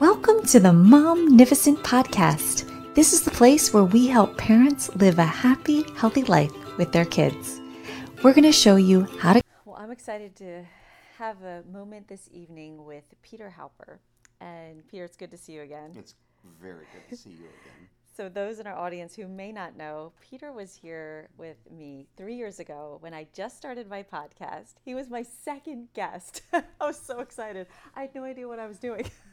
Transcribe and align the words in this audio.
Welcome 0.00 0.42
to 0.46 0.58
the 0.58 0.70
Momnificent 0.70 1.76
Podcast. 1.78 2.94
This 2.94 3.12
is 3.12 3.22
the 3.22 3.30
place 3.30 3.72
where 3.72 3.84
we 3.84 4.06
help 4.06 4.36
parents 4.36 4.94
live 4.96 5.18
a 5.18 5.24
happy, 5.24 5.84
healthy 5.96 6.24
life 6.24 6.52
with 6.78 6.92
their 6.92 7.04
kids. 7.04 7.60
We're 8.22 8.32
going 8.32 8.44
to 8.44 8.52
show 8.52 8.76
you 8.76 9.06
how 9.20 9.34
to. 9.34 9.42
Well, 9.64 9.76
I'm 9.76 9.90
excited 9.90 10.34
to 10.36 10.64
have 11.18 11.42
a 11.42 11.62
moment 11.70 12.08
this 12.08 12.28
evening 12.32 12.84
with 12.84 13.04
Peter 13.22 13.52
Halper. 13.56 13.98
And 14.40 14.86
Peter, 14.88 15.04
it's 15.04 15.16
good 15.16 15.30
to 15.30 15.36
see 15.36 15.52
you 15.52 15.62
again. 15.62 15.92
It's 15.96 16.14
very 16.60 16.86
good 16.92 17.08
to 17.08 17.16
see 17.16 17.30
you 17.30 17.36
again. 17.36 17.88
So, 18.14 18.28
those 18.28 18.58
in 18.58 18.66
our 18.66 18.76
audience 18.76 19.16
who 19.16 19.26
may 19.26 19.52
not 19.52 19.74
know, 19.74 20.12
Peter 20.20 20.52
was 20.52 20.74
here 20.74 21.30
with 21.38 21.56
me 21.70 22.08
three 22.18 22.34
years 22.34 22.60
ago 22.60 22.98
when 23.00 23.14
I 23.14 23.26
just 23.32 23.56
started 23.56 23.88
my 23.88 24.02
podcast. 24.02 24.74
He 24.84 24.94
was 24.94 25.08
my 25.08 25.22
second 25.22 25.88
guest. 25.94 26.42
I 26.52 26.62
was 26.78 27.00
so 27.00 27.20
excited. 27.20 27.68
I 27.96 28.02
had 28.02 28.14
no 28.14 28.24
idea 28.24 28.46
what 28.46 28.58
I 28.58 28.66
was 28.66 28.78
doing. 28.78 29.10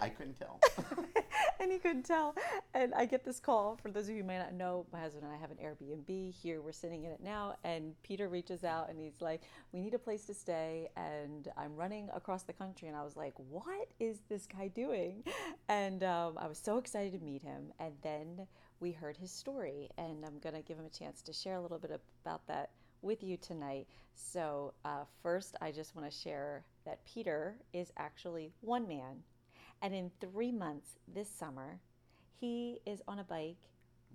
I 0.00 0.08
couldn't 0.08 0.38
tell. 0.38 0.60
and 1.60 1.72
he 1.72 1.78
couldn't 1.78 2.04
tell. 2.04 2.34
And 2.74 2.94
I 2.94 3.06
get 3.06 3.24
this 3.24 3.40
call. 3.40 3.78
For 3.82 3.90
those 3.90 4.04
of 4.08 4.14
you 4.14 4.22
who 4.22 4.26
may 4.26 4.38
not 4.38 4.54
know, 4.54 4.86
my 4.92 5.00
husband 5.00 5.24
and 5.24 5.32
I 5.32 5.36
have 5.36 5.50
an 5.50 5.56
Airbnb 5.56 6.32
here. 6.34 6.60
We're 6.60 6.72
sitting 6.72 7.04
in 7.04 7.10
it 7.10 7.20
now. 7.22 7.56
And 7.64 7.94
Peter 8.02 8.28
reaches 8.28 8.64
out 8.64 8.90
and 8.90 8.98
he's 8.98 9.20
like, 9.20 9.42
We 9.72 9.80
need 9.80 9.94
a 9.94 9.98
place 9.98 10.24
to 10.26 10.34
stay. 10.34 10.88
And 10.96 11.48
I'm 11.56 11.74
running 11.74 12.08
across 12.14 12.42
the 12.42 12.52
country. 12.52 12.88
And 12.88 12.96
I 12.96 13.02
was 13.02 13.16
like, 13.16 13.34
What 13.36 13.88
is 13.98 14.20
this 14.28 14.46
guy 14.46 14.68
doing? 14.68 15.24
And 15.68 16.04
um, 16.04 16.36
I 16.36 16.46
was 16.46 16.58
so 16.58 16.78
excited 16.78 17.12
to 17.18 17.24
meet 17.24 17.42
him. 17.42 17.72
And 17.78 17.94
then 18.02 18.46
we 18.80 18.92
heard 18.92 19.16
his 19.16 19.30
story. 19.30 19.88
And 19.96 20.24
I'm 20.24 20.38
going 20.38 20.54
to 20.54 20.62
give 20.62 20.78
him 20.78 20.86
a 20.86 20.90
chance 20.90 21.22
to 21.22 21.32
share 21.32 21.56
a 21.56 21.60
little 21.60 21.78
bit 21.78 21.98
about 22.24 22.46
that 22.48 22.70
with 23.04 23.22
you 23.22 23.36
tonight. 23.36 23.86
So, 24.14 24.74
uh, 24.84 25.04
first, 25.22 25.56
I 25.60 25.70
just 25.70 25.94
want 25.94 26.10
to 26.10 26.16
share 26.16 26.64
that 26.84 27.04
Peter 27.04 27.56
is 27.72 27.92
actually 27.96 28.52
one 28.60 28.86
man 28.88 29.22
and 29.82 29.94
in 29.94 30.10
three 30.20 30.52
months 30.52 30.96
this 31.12 31.28
summer, 31.28 31.80
he 32.40 32.80
is 32.86 33.02
on 33.06 33.18
a 33.18 33.24
bike, 33.24 33.70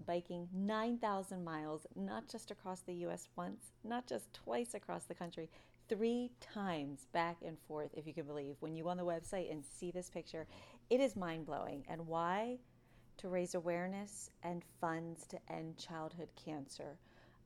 biking 0.06 0.48
9,000 0.54 1.44
miles, 1.44 1.86
not 1.96 2.28
just 2.28 2.52
across 2.52 2.82
the 2.82 2.94
US 3.06 3.28
once, 3.36 3.72
not 3.84 4.08
just 4.08 4.34
twice 4.34 4.74
across 4.74 5.06
the 5.06 5.16
country, 5.16 5.50
three 5.88 6.32
times 6.40 7.08
back 7.12 7.38
and 7.46 7.58
forth, 7.68 7.90
if 7.94 8.06
you 8.06 8.14
can 8.14 8.26
believe. 8.26 8.56
When 8.60 8.76
you 8.76 8.84
go 8.84 8.90
on 8.90 8.98
the 8.98 9.04
website 9.04 9.52
and 9.52 9.64
see 9.66 9.92
this 9.92 10.10
picture, 10.10 10.46
it 10.90 11.00
is 11.00 11.16
mind 11.16 11.46
blowing. 11.46 11.84
And 11.90 12.08
why? 12.08 12.60
To 13.18 13.30
raise 13.30 13.56
awareness 13.56 14.30
and 14.44 14.64
funds 14.80 15.26
to 15.28 15.40
end 15.52 15.78
childhood 15.78 16.30
cancer. 16.36 16.98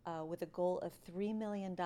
Uh, 0.06 0.26
with 0.26 0.42
a 0.42 0.48
goal 0.48 0.80
of 0.80 0.92
$3 1.10 1.36
million 1.36 1.78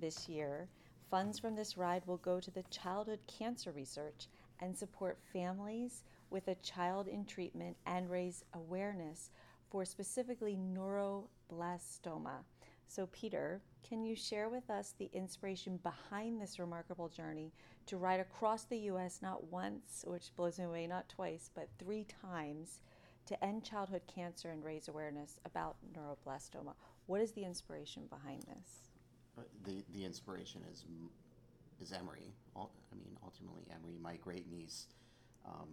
this 0.00 0.28
year, 0.28 0.68
funds 1.10 1.38
from 1.38 1.54
this 1.54 1.76
ride 1.76 2.06
will 2.06 2.16
go 2.16 2.40
to 2.40 2.50
the 2.50 2.64
childhood 2.70 3.20
cancer 3.26 3.72
research 3.72 4.26
and 4.60 4.76
support 4.76 5.18
families 5.32 6.02
with 6.30 6.48
a 6.48 6.54
child 6.56 7.08
in 7.08 7.24
treatment 7.24 7.76
and 7.86 8.10
raise 8.10 8.44
awareness 8.54 9.30
for 9.70 9.84
specifically 9.84 10.56
neuroblastoma. 10.56 12.44
So, 12.86 13.06
Peter, 13.12 13.60
can 13.86 14.02
you 14.02 14.16
share 14.16 14.48
with 14.48 14.70
us 14.70 14.94
the 14.98 15.10
inspiration 15.12 15.78
behind 15.82 16.40
this 16.40 16.58
remarkable 16.58 17.08
journey 17.08 17.52
to 17.86 17.98
ride 17.98 18.20
across 18.20 18.64
the 18.64 18.78
U.S. 18.78 19.20
not 19.22 19.44
once, 19.44 20.04
which 20.06 20.34
blows 20.36 20.58
me 20.58 20.64
away, 20.64 20.86
not 20.86 21.08
twice, 21.08 21.50
but 21.54 21.68
three 21.78 22.06
times 22.22 22.80
to 23.26 23.44
end 23.44 23.62
childhood 23.62 24.02
cancer 24.12 24.50
and 24.50 24.64
raise 24.64 24.88
awareness 24.88 25.38
about 25.44 25.76
neuroblastoma? 25.94 26.72
What 27.06 27.20
is 27.20 27.32
the 27.32 27.44
inspiration 27.44 28.04
behind 28.08 28.42
this? 28.42 28.88
Uh, 29.38 29.42
the 29.64 29.84
the 29.92 30.04
inspiration 30.04 30.62
is 30.72 30.84
is 31.80 31.92
Emery. 31.92 32.32
I 32.56 32.94
mean, 32.96 33.16
ultimately, 33.22 33.62
Emery, 33.74 33.98
my 34.00 34.16
great 34.16 34.50
niece, 34.50 34.86
um, 35.46 35.68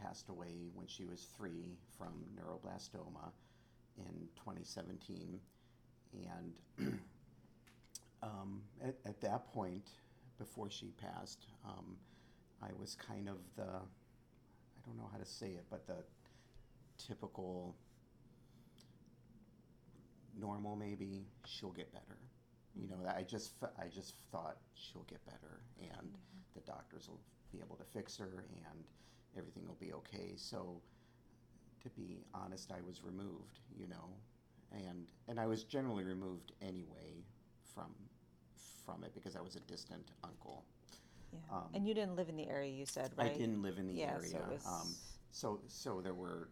passed 0.00 0.28
away 0.28 0.70
when 0.74 0.86
she 0.86 1.04
was 1.04 1.26
three 1.36 1.76
from 1.96 2.24
neuroblastoma 2.36 3.32
in 3.96 4.28
2017. 4.36 5.40
And 6.14 6.52
um, 8.22 8.62
at, 8.82 8.94
at, 9.04 9.20
that 9.22 9.52
point, 9.52 9.88
before 10.38 10.70
she 10.70 10.92
passed, 10.92 11.46
um, 11.64 11.96
I 12.62 12.68
was 12.78 12.94
kind 12.94 13.28
of 13.28 13.38
the, 13.56 13.62
I 13.62 14.86
don't 14.86 14.96
know 14.96 15.08
how 15.10 15.18
to 15.18 15.26
say 15.26 15.48
it, 15.48 15.64
but 15.70 15.86
the 15.86 16.04
typical 16.96 17.74
normal 20.38 20.76
maybe, 20.76 21.26
she'll 21.44 21.72
get 21.72 21.92
better 21.92 22.18
you 22.78 22.88
know, 22.88 22.96
I 23.08 23.22
just 23.22 23.52
I 23.78 23.88
just 23.88 24.14
thought 24.30 24.56
she'll 24.74 25.06
get 25.08 25.24
better 25.26 25.60
and 25.80 26.08
mm-hmm. 26.08 26.54
the 26.54 26.60
doctors 26.60 27.08
will 27.08 27.20
be 27.52 27.58
able 27.64 27.76
to 27.76 27.84
fix 27.84 28.16
her 28.18 28.44
and 28.66 28.84
everything 29.36 29.66
will 29.66 29.78
be 29.80 29.92
okay. 29.92 30.34
So 30.36 30.80
to 31.82 31.88
be 31.90 32.20
honest, 32.34 32.72
I 32.72 32.80
was 32.86 33.02
removed, 33.04 33.60
you 33.76 33.88
know, 33.88 34.10
and 34.72 35.06
and 35.28 35.40
I 35.40 35.46
was 35.46 35.64
generally 35.64 36.04
removed 36.04 36.52
anyway 36.62 37.24
from 37.74 37.94
from 38.84 39.04
it 39.04 39.12
because 39.14 39.36
I 39.36 39.40
was 39.40 39.56
a 39.56 39.60
distant 39.60 40.10
uncle. 40.24 40.64
Yeah. 41.32 41.56
Um, 41.56 41.64
and 41.74 41.86
you 41.86 41.92
didn't 41.92 42.16
live 42.16 42.28
in 42.30 42.36
the 42.36 42.48
area, 42.48 42.70
you 42.70 42.86
said, 42.86 43.10
right? 43.16 43.30
I 43.30 43.34
didn't 43.36 43.60
live 43.60 43.78
in 43.78 43.86
the 43.86 43.94
yeah, 43.94 44.14
area. 44.14 44.30
So, 44.30 44.38
was... 44.50 44.66
um, 44.66 44.94
so 45.30 45.60
so 45.66 46.00
there 46.00 46.14
were 46.14 46.48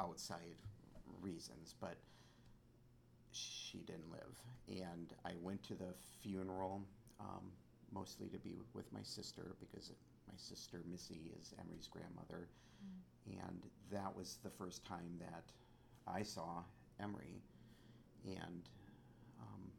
outside 0.00 0.56
reasons, 1.20 1.74
but 1.80 1.96
she 3.70 3.78
didn't 3.78 4.10
live. 4.10 4.34
And 4.68 5.12
I 5.24 5.32
went 5.42 5.62
to 5.64 5.74
the 5.74 5.94
funeral 6.22 6.82
um, 7.20 7.50
mostly 7.92 8.28
to 8.28 8.38
be 8.38 8.56
with 8.74 8.92
my 8.92 9.02
sister 9.02 9.56
because 9.60 9.92
my 10.26 10.34
sister 10.36 10.82
Missy 10.90 11.32
is 11.38 11.54
Emery's 11.60 11.88
grandmother. 11.88 12.48
Mm. 12.84 13.40
And 13.44 13.62
that 13.90 14.14
was 14.14 14.38
the 14.42 14.50
first 14.50 14.84
time 14.84 15.18
that 15.20 15.44
I 16.06 16.22
saw 16.22 16.62
Emery. 17.00 17.42
And 18.26 18.68
um, 19.40 19.70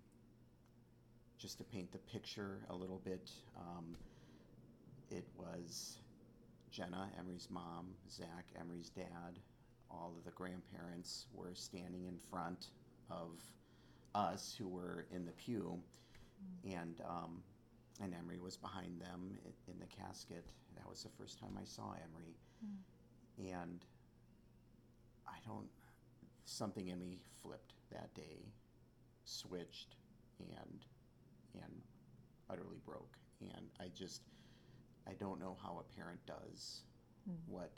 just 1.38 1.58
to 1.60 1.64
paint 1.64 1.92
the 1.92 2.00
picture 2.00 2.60
a 2.70 2.76
little 2.76 3.02
bit, 3.04 3.30
um, 3.58 3.96
it 5.10 5.26
was 5.38 5.98
Jenna, 6.72 7.10
Emery's 7.18 7.48
mom, 7.50 7.88
Zach, 8.10 8.46
Emery's 8.60 8.90
dad, 8.90 9.40
all 9.92 10.14
of 10.18 10.24
the 10.24 10.32
grandparents 10.32 11.26
were 11.34 11.54
standing 11.54 12.06
in 12.06 12.18
front 12.30 12.68
of 13.10 13.32
us 14.16 14.56
who 14.58 14.68
were 14.68 15.06
in 15.12 15.26
the 15.26 15.32
pew, 15.32 15.80
and 16.64 17.02
um, 17.08 17.44
and 18.02 18.14
Emery 18.14 18.40
was 18.40 18.58
behind 18.58 19.00
them 19.00 19.38
in, 19.46 19.74
in 19.74 19.80
the 19.80 19.88
casket. 19.88 20.46
That 20.76 20.88
was 20.88 21.04
the 21.04 21.10
first 21.10 21.40
time 21.40 21.58
I 21.60 21.66
saw 21.66 21.94
Emery, 21.94 22.36
mm. 22.66 23.54
and 23.58 23.86
I 25.28 25.38
don't. 25.46 25.68
Something 26.46 26.88
in 26.88 27.00
me 27.00 27.20
flipped 27.44 27.74
that 27.92 28.14
day, 28.16 28.52
switched, 29.24 29.96
and 30.40 30.86
and 31.54 31.82
utterly 32.50 32.80
broke. 32.86 33.18
And 33.42 33.70
I 33.80 33.88
just, 33.96 34.22
I 35.08 35.14
don't 35.14 35.40
know 35.40 35.56
how 35.62 35.80
a 35.80 35.96
parent 35.96 36.20
does 36.26 36.82
mm. 37.30 37.36
what 37.48 37.72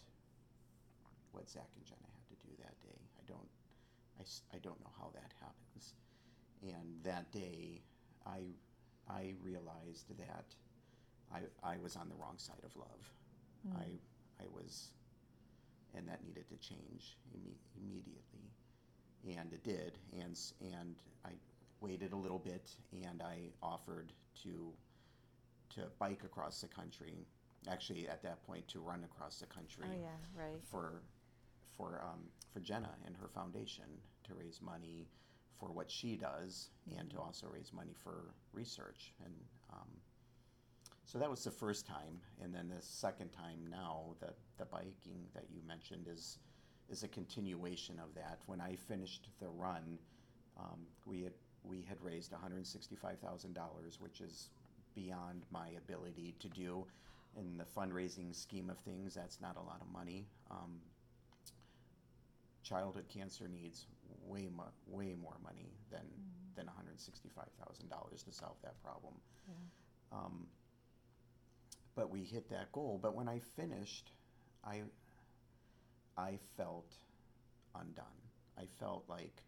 what 1.31 1.49
Zach 1.49 1.69
and 1.75 1.85
Jenna 1.85 2.07
had 2.11 2.27
to 2.27 2.47
do 2.47 2.51
that 2.59 2.75
day. 2.81 2.99
I 3.17 3.23
don't, 3.25 3.47
I, 4.19 4.23
I 4.55 4.59
don't 4.59 4.79
know 4.81 4.91
how 4.99 5.11
that 5.13 5.31
happens. 5.39 5.93
And 6.61 7.03
that 7.03 7.31
day, 7.31 7.81
I, 8.25 8.39
I 9.09 9.33
realized 9.43 10.07
that 10.17 10.45
I, 11.33 11.39
I 11.63 11.77
was 11.77 11.95
on 11.95 12.09
the 12.09 12.15
wrong 12.15 12.35
side 12.37 12.63
of 12.63 12.75
love. 12.75 13.13
Mm. 13.67 13.79
I, 13.79 14.43
I 14.43 14.47
was, 14.53 14.91
and 15.95 16.07
that 16.07 16.23
needed 16.23 16.47
to 16.49 16.57
change 16.57 17.17
imme- 17.35 17.57
immediately. 17.81 18.51
And 19.27 19.53
it 19.53 19.63
did. 19.63 19.97
And, 20.13 20.37
and 20.61 20.95
I 21.25 21.31
waited 21.79 22.13
a 22.13 22.15
little 22.15 22.39
bit 22.39 22.69
and 22.91 23.21
I 23.21 23.49
offered 23.61 24.13
to, 24.43 24.71
to 25.75 25.81
bike 25.99 26.21
across 26.23 26.61
the 26.61 26.67
country. 26.67 27.25
Actually, 27.69 28.07
at 28.07 28.23
that 28.23 28.45
point, 28.47 28.67
to 28.67 28.79
run 28.79 29.03
across 29.03 29.39
the 29.39 29.45
country. 29.45 29.85
Oh, 29.87 30.01
yeah, 30.01 30.43
right. 30.43 30.59
For, 30.71 31.03
for, 31.77 32.01
um, 32.03 32.21
for 32.51 32.59
Jenna 32.59 32.89
and 33.05 33.15
her 33.17 33.27
foundation 33.27 33.85
to 34.23 34.33
raise 34.33 34.59
money 34.61 35.07
for 35.59 35.71
what 35.71 35.89
she 35.89 36.15
does 36.15 36.69
and 36.97 37.09
to 37.11 37.19
also 37.19 37.47
raise 37.53 37.71
money 37.73 37.93
for 38.03 38.33
research. 38.53 39.13
And 39.23 39.33
um, 39.71 39.87
so 41.05 41.19
that 41.19 41.29
was 41.29 41.43
the 41.43 41.51
first 41.51 41.85
time. 41.85 42.19
And 42.41 42.53
then 42.53 42.69
the 42.69 42.81
second 42.81 43.29
time 43.31 43.59
now, 43.69 44.15
the, 44.19 44.33
the 44.57 44.65
biking 44.65 45.27
that 45.33 45.45
you 45.53 45.61
mentioned 45.67 46.07
is, 46.11 46.39
is 46.89 47.03
a 47.03 47.07
continuation 47.07 47.99
of 47.99 48.13
that. 48.15 48.39
When 48.45 48.61
I 48.61 48.75
finished 48.75 49.27
the 49.39 49.49
run, 49.49 49.99
um, 50.57 50.79
we, 51.05 51.23
had, 51.23 51.33
we 51.63 51.85
had 51.87 51.97
raised 52.01 52.31
$165,000, 52.31 53.55
which 53.99 54.21
is 54.21 54.49
beyond 54.95 55.43
my 55.51 55.67
ability 55.77 56.35
to 56.39 56.47
do. 56.47 56.85
In 57.37 57.57
the 57.57 57.63
fundraising 57.63 58.35
scheme 58.35 58.69
of 58.69 58.77
things, 58.79 59.13
that's 59.15 59.39
not 59.41 59.55
a 59.55 59.61
lot 59.61 59.79
of 59.81 59.91
money. 59.91 60.25
Um, 60.49 60.79
childhood 62.63 63.05
cancer 63.13 63.47
needs 63.47 63.85
way 64.25 64.49
mo- 64.55 64.73
way 64.87 65.15
more 65.21 65.37
money 65.43 65.71
than 65.91 66.01
mm-hmm. 66.01 66.55
than 66.55 66.65
one 66.65 66.75
hundred 66.75 66.99
sixty 66.99 67.29
five 67.29 67.49
thousand 67.63 67.89
dollars 67.89 68.23
to 68.23 68.31
solve 68.31 68.57
that 68.63 68.81
problem. 68.83 69.13
Yeah. 69.47 70.17
Um, 70.17 70.47
but 71.95 72.09
we 72.09 72.23
hit 72.23 72.49
that 72.49 72.71
goal. 72.71 72.99
But 73.01 73.15
when 73.15 73.27
I 73.27 73.39
finished, 73.55 74.11
I 74.63 74.81
I 76.17 76.37
felt 76.57 76.93
undone. 77.75 78.05
I 78.57 78.65
felt 78.79 79.05
like 79.07 79.43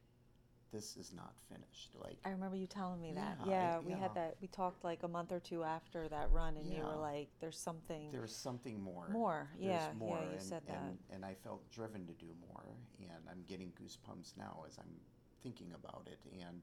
this 0.73 0.97
is 0.97 1.13
not 1.13 1.33
finished. 1.47 1.91
Like 2.01 2.17
I 2.25 2.31
remember 2.31 2.57
you 2.57 2.65
telling 2.67 2.99
me 2.99 3.13
that. 3.13 3.37
Yeah, 3.47 3.77
I- 3.77 3.79
we 3.79 3.91
yeah. 3.91 3.99
had 3.99 4.15
that. 4.15 4.35
We 4.41 4.47
talked 4.47 4.83
like 4.83 5.03
a 5.03 5.07
month 5.07 5.31
or 5.31 5.39
two 5.39 5.63
after 5.63 6.09
that 6.09 6.31
run, 6.31 6.57
and 6.57 6.65
you 6.67 6.81
were 6.83 6.95
like, 6.95 7.29
"There's 7.39 7.57
something." 7.59 8.11
there's 8.11 8.35
something 8.35 8.81
more. 8.81 9.07
More, 9.09 9.49
There's 9.53 9.65
yeah, 9.65 9.87
yeah, 9.87 9.93
more, 9.93 10.17
you 10.17 10.31
and, 10.31 10.41
said 10.41 10.63
and, 10.67 10.97
and 11.11 11.23
I 11.23 11.35
felt 11.35 11.69
driven 11.71 12.05
to 12.07 12.13
do 12.13 12.33
more, 12.49 12.63
and 12.99 13.23
I'm 13.29 13.43
getting 13.47 13.71
goosebumps 13.81 14.35
now 14.35 14.63
as 14.67 14.77
I'm 14.79 14.99
thinking 15.43 15.71
about 15.75 16.07
it, 16.11 16.19
and 16.41 16.61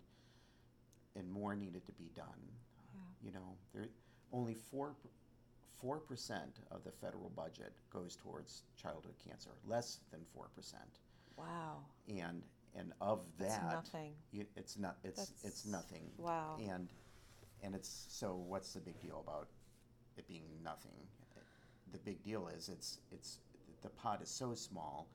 and 1.17 1.31
more 1.31 1.55
needed 1.55 1.87
to 1.87 1.93
be 1.93 2.11
done. 2.15 2.27
Yeah. 2.95 3.27
You 3.29 3.33
know, 3.33 3.57
there 3.73 3.89
only 4.33 4.55
four 4.55 4.95
four 5.81 5.99
percent 6.01 6.59
of 6.73 6.83
the 6.85 6.91
federal 6.93 7.31
budget 7.31 7.73
goes 7.93 8.17
towards 8.17 8.65
childhood 8.77 9.15
cancer, 9.25 9.51
less 9.67 10.01
than 10.11 10.21
four 10.35 10.49
percent, 10.55 10.99
Wow. 11.37 11.85
and 12.09 12.43
and 12.75 12.93
of 13.01 13.21
That's 13.39 13.57
that, 13.57 13.73
nothing. 13.73 14.13
y- 14.33 14.47
it's 14.57 14.79
not 14.79 14.97
it's 15.05 15.33
it's 15.45 15.67
nothing. 15.67 16.11
wow. 16.17 16.57
And 16.61 16.89
and 17.63 17.75
it's 17.75 18.07
so 18.09 18.35
what's 18.47 18.73
the 18.73 18.81
big 18.81 19.01
deal 19.01 19.23
about 19.27 19.49
it 20.17 20.27
being 20.29 20.45
nothing? 20.63 21.07
The 21.93 21.99
big 21.99 22.23
deal 22.23 22.49
is 22.49 22.69
it's 22.69 22.99
it's 23.11 23.39
the 23.83 23.89
pot 23.89 24.23
is 24.23 24.29
so 24.31 24.55
small 24.55 25.09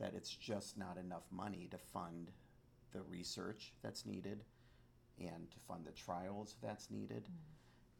that 0.00 0.14
it's 0.14 0.30
just 0.30 0.76
not 0.78 0.96
enough 0.96 1.24
money 1.30 1.68
to 1.70 1.78
fund 1.78 2.30
the 2.92 3.02
research 3.02 3.72
that's 3.82 4.06
needed 4.06 4.42
and 5.18 5.50
to 5.50 5.58
fund 5.68 5.84
the 5.84 5.92
trials 5.92 6.56
that's 6.62 6.90
needed. 6.90 7.24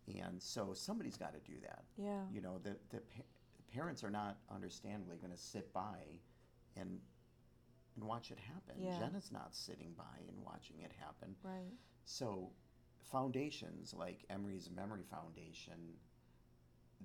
Mm-hmm. 0.09 0.21
And 0.27 0.43
so 0.43 0.73
somebody's 0.75 1.17
got 1.17 1.33
to 1.35 1.41
do 1.51 1.59
that. 1.63 1.85
Yeah. 1.97 2.21
You 2.33 2.41
know, 2.41 2.59
the, 2.63 2.77
the 2.91 2.99
pa- 3.01 3.23
parents 3.73 4.03
are 4.05 4.11
not 4.11 4.39
understandably 4.53 5.17
going 5.17 5.33
to 5.33 5.39
sit 5.39 5.73
by 5.73 5.99
and 6.77 6.99
and 7.97 8.05
watch 8.05 8.31
it 8.31 8.39
happen. 8.39 8.83
Yeah. 8.83 8.99
Jenna's 8.99 9.31
not 9.33 9.55
sitting 9.55 9.93
by 9.97 10.19
and 10.29 10.37
watching 10.45 10.81
it 10.81 10.93
happen. 11.01 11.35
Right. 11.43 11.73
So, 12.05 12.51
foundations 13.11 13.95
like 13.97 14.25
Emery's 14.31 14.71
Memory 14.75 15.05
Foundation, 15.11 15.95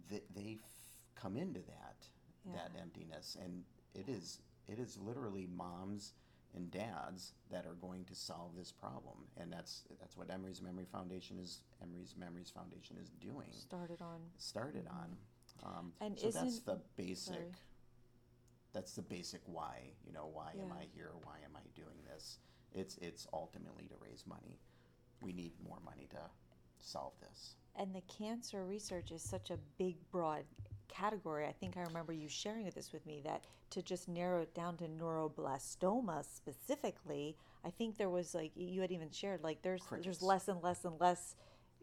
they, 0.10 0.22
they 0.36 0.58
f- 0.64 0.70
come 1.16 1.38
into 1.38 1.60
that 1.62 2.08
that 2.54 2.72
emptiness, 2.82 3.38
and 3.44 3.64
it 3.94 4.10
is 4.10 4.40
it 4.68 4.80
is 4.80 4.98
literally 4.98 5.48
moms 5.56 6.14
and 6.56 6.72
dads 6.72 7.34
that 7.52 7.66
are 7.68 7.76
going 7.76 8.04
to 8.06 8.16
solve 8.16 8.56
this 8.58 8.72
problem, 8.72 9.18
and 9.38 9.52
that's 9.54 9.84
that's 10.00 10.18
what 10.18 10.32
Emery's 10.32 10.62
Memory 10.62 10.86
Foundation 10.92 11.38
is. 11.40 11.62
Emery's 11.84 12.16
Memories 12.18 12.50
Foundation 12.50 12.98
is 13.02 13.10
doing. 13.22 13.52
Started 13.52 14.02
on. 14.02 14.20
Started 14.38 14.88
on. 14.90 15.18
Um, 15.64 15.92
And 16.02 16.18
so 16.18 16.32
that's 16.32 16.60
the 16.60 16.80
basic. 16.96 17.34
sorry. 17.36 17.46
That's 18.74 18.94
the 18.94 19.02
basic 19.02 19.42
why. 19.46 19.94
You 20.06 20.14
know, 20.14 20.30
why 20.32 20.52
am 20.62 20.72
I 20.72 20.86
here? 20.94 21.12
Why 21.24 21.38
am 21.44 21.56
I 21.56 21.62
doing 21.76 21.98
this? 22.12 22.38
It's 22.74 22.98
it's 23.02 23.28
ultimately 23.34 23.86
to 23.86 23.96
raise 24.02 24.26
money. 24.28 24.60
We 25.22 25.34
need 25.34 25.54
more 25.64 25.80
money 25.84 26.08
to 26.12 26.20
solve 26.80 27.14
this. 27.20 27.56
And 27.76 27.94
the 27.94 28.02
cancer 28.02 28.66
research 28.66 29.12
is 29.12 29.22
such 29.22 29.50
a 29.52 29.58
big, 29.78 29.96
broad 30.12 30.44
category. 30.88 31.46
I 31.46 31.52
think 31.52 31.78
I 31.78 31.82
remember 31.82 32.14
you 32.14 32.28
sharing 32.28 32.70
this 32.70 32.92
with 32.92 33.06
me 33.06 33.22
that 33.24 33.44
to 33.72 33.82
just 33.82 34.08
narrow 34.08 34.42
it 34.42 34.54
down 34.54 34.78
to 34.78 34.86
neuroblastoma 34.86 36.24
specifically, 36.26 37.38
I 37.64 37.70
think 37.70 37.98
there 37.98 38.10
was 38.10 38.34
like 38.34 38.52
you 38.56 38.82
had 38.82 38.92
even 38.92 39.12
shared 39.12 39.44
like 39.44 39.62
there's 39.62 39.82
Crickets. 39.82 40.06
there's 40.06 40.22
less 40.22 40.48
and 40.48 40.62
less 40.64 40.86
and 40.86 41.00
less 41.00 41.36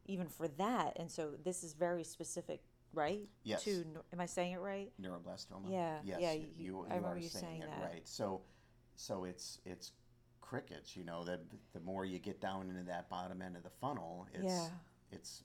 even 0.06 0.26
for 0.28 0.48
that. 0.48 0.96
And 0.96 1.10
so 1.10 1.30
this 1.44 1.62
is 1.62 1.72
very 1.74 2.04
specific, 2.04 2.60
right? 2.96 3.28
Yes. 3.44 3.62
To 3.64 3.84
am 4.12 4.20
I 4.20 4.26
saying 4.26 4.52
it 4.52 4.60
right? 4.60 4.90
Neuroblastoma. 5.00 5.70
Yeah, 5.70 5.98
Yes. 6.02 6.18
yeah, 6.20 6.32
you- 6.32 6.48
You, 6.56 6.56
I 6.56 6.66
you 6.66 6.82
remember 6.96 7.08
are 7.10 7.18
you 7.18 7.28
saying, 7.28 7.44
saying 7.44 7.62
it 7.62 7.70
that. 7.70 7.82
right. 7.82 8.08
So, 8.08 8.42
so 8.96 9.24
it's 9.24 9.60
it's 9.64 9.92
crickets. 10.40 10.96
You 10.96 11.04
know 11.04 11.22
that 11.24 11.40
the 11.72 11.80
more 11.80 12.04
you 12.04 12.18
get 12.18 12.40
down 12.40 12.68
into 12.70 12.82
that 12.84 13.08
bottom 13.08 13.42
end 13.42 13.56
of 13.56 13.62
the 13.62 13.70
funnel, 13.70 14.26
it's 14.32 14.44
Yeah. 14.44 14.68
it's 15.12 15.44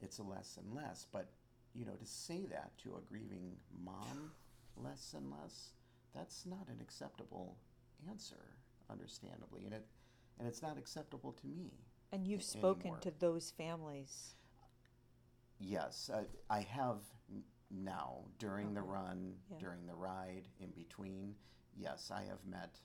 it's 0.00 0.18
less 0.18 0.56
and 0.56 0.74
less. 0.74 1.06
But 1.12 1.30
you 1.74 1.84
know, 1.84 1.94
to 1.94 2.06
say 2.06 2.46
that 2.46 2.76
to 2.78 2.96
a 2.96 3.00
grieving 3.02 3.56
mom, 3.84 4.32
less 4.76 5.12
and 5.14 5.30
less, 5.30 5.74
that's 6.14 6.46
not 6.46 6.66
an 6.68 6.80
acceptable 6.80 7.56
answer, 8.08 8.56
understandably, 8.88 9.64
and 9.66 9.74
it 9.74 9.86
and 10.38 10.48
it's 10.48 10.62
not 10.62 10.78
acceptable 10.78 11.32
to 11.32 11.46
me. 11.46 11.72
And 12.12 12.26
you've 12.26 12.42
spoken 12.44 12.82
anymore. 12.86 13.00
to 13.00 13.10
those 13.18 13.50
families. 13.50 14.34
Yes, 15.58 16.10
uh, 16.12 16.24
I 16.48 16.60
have 16.60 17.02
n- 17.30 17.42
now 17.70 18.24
during 18.38 18.74
the 18.74 18.80
Okay. 18.80 18.90
run, 18.90 19.34
Yeah. 19.50 19.58
during 19.58 19.86
the 19.86 19.94
ride, 19.94 20.48
in 20.60 20.70
between. 20.70 21.36
Yes, 21.76 22.10
I 22.10 22.22
have 22.24 22.44
met 22.44 22.80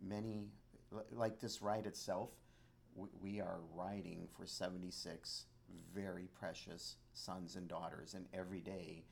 many, 0.00 0.50
li- 0.90 1.02
like 1.10 1.38
this 1.40 1.60
ride 1.62 1.86
itself. 1.86 2.30
We, 2.94 3.08
we 3.20 3.40
are 3.40 3.60
riding 3.74 4.28
for 4.28 4.46
76 4.46 5.46
very 5.92 6.28
precious 6.28 6.96
sons 7.12 7.56
and 7.56 7.68
daughters, 7.68 8.14
and 8.14 8.26
every 8.32 8.60
day 8.60 9.04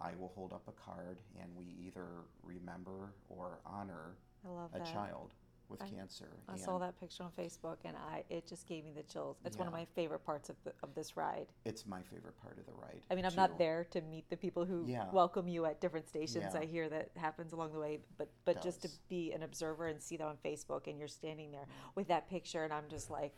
I 0.00 0.14
will 0.14 0.28
hold 0.28 0.52
up 0.52 0.68
a 0.68 0.72
card 0.72 1.20
and 1.40 1.54
we 1.56 1.66
either 1.66 2.06
remember 2.42 3.14
or 3.28 3.60
honor 3.66 4.16
I 4.44 4.48
love 4.48 4.74
a 4.74 4.78
that. 4.78 4.86
child 4.92 5.34
with 5.68 5.82
I- 5.82 5.88
cancer. 5.88 6.28
I 6.48 6.56
saw 6.56 6.74
and 6.76 6.82
that 6.84 6.98
picture 6.98 7.22
on 7.24 7.30
Facebook, 7.32 7.76
and 7.84 7.96
I 7.96 8.24
it 8.30 8.46
just 8.46 8.66
gave 8.66 8.84
me 8.84 8.92
the 8.92 9.02
chills. 9.02 9.36
It's 9.44 9.56
one 9.56 9.66
of 9.68 9.72
Yeah. 9.72 9.80
my 9.80 9.84
favorite 9.94 10.24
parts 10.24 10.48
of 10.48 10.56
the, 10.64 10.72
of 10.82 10.94
this 10.94 11.16
ride. 11.16 11.46
It's 11.64 11.86
my 11.86 12.02
favorite 12.02 12.36
part 12.40 12.58
of 12.58 12.66
the 12.66 12.72
ride. 12.72 13.02
I 13.10 13.14
mean, 13.14 13.24
I'm 13.24 13.32
too. 13.32 13.36
not 13.36 13.58
there 13.58 13.84
to 13.90 14.00
meet 14.02 14.28
the 14.30 14.36
people 14.36 14.64
who 14.64 14.84
Yeah. 14.86 15.10
welcome 15.10 15.48
you 15.48 15.64
at 15.66 15.80
different 15.80 16.08
stations. 16.08 16.54
Yeah. 16.54 16.60
I 16.60 16.64
hear 16.66 16.88
that 16.88 17.10
happens 17.16 17.52
along 17.52 17.72
the 17.72 17.80
way, 17.80 18.00
but 18.16 18.28
but 18.44 18.62
just 18.62 18.82
to 18.82 18.88
Does. 18.88 18.98
be 19.08 19.32
an 19.32 19.42
observer 19.42 19.86
and 19.86 20.02
see 20.02 20.16
that 20.16 20.26
on 20.26 20.36
Facebook, 20.38 20.86
and 20.86 20.98
you're 20.98 21.08
standing 21.08 21.50
there 21.52 21.66
with 21.94 22.08
that 22.08 22.28
picture, 22.28 22.64
and 22.64 22.72
I'm 22.72 22.88
just 22.88 23.10
like, 23.10 23.34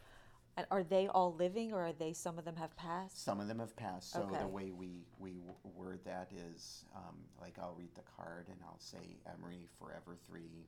and 0.57 0.67
are 0.71 0.83
they 0.83 1.07
all 1.09 1.33
living, 1.35 1.73
or 1.73 1.81
are 1.87 1.93
they? 1.93 2.13
Some 2.13 2.37
of 2.39 2.45
them 2.45 2.57
have 2.57 2.75
passed. 2.77 3.23
Some 3.23 3.41
of 3.41 3.49
them 3.49 3.61
have 3.61 3.75
passed. 3.77 4.11
So 4.11 4.23
Okay. 4.23 4.39
the 4.39 4.49
way 4.49 4.71
we 4.73 5.07
we 5.19 5.39
w- 5.39 5.57
word 5.77 6.05
that 6.05 6.33
is 6.33 6.85
um, 6.95 7.17
like 7.41 7.59
I'll 7.59 7.75
read 7.75 7.95
the 7.95 8.03
card 8.03 8.49
and 8.49 8.59
I'll 8.65 8.79
say 8.81 9.19
Emery 9.27 9.67
Forever 9.79 10.17
Three, 10.27 10.67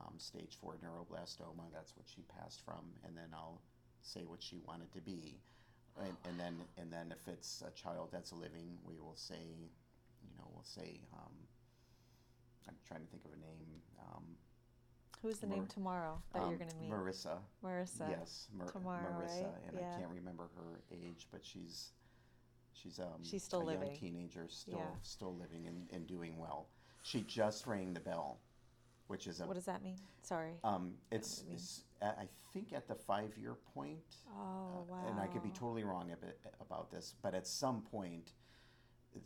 um, 0.00 0.14
Stage 0.18 0.56
Four 0.60 0.74
neuroblastoma. 0.84 1.72
That's 1.72 1.96
what 1.96 2.06
she 2.06 2.22
passed 2.38 2.62
from, 2.64 2.84
and 3.04 3.16
then 3.16 3.28
I'll 3.32 3.60
say 4.02 4.24
what 4.26 4.42
she 4.42 4.58
wanted 4.66 4.92
to 4.92 5.00
be, 5.00 5.40
and, 5.98 6.16
and 6.28 6.38
then 6.38 6.54
and 6.78 6.92
then 6.92 7.12
if 7.12 7.26
it's 7.32 7.62
a 7.66 7.70
child 7.70 8.10
that's 8.12 8.32
living, 8.32 8.78
we 8.84 8.98
will 8.98 9.16
say, 9.16 9.42
you 10.22 10.30
know, 10.38 10.48
we'll 10.52 10.64
say. 10.64 11.00
Um, 11.12 11.32
I'm 12.68 12.74
trying 12.86 13.00
to 13.02 13.06
think 13.06 13.24
of 13.24 13.30
a 13.32 13.36
name. 13.36 13.80
Um, 14.00 14.24
Who's 15.22 15.38
the 15.38 15.46
name 15.46 15.66
tomorrow 15.66 16.20
that 16.32 16.40
you're 16.40 16.50
um, 16.50 16.58
going 16.58 16.70
to 16.70 16.76
meet? 16.76 16.90
Marissa. 16.90 17.38
Marissa. 17.64 18.08
Yes, 18.10 18.48
Mar- 18.52 18.66
tomorrow, 18.70 19.02
Marissa, 19.02 19.44
right? 19.44 19.62
and 19.68 19.76
Yeah. 19.78 19.84
I 19.94 19.98
can't 20.00 20.10
remember 20.14 20.44
her 20.56 20.80
age, 20.92 21.26
but 21.30 21.44
she's 21.44 21.90
she's 22.72 22.98
um 22.98 23.22
She's 23.22 23.42
still 23.42 23.62
a 23.62 23.64
living. 23.64 23.88
young 23.88 23.96
teenager, 23.98 24.46
still 24.48 24.78
Yeah. 24.78 24.96
still 25.02 25.34
living 25.34 25.66
and, 25.66 25.86
and 25.92 26.06
doing 26.06 26.38
well. 26.38 26.66
She 27.02 27.22
just 27.22 27.66
rang 27.66 27.94
the 27.94 28.00
bell, 28.00 28.40
which 29.08 29.26
is 29.26 29.40
a 29.40 29.46
What 29.46 29.54
does 29.54 29.66
that 29.66 29.82
mean? 29.82 29.96
Sorry. 30.22 30.52
um 30.64 30.94
it's, 31.10 31.44
it's 31.52 31.82
I 32.02 32.28
think 32.52 32.72
at 32.72 32.86
the 32.88 32.94
five 32.94 33.36
year 33.38 33.54
point. 33.74 34.16
oh 34.36 34.84
wow. 34.88 35.02
uh, 35.06 35.10
And 35.10 35.20
I 35.20 35.26
could 35.26 35.42
be 35.42 35.50
totally 35.50 35.84
wrong 35.84 36.10
about 36.60 36.90
this, 36.90 37.14
but 37.22 37.34
at 37.34 37.46
some 37.46 37.82
point 37.82 38.32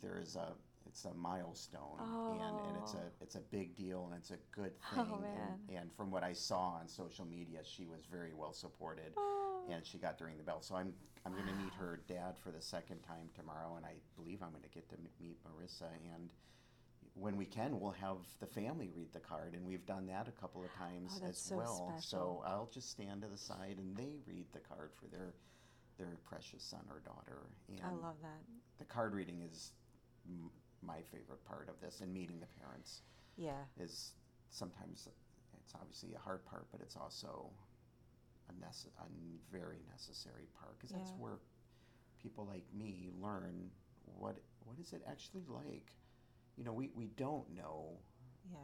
there 0.01 0.19
is 0.19 0.35
a 0.35 0.53
it's 0.87 1.05
a 1.05 1.13
milestone 1.13 1.99
and, 1.99 2.59
and 2.67 2.77
it's 2.81 2.93
a 2.95 2.97
Oh. 2.97 3.21
it's 3.21 3.35
a 3.35 3.39
big 3.51 3.75
deal 3.75 4.05
and 4.09 4.15
it's 4.19 4.31
a 4.31 4.37
good 4.51 4.71
Oh, 4.97 5.03
thing 5.03 5.21
man. 5.21 5.59
and, 5.69 5.77
and 5.77 5.93
from 5.93 6.09
what 6.11 6.23
I 6.23 6.33
saw 6.33 6.79
on 6.79 6.87
social 6.87 7.25
media 7.25 7.59
she 7.63 7.85
was 7.85 8.05
very 8.05 8.33
well 8.33 8.53
supported 8.53 9.13
Oh. 9.17 9.63
and 9.69 9.85
she 9.85 9.97
got 9.99 10.17
to 10.19 10.25
ring 10.25 10.37
the 10.37 10.43
bell 10.43 10.61
so 10.61 10.75
I'm 10.75 10.93
I'm 11.23 11.33
going 11.33 11.45
to 11.45 11.53
meet 11.53 11.73
her 11.75 12.01
dad 12.07 12.35
for 12.43 12.49
the 12.51 12.61
second 12.61 13.01
time 13.03 13.29
tomorrow 13.35 13.75
and 13.77 13.85
I 13.85 13.93
believe 14.15 14.41
I'm 14.41 14.49
going 14.49 14.63
to 14.63 14.69
get 14.69 14.89
to 14.89 14.95
meet 15.19 15.37
Marissa 15.45 15.89
and 16.15 16.31
when 17.13 17.35
we 17.35 17.45
can 17.45 17.79
we'll 17.79 17.91
have 17.91 18.17
the 18.39 18.47
family 18.47 18.89
read 18.95 19.11
the 19.13 19.19
card 19.19 19.53
and 19.53 19.65
we've 19.65 19.85
done 19.85 20.07
that 20.07 20.27
a 20.27 20.31
couple 20.31 20.63
of 20.63 20.69
oh, 20.75 20.79
times 20.83 21.11
Oh, 21.17 21.25
that's 21.25 21.39
as 21.39 21.49
so 21.49 21.57
well 21.57 21.85
special. 21.99 22.41
so 22.43 22.43
I'll 22.45 22.69
just 22.73 22.89
stand 22.89 23.21
to 23.21 23.27
the 23.27 23.37
side 23.37 23.75
and 23.79 23.95
they 23.97 24.15
read 24.25 24.45
the 24.53 24.59
card 24.59 24.91
for 24.95 25.07
their 25.07 25.33
their 25.97 26.17
precious 26.27 26.63
son 26.63 26.81
or 26.89 26.99
daughter 27.01 27.49
and 27.69 27.81
I 27.83 27.91
love 27.91 28.15
that. 28.21 28.39
the 28.79 28.85
card 28.85 29.13
reading 29.13 29.41
is 29.41 29.73
m- 30.27 30.49
my 30.81 31.01
favorite 31.11 31.43
part 31.45 31.67
of 31.69 31.79
this 31.81 32.01
and 32.01 32.13
meeting 32.13 32.39
the 32.39 32.47
parents 32.63 33.01
Yeah. 33.37 33.63
is 33.79 34.13
sometimes 34.49 35.07
it's 35.61 35.73
obviously 35.75 36.13
a 36.15 36.19
hard 36.19 36.45
part 36.45 36.65
but 36.71 36.81
it's 36.81 36.95
also 36.95 37.49
a, 38.49 38.53
nece- 38.53 38.87
a 38.99 39.07
very 39.55 39.79
necessary 39.91 40.47
part 40.59 40.79
because 40.79 40.95
that's 40.95 41.11
where 41.19 41.39
people 42.21 42.45
like 42.45 42.63
me 42.73 43.09
learn 43.21 43.69
what 44.17 44.37
what 44.65 44.79
is 44.79 44.93
it 44.93 45.01
actually 45.09 45.43
like 45.47 45.91
you 46.61 46.65
know 46.65 46.73
we, 46.73 46.91
we 46.93 47.07
don't 47.17 47.49
know 47.55 47.97
Yeah. 48.51 48.57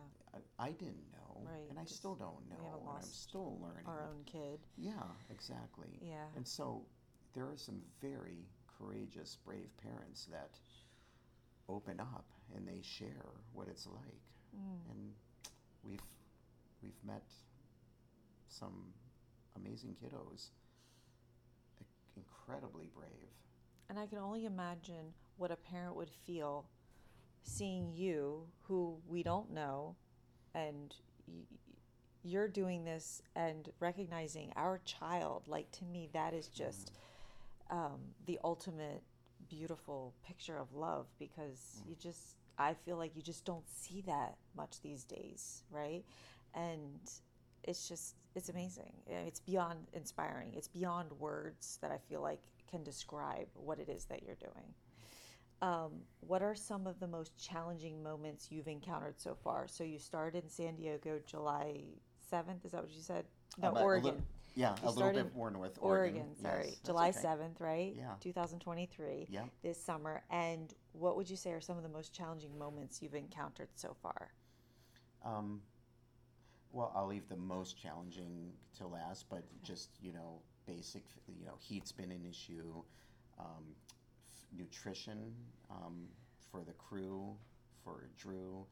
I, 0.59 0.67
I 0.67 0.71
didn't 0.71 1.09
know 1.11 1.41
Right, 1.43 1.67
and 1.71 1.79
I 1.79 1.85
still 1.85 2.13
don't 2.13 2.47
know 2.47 2.57
we 2.59 2.65
haven't 2.65 2.87
and 2.87 2.97
i'm 2.97 3.01
still 3.01 3.57
learning 3.59 3.85
Our 3.87 4.03
own 4.03 4.21
kid. 4.25 4.59
yeah 4.77 4.91
exactly 5.31 5.97
Yeah. 5.99 6.25
and 6.35 6.47
so 6.47 6.85
there 7.33 7.45
are 7.45 7.57
some 7.57 7.81
very 7.99 8.45
courageous, 8.77 9.37
brave 9.43 9.69
parents 9.81 10.25
that 10.31 10.59
open 11.67 11.99
up 11.99 12.25
and 12.55 12.67
they 12.67 12.81
share 12.83 13.25
what 13.53 13.67
it's 13.67 13.87
like. 13.87 14.21
Mm. 14.55 14.91
And 14.91 15.11
we've 15.83 15.99
we've 16.83 17.03
met 17.05 17.23
some 18.47 18.93
amazing 19.55 19.95
kiddos, 20.01 20.49
incredibly 22.15 22.89
brave. 22.95 23.31
And 23.89 23.99
I 23.99 24.05
can 24.05 24.17
only 24.19 24.45
imagine 24.45 25.13
what 25.37 25.51
a 25.51 25.55
parent 25.55 25.95
would 25.95 26.09
feel 26.25 26.65
seeing 27.47 27.91
you, 27.93 28.43
who 28.63 28.97
we 29.07 29.23
don't 29.23 29.51
know, 29.51 29.95
and 30.53 30.93
y- 31.27 31.45
you're 32.23 32.47
doing 32.47 32.83
this 32.83 33.21
and 33.35 33.69
recognizing 33.79 34.51
our 34.55 34.79
child. 34.85 35.43
Like, 35.47 35.71
to 35.73 35.85
me, 35.85 36.09
that 36.13 36.33
is 36.33 36.47
just 36.49 36.91
um, 37.71 37.99
the 38.25 38.39
ultimate 38.43 39.01
beautiful 39.49 40.13
picture 40.25 40.57
of 40.57 40.73
love 40.73 41.07
because 41.19 41.81
you 41.87 41.95
just, 41.95 42.35
I 42.57 42.73
feel 42.73 42.97
like 42.97 43.15
you 43.15 43.21
just 43.21 43.45
don't 43.45 43.67
see 43.69 44.01
that 44.07 44.35
much 44.55 44.81
these 44.81 45.03
days, 45.05 45.63
right? 45.71 46.03
And 46.53 46.99
it's 47.63 47.87
just, 47.87 48.15
it's 48.35 48.49
amazing. 48.49 48.91
It's 49.07 49.39
beyond 49.39 49.87
inspiring. 49.93 50.53
It's 50.53 50.67
beyond 50.67 51.11
words 51.19 51.79
that 51.81 51.91
I 51.91 51.97
feel 52.09 52.21
like 52.21 52.41
can 52.69 52.83
describe 52.83 53.47
what 53.53 53.79
it 53.79 53.87
is 53.87 54.05
that 54.05 54.23
you're 54.23 54.35
doing. 54.35 54.73
Um, 55.61 55.91
what 56.19 56.41
are 56.43 56.53
some 56.55 56.85
of 56.85 56.99
the 56.99 57.07
most 57.07 57.35
challenging 57.37 58.03
moments 58.03 58.51
you've 58.51 58.67
encountered 58.67 59.19
so 59.19 59.35
far? 59.43 59.67
So 59.67 59.83
you 59.83 59.97
started 59.97 60.43
in 60.43 60.49
San 60.49 60.75
Diego 60.75 61.19
July 61.25 61.81
7th, 62.31 62.63
is 62.65 62.71
that 62.73 62.83
what 62.83 62.91
you 62.91 63.01
said? 63.01 63.25
No, 63.57 63.69
Um, 63.69 63.77
Oregon. 63.77 64.15
lit- 64.15 64.23
yeah, 64.55 64.75
You 64.81 64.89
a 64.89 64.91
little 64.91 65.11
bit 65.13 65.35
more 65.35 65.49
north. 65.51 65.77
Oregon, 65.81 66.21
Oregon, 66.21 66.35
sorry. 66.35 66.67
Yes, 66.69 66.79
July 66.83 67.09
okay. 67.09 67.19
7th, 67.19 67.59
right? 67.59 67.93
Yeah. 67.95 68.15
2023. 68.19 69.27
Yeah. 69.29 69.45
This 69.61 69.81
summer. 69.83 70.23
And 70.29 70.73
what 70.93 71.15
would 71.15 71.29
you 71.29 71.35
say 71.35 71.51
are 71.53 71.61
some 71.61 71.77
of 71.77 71.83
the 71.83 71.89
most 71.89 72.13
challenging 72.13 72.57
moments 72.57 73.01
you've 73.01 73.15
encountered 73.15 73.69
so 73.75 73.95
far? 74.01 74.31
Um, 75.23 75.61
well, 76.71 76.91
I'll 76.95 77.07
leave 77.07 77.27
the 77.29 77.37
most 77.37 77.77
challenging 77.77 78.51
to 78.77 78.87
last, 78.87 79.29
but 79.29 79.43
just 79.63 79.89
you 80.01 80.11
know, 80.13 80.41
basic. 80.65 81.03
You 81.27 81.45
know, 81.45 81.57
heat's 81.59 81.91
been 81.91 82.11
an 82.11 82.25
issue. 82.25 82.83
Um, 83.39 83.75
nutrition 84.55 85.33
um, 85.69 86.07
for 86.51 86.63
the 86.63 86.73
crew, 86.73 87.35
for 87.83 88.09
Drew, 88.17 88.65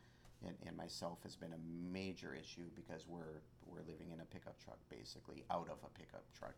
and, 0.45 0.55
and 0.65 0.75
myself 0.75 1.19
has 1.23 1.35
been 1.35 1.53
a 1.53 1.91
major 1.91 2.33
issue 2.39 2.69
because 2.75 3.05
we're 3.07 3.41
we're 3.65 3.81
living 3.81 4.11
in 4.13 4.19
a 4.21 4.25
pickup 4.25 4.57
truck, 4.63 4.77
basically 4.89 5.43
out 5.49 5.67
of 5.69 5.77
a 5.83 5.89
pickup 5.99 6.25
truck, 6.37 6.55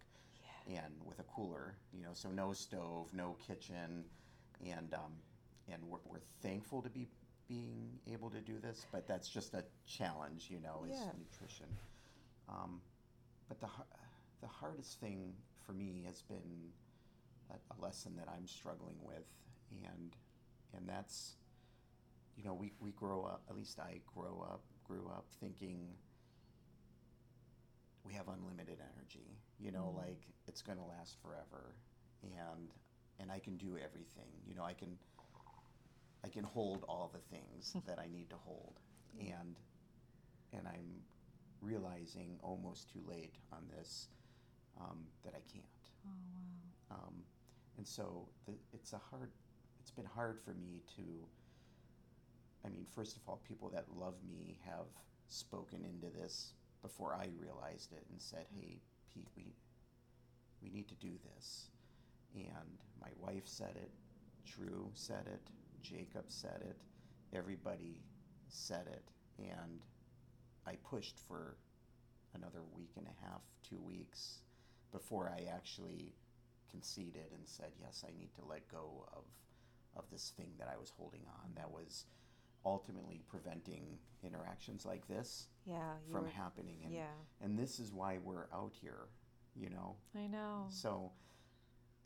and 0.67 0.93
with 1.05 1.19
a 1.19 1.23
cooler. 1.23 1.75
You 1.93 2.03
know, 2.03 2.11
so 2.13 2.29
no 2.29 2.53
stove, 2.53 3.13
no 3.13 3.37
kitchen, 3.47 4.03
and 4.65 4.93
um, 4.93 5.13
and 5.71 5.83
we're, 5.85 5.99
we're 6.05 6.21
thankful 6.41 6.81
to 6.81 6.89
be 6.89 7.07
being 7.47 7.89
able 8.11 8.29
to 8.29 8.41
do 8.41 8.59
this, 8.59 8.85
but 8.91 9.07
that's 9.07 9.29
just 9.29 9.53
a 9.53 9.63
challenge, 9.85 10.47
you 10.49 10.59
know, 10.59 10.85
is 10.89 10.97
Yeah. 10.97 11.11
nutrition. 11.17 11.67
Um, 12.49 12.81
but 13.47 13.59
the 13.61 13.67
the 14.41 14.47
hardest 14.47 14.99
thing 14.99 15.33
for 15.65 15.73
me 15.73 16.03
has 16.05 16.21
been 16.21 16.71
a, 17.49 17.55
a 17.73 17.77
lesson 17.81 18.15
that 18.17 18.27
I'm 18.29 18.47
struggling 18.47 18.97
with, 19.03 19.25
and 19.71 20.15
and 20.75 20.87
that's, 20.87 21.35
you 22.35 22.43
know, 22.43 22.53
we, 22.53 22.73
we 22.79 22.91
grow 22.91 23.23
up. 23.23 23.43
At 23.49 23.55
least 23.55 23.79
I 23.79 24.01
grow 24.13 24.45
up 24.49 24.61
grew 24.83 25.07
up 25.09 25.25
thinking 25.39 25.95
we 28.03 28.13
have 28.13 28.27
unlimited 28.27 28.79
energy. 28.95 29.37
You 29.59 29.71
know, 29.71 29.91
Mm. 29.93 29.97
like 30.07 30.21
it's 30.47 30.61
going 30.61 30.77
to 30.77 30.83
last 30.85 31.17
forever, 31.21 31.75
and 32.23 32.71
and 33.19 33.31
I 33.31 33.39
can 33.39 33.57
do 33.57 33.77
everything. 33.77 34.31
You 34.45 34.55
know, 34.55 34.63
I 34.63 34.73
can 34.73 34.97
I 36.23 36.29
can 36.29 36.43
hold 36.43 36.83
all 36.87 37.09
the 37.13 37.19
things 37.35 37.75
that 37.87 37.99
I 37.99 38.07
need 38.07 38.29
to 38.29 38.37
hold, 38.37 38.79
and 39.19 39.55
and 40.53 40.67
I'm 40.67 41.01
realizing 41.61 42.37
almost 42.43 42.89
too 42.91 43.01
late 43.07 43.35
on 43.51 43.67
this 43.75 44.07
um, 44.79 45.05
that 45.23 45.33
I 45.33 45.41
can't. 45.51 45.65
Oh, 46.05 46.09
wow. 46.89 46.97
Um, 46.97 47.15
and 47.77 47.87
so 47.87 48.27
the, 48.45 48.53
it's 48.73 48.93
a 48.93 49.01
hard. 49.09 49.31
It's 49.79 49.91
been 49.91 50.05
hard 50.05 50.39
for 50.43 50.53
me 50.53 50.81
to. 50.95 51.03
I 52.65 52.69
mean, 52.69 52.85
first 52.93 53.15
of 53.15 53.21
all, 53.27 53.39
people 53.47 53.69
that 53.69 53.85
love 53.95 54.15
me 54.27 54.59
have 54.65 54.87
spoken 55.29 55.85
into 55.85 56.13
this 56.13 56.53
before 56.81 57.13
I 57.13 57.29
realized 57.39 57.93
it 57.93 58.05
and 58.11 58.21
said, 58.21 58.45
"Hey, 58.59 58.81
Pete, 59.13 59.29
we 59.35 59.53
we 60.61 60.69
need 60.69 60.87
to 60.89 60.95
do 60.95 61.11
this." 61.35 61.69
And 62.35 62.79
my 62.99 63.09
wife 63.19 63.43
said 63.45 63.75
it, 63.75 63.91
Drew 64.45 64.91
said 64.93 65.27
it, 65.27 65.49
Jacob 65.81 66.25
said 66.27 66.61
it, 66.61 66.77
everybody 67.33 68.01
said 68.49 68.87
it, 68.87 69.09
and 69.39 69.81
I 70.65 70.75
pushed 70.89 71.17
for 71.27 71.57
another 72.35 72.61
week 72.75 72.91
and 72.97 73.07
a 73.07 73.25
half, 73.25 73.41
two 73.67 73.79
weeks 73.79 74.41
before 74.91 75.29
I 75.35 75.45
actually 75.53 76.13
conceded 76.69 77.31
and 77.33 77.47
said, 77.47 77.71
"Yes, 77.79 78.03
I 78.07 78.11
need 78.17 78.33
to 78.35 78.45
let 78.45 78.67
go 78.67 79.07
of 79.13 79.23
of 79.95 80.09
this 80.11 80.31
thing 80.37 80.51
that 80.59 80.67
I 80.67 80.77
was 80.77 80.91
holding 80.91 81.25
on 81.41 81.53
that 81.55 81.71
was 81.71 82.05
ultimately 82.65 83.23
preventing 83.27 83.97
interactions 84.23 84.85
like 84.85 85.07
this 85.07 85.47
Yeah. 85.65 85.93
From 86.11 86.23
were, 86.23 86.29
happening." 86.29 86.83
And 86.83 86.93
yeah. 86.93 87.13
and 87.41 87.57
this 87.57 87.79
is 87.79 87.91
why 87.91 88.17
we're 88.19 88.47
out 88.53 88.73
here, 88.73 89.07
you 89.55 89.69
know. 89.69 89.95
I 90.15 90.27
know. 90.27 90.67
So, 90.69 91.11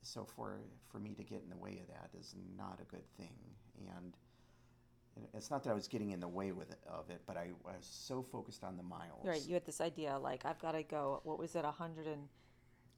so 0.01 0.25
for 0.25 0.61
for 0.87 0.99
me 0.99 1.13
to 1.15 1.23
get 1.23 1.41
in 1.43 1.49
the 1.49 1.57
way 1.57 1.79
of 1.79 1.87
that 1.87 2.09
is 2.17 2.35
not 2.57 2.79
a 2.81 2.85
good 2.85 3.07
thing, 3.17 3.37
and, 3.77 4.17
it's 5.33 5.51
not 5.51 5.63
that 5.63 5.71
I 5.71 5.73
was 5.73 5.87
getting 5.89 6.11
in 6.11 6.19
the 6.21 6.27
way 6.27 6.51
with 6.53 6.71
it, 6.71 6.79
of 6.87 7.09
it, 7.09 7.21
but 7.25 7.35
I 7.35 7.51
was 7.63 7.85
so 7.85 8.21
focused 8.23 8.63
on 8.63 8.77
the 8.77 8.83
miles. 8.83 9.25
Right. 9.25 9.45
You 9.45 9.53
had 9.55 9.65
this 9.65 9.81
idea, 9.81 10.17
like, 10.17 10.45
I've 10.45 10.59
got 10.59 10.71
to 10.71 10.83
go, 10.83 11.19
what 11.23 11.37
was 11.37 11.53
it, 11.55 11.59
A 11.59 11.63
100 11.63 12.07
and 12.07 12.29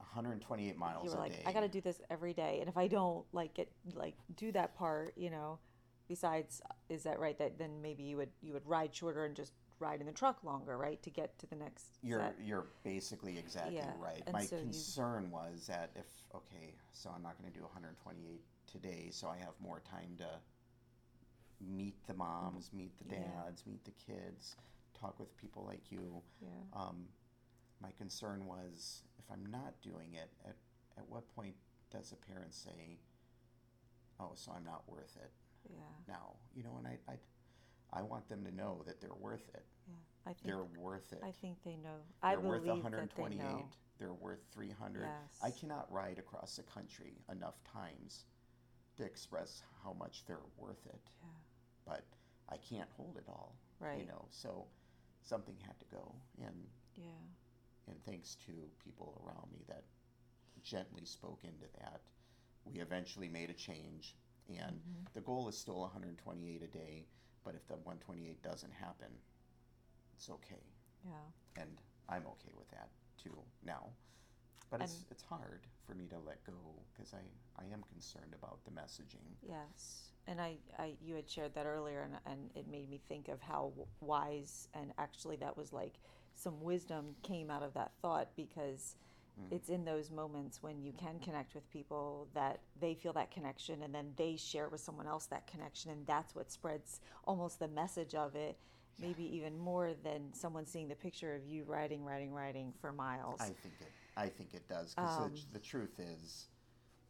128 0.03 0.77
miles 0.77 1.05
you 1.05 1.11
were 1.11 1.17
a 1.17 1.19
like, 1.19 1.31
day. 1.33 1.43
I 1.45 1.53
got 1.53 1.61
to 1.61 1.67
do 1.67 1.81
this 1.81 2.01
every 2.09 2.33
day. 2.33 2.57
And 2.59 2.69
if 2.69 2.77
I 2.77 2.87
don't, 2.87 3.25
like, 3.31 3.53
get, 3.53 3.71
like, 3.95 4.15
do 4.35 4.51
that 4.51 4.75
part, 4.75 5.13
you 5.17 5.29
know, 5.29 5.59
besides, 6.07 6.61
is 6.89 7.03
that 7.03 7.19
right? 7.19 7.37
That 7.37 7.57
then 7.57 7.81
maybe 7.81 8.03
you 8.03 8.17
would, 8.17 8.29
you 8.41 8.53
would 8.53 8.65
ride 8.67 8.93
shorter 8.95 9.25
and 9.25 9.35
just 9.35 9.53
ride 9.79 9.99
in 9.99 10.05
the 10.05 10.11
truck 10.13 10.43
longer, 10.43 10.77
right? 10.77 11.01
To 11.03 11.09
get 11.09 11.37
to 11.39 11.47
the 11.47 11.55
next 11.55 11.97
You're 12.01 12.19
set. 12.19 12.35
you're 12.43 12.67
basically 12.83 13.37
exactly 13.37 13.75
Yeah, 13.77 13.91
right. 13.99 14.21
and 14.25 14.33
My 14.33 14.45
so 14.45 14.55
you- 14.57 14.61
concern 14.61 15.29
was 15.31 15.67
that 15.67 15.89
if 15.95 16.05
okay, 16.35 16.75
so 16.93 17.09
I'm 17.13 17.21
not 17.23 17.37
going 17.39 17.51
to 17.51 17.57
do 17.57 17.63
128 17.63 18.41
today, 18.71 19.09
so 19.11 19.27
I 19.27 19.37
have 19.37 19.53
more 19.59 19.81
time 19.81 20.15
to 20.19 20.27
meet 21.59 21.95
the 22.07 22.13
moms, 22.13 22.71
meet 22.73 22.91
the 22.99 23.15
Yeah. 23.15 23.23
dads, 23.43 23.65
meet 23.65 23.83
the 23.83 23.91
kids, 23.91 24.55
talk 24.93 25.19
with 25.19 25.35
people 25.37 25.63
like 25.65 25.91
you. 25.91 26.21
Yeah. 26.41 26.47
Um, 26.73 27.07
my 27.83 27.91
concern 27.97 28.45
was 28.45 29.03
if 29.19 29.25
I'm 29.31 29.45
not 29.51 29.73
doing 29.83 30.13
it, 30.13 30.31
at 30.47 30.55
at 30.97 31.07
what 31.09 31.27
point 31.35 31.55
does 31.91 32.13
a 32.13 32.15
parent 32.31 32.53
say, 32.53 32.97
"Oh, 34.19 34.31
so 34.35 34.51
I'm 34.55 34.63
not 34.63 34.87
worth 34.87 35.15
it 35.17 35.31
Yeah. 35.69 35.79
now"? 36.07 36.37
You 36.55 36.63
know, 36.63 36.77
and 36.77 36.87
I 36.87 36.97
I, 37.07 37.19
I 37.91 38.01
want 38.01 38.27
them 38.29 38.43
to 38.45 38.51
know 38.51 38.81
that 38.87 39.01
they're 39.01 39.13
worth 39.13 39.47
it. 39.53 39.65
Yeah. 39.87 39.95
I 40.25 40.29
think, 40.33 40.45
They're 40.45 40.63
worth 40.63 41.11
it. 41.11 41.19
I 41.21 41.31
think 41.31 41.61
they 41.63 41.75
know. 41.75 41.99
I 42.21 42.31
They're 42.31 42.39
worth 42.39 42.63
believe 42.63 42.83
that 42.83 42.91
they 43.15 43.23
128. 43.23 43.37
know. 43.37 43.69
They're 43.99 44.13
worth 44.13 44.39
300. 44.53 45.01
Yes. 45.01 45.39
I 45.43 45.51
cannot 45.51 45.91
ride 45.91 46.17
across 46.17 46.55
the 46.55 46.63
country 46.63 47.21
enough 47.29 47.61
times 47.65 48.25
to 48.97 49.03
express 49.03 49.61
how 49.83 49.93
much 49.93 50.23
they're 50.25 50.47
worth 50.57 50.85
it. 50.87 51.01
Yeah. 51.21 51.29
But 51.85 52.05
I 52.49 52.57
can't 52.57 52.89
hold 52.95 53.17
it 53.17 53.25
all. 53.27 53.55
You 53.99 54.05
know, 54.05 54.25
so 54.31 54.65
something 55.23 55.55
had 55.67 55.77
to 55.79 55.85
go, 55.91 56.15
and 56.41 56.67
Yeah. 56.95 57.19
And 57.87 58.03
thanks 58.05 58.35
to 58.45 58.51
people 58.83 59.21
around 59.25 59.51
me 59.51 59.63
that 59.67 59.83
gently 60.63 61.05
spoke 61.05 61.41
into 61.43 61.67
that, 61.79 62.01
we 62.65 62.79
eventually 62.79 63.29
made 63.29 63.49
a 63.49 63.53
change. 63.53 64.15
And 64.49 64.79
Mm-hmm. 64.79 65.05
the 65.13 65.21
goal 65.21 65.47
is 65.49 65.57
still 65.57 65.81
128 65.81 66.61
a 66.63 66.67
day, 66.67 67.07
but 67.43 67.55
if 67.55 67.67
the 67.67 67.75
128 67.75 68.41
doesn't 68.43 68.73
happen, 68.73 69.09
it's 70.13 70.29
okay 70.29 70.63
Yeah. 71.05 71.31
and 71.57 71.69
I'm 72.09 72.25
okay 72.27 72.51
with 72.57 72.69
that 72.71 72.89
too 73.21 73.37
now. 73.63 73.89
But 74.69 74.81
it's 74.81 75.05
it's 75.11 75.23
hard 75.23 75.67
for 75.85 75.93
me 75.95 76.07
to 76.07 76.19
let 76.19 76.43
go 76.45 76.83
because 76.93 77.13
I 77.13 77.23
I 77.61 77.65
am 77.73 77.83
concerned 77.83 78.33
about 78.33 78.63
the 78.65 78.71
messaging. 78.71 79.37
Yes, 79.41 80.11
and 80.27 80.39
I, 80.39 80.57
I 80.79 80.93
you 81.01 81.15
had 81.15 81.29
shared 81.29 81.53
that 81.55 81.65
earlier, 81.65 82.01
and, 82.01 82.15
and 82.25 82.49
it 82.55 82.67
made 82.67 82.89
me 82.89 83.01
think 83.09 83.27
of 83.27 83.41
how 83.41 83.73
wise 83.99 84.69
and 84.73 84.93
actually 84.97 85.35
that 85.37 85.57
was 85.57 85.73
like 85.73 85.95
some 86.35 86.61
wisdom 86.61 87.15
came 87.23 87.49
out 87.49 87.63
of 87.63 87.73
that 87.73 87.91
thought 88.01 88.29
because 88.35 88.95
it's 89.49 89.69
in 89.69 89.83
those 89.83 90.11
moments 90.11 90.61
when 90.61 90.79
you 90.79 90.93
can 90.93 91.17
connect 91.17 91.55
with 91.55 91.67
people 91.71 92.27
that 92.35 92.59
they 92.79 92.93
feel 92.93 93.13
that 93.13 93.31
connection 93.31 93.81
and 93.81 93.93
then 93.93 94.13
they 94.15 94.35
share 94.35 94.69
with 94.69 94.79
someone 94.79 95.07
else 95.07 95.25
that 95.25 95.47
connection 95.47 95.89
and 95.89 96.05
that's 96.05 96.35
what 96.35 96.51
spreads 96.51 96.99
almost 97.25 97.57
the 97.57 97.67
message 97.67 98.13
of 98.13 98.35
it 98.35 98.55
maybe 99.01 99.23
even 99.35 99.57
more 99.57 99.93
than 100.03 100.31
someone 100.33 100.67
seeing 100.67 100.87
the 100.87 100.95
picture 100.95 101.33
of 101.33 101.43
you 101.47 101.63
riding 101.63 102.05
riding 102.05 102.31
riding 102.31 102.71
for 102.79 102.91
miles 102.91 103.41
I 103.41 103.45
think 103.45 103.73
it 103.81 103.91
I 104.15 104.27
think 104.27 104.53
it 104.53 104.67
does 104.69 104.93
because 104.93 105.17
Um, 105.17 105.33
the, 105.33 105.59
the 105.59 105.65
truth 105.65 105.99
is, 105.99 106.47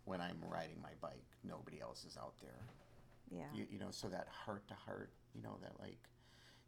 when 0.05 0.21
I'm 0.21 0.37
riding 0.49 0.81
my 0.81 0.93
bike, 1.01 1.25
nobody 1.43 1.81
else 1.81 2.05
is 2.05 2.17
out 2.17 2.33
there. 2.41 2.61
Yeah. 3.29 3.43
You, 3.53 3.65
you 3.69 3.79
know, 3.79 3.91
so 3.91 4.07
that 4.09 4.27
heart 4.29 4.65
to 4.69 4.73
heart, 4.73 5.11
you 5.33 5.41
know, 5.41 5.57
that 5.61 5.79
like 5.79 5.99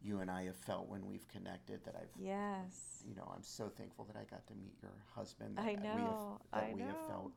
you 0.01 0.19
and 0.19 0.29
I 0.29 0.43
have 0.45 0.55
felt 0.57 0.87
when 0.87 1.05
we've 1.07 1.27
connected. 1.27 1.83
That 1.85 1.95
I've, 1.95 2.09
Yes. 2.19 3.03
you 3.07 3.15
know, 3.15 3.31
I'm 3.35 3.43
so 3.43 3.69
thankful 3.69 4.05
that 4.05 4.15
I 4.15 4.23
got 4.25 4.45
to 4.47 4.55
meet 4.55 4.75
your 4.81 4.91
husband. 5.13 5.57
That 5.57 5.65
I 5.65 5.75
know, 5.75 5.95
We 5.95 6.01
have, 6.01 6.63
that 6.63 6.71
I 6.71 6.73
we 6.73 6.81
have 6.81 7.07
felt. 7.07 7.33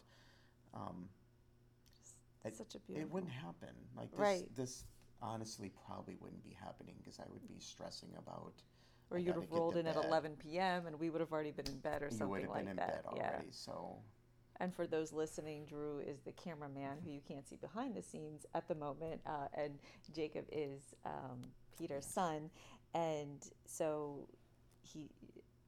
Um, 0.74 1.08
it- 2.44 2.56
Such 2.56 2.74
a 2.74 2.78
beautiful. 2.80 3.08
it 3.08 3.12
wouldn't 3.12 3.32
happen. 3.32 3.74
Like 3.96 4.10
this, 4.10 4.20
Right. 4.20 4.54
this 4.56 4.84
honestly 5.20 5.70
probably 5.86 6.16
wouldn't 6.16 6.42
be 6.44 6.52
happening 6.52 6.94
because 6.98 7.18
I 7.18 7.24
would 7.30 7.46
be 7.48 7.58
stressing 7.58 8.14
about. 8.16 8.62
Or 9.10 9.16
I 9.16 9.20
you'd 9.20 9.34
have 9.36 9.50
rolled 9.50 9.76
in 9.76 9.86
at 9.86 9.96
11 9.96 10.36
p.m. 10.36 10.86
and 10.86 10.98
we 11.00 11.08
would 11.10 11.20
have 11.20 11.32
already 11.32 11.50
been 11.50 11.66
in 11.66 11.78
bed 11.78 12.02
or 12.02 12.06
You 12.06 12.10
would 12.10 12.18
something 12.18 12.40
have 12.42 12.50
like 12.50 12.60
been 12.64 12.68
in 12.72 12.76
that. 12.76 13.04
bed 13.04 13.12
yeah. 13.16 13.30
already. 13.30 13.50
So 13.50 14.02
And 14.56 14.74
for 14.74 14.86
those 14.86 15.12
listening, 15.12 15.64
Drew 15.64 15.98
is 16.00 16.20
the 16.20 16.32
cameraman 16.32 16.98
who 17.02 17.10
you 17.10 17.20
can't 17.26 17.46
see 17.48 17.56
behind 17.56 17.94
the 17.96 18.02
scenes 18.02 18.44
at 18.54 18.68
the 18.68 18.74
moment, 18.74 19.20
uh, 19.24 19.48
and 19.54 19.78
Jacob 20.12 20.46
is 20.52 20.94
um, 21.06 21.52
Peter's 21.78 22.06
son. 22.06 22.50
And 22.94 23.46
so 23.64 24.26
he, 24.82 25.10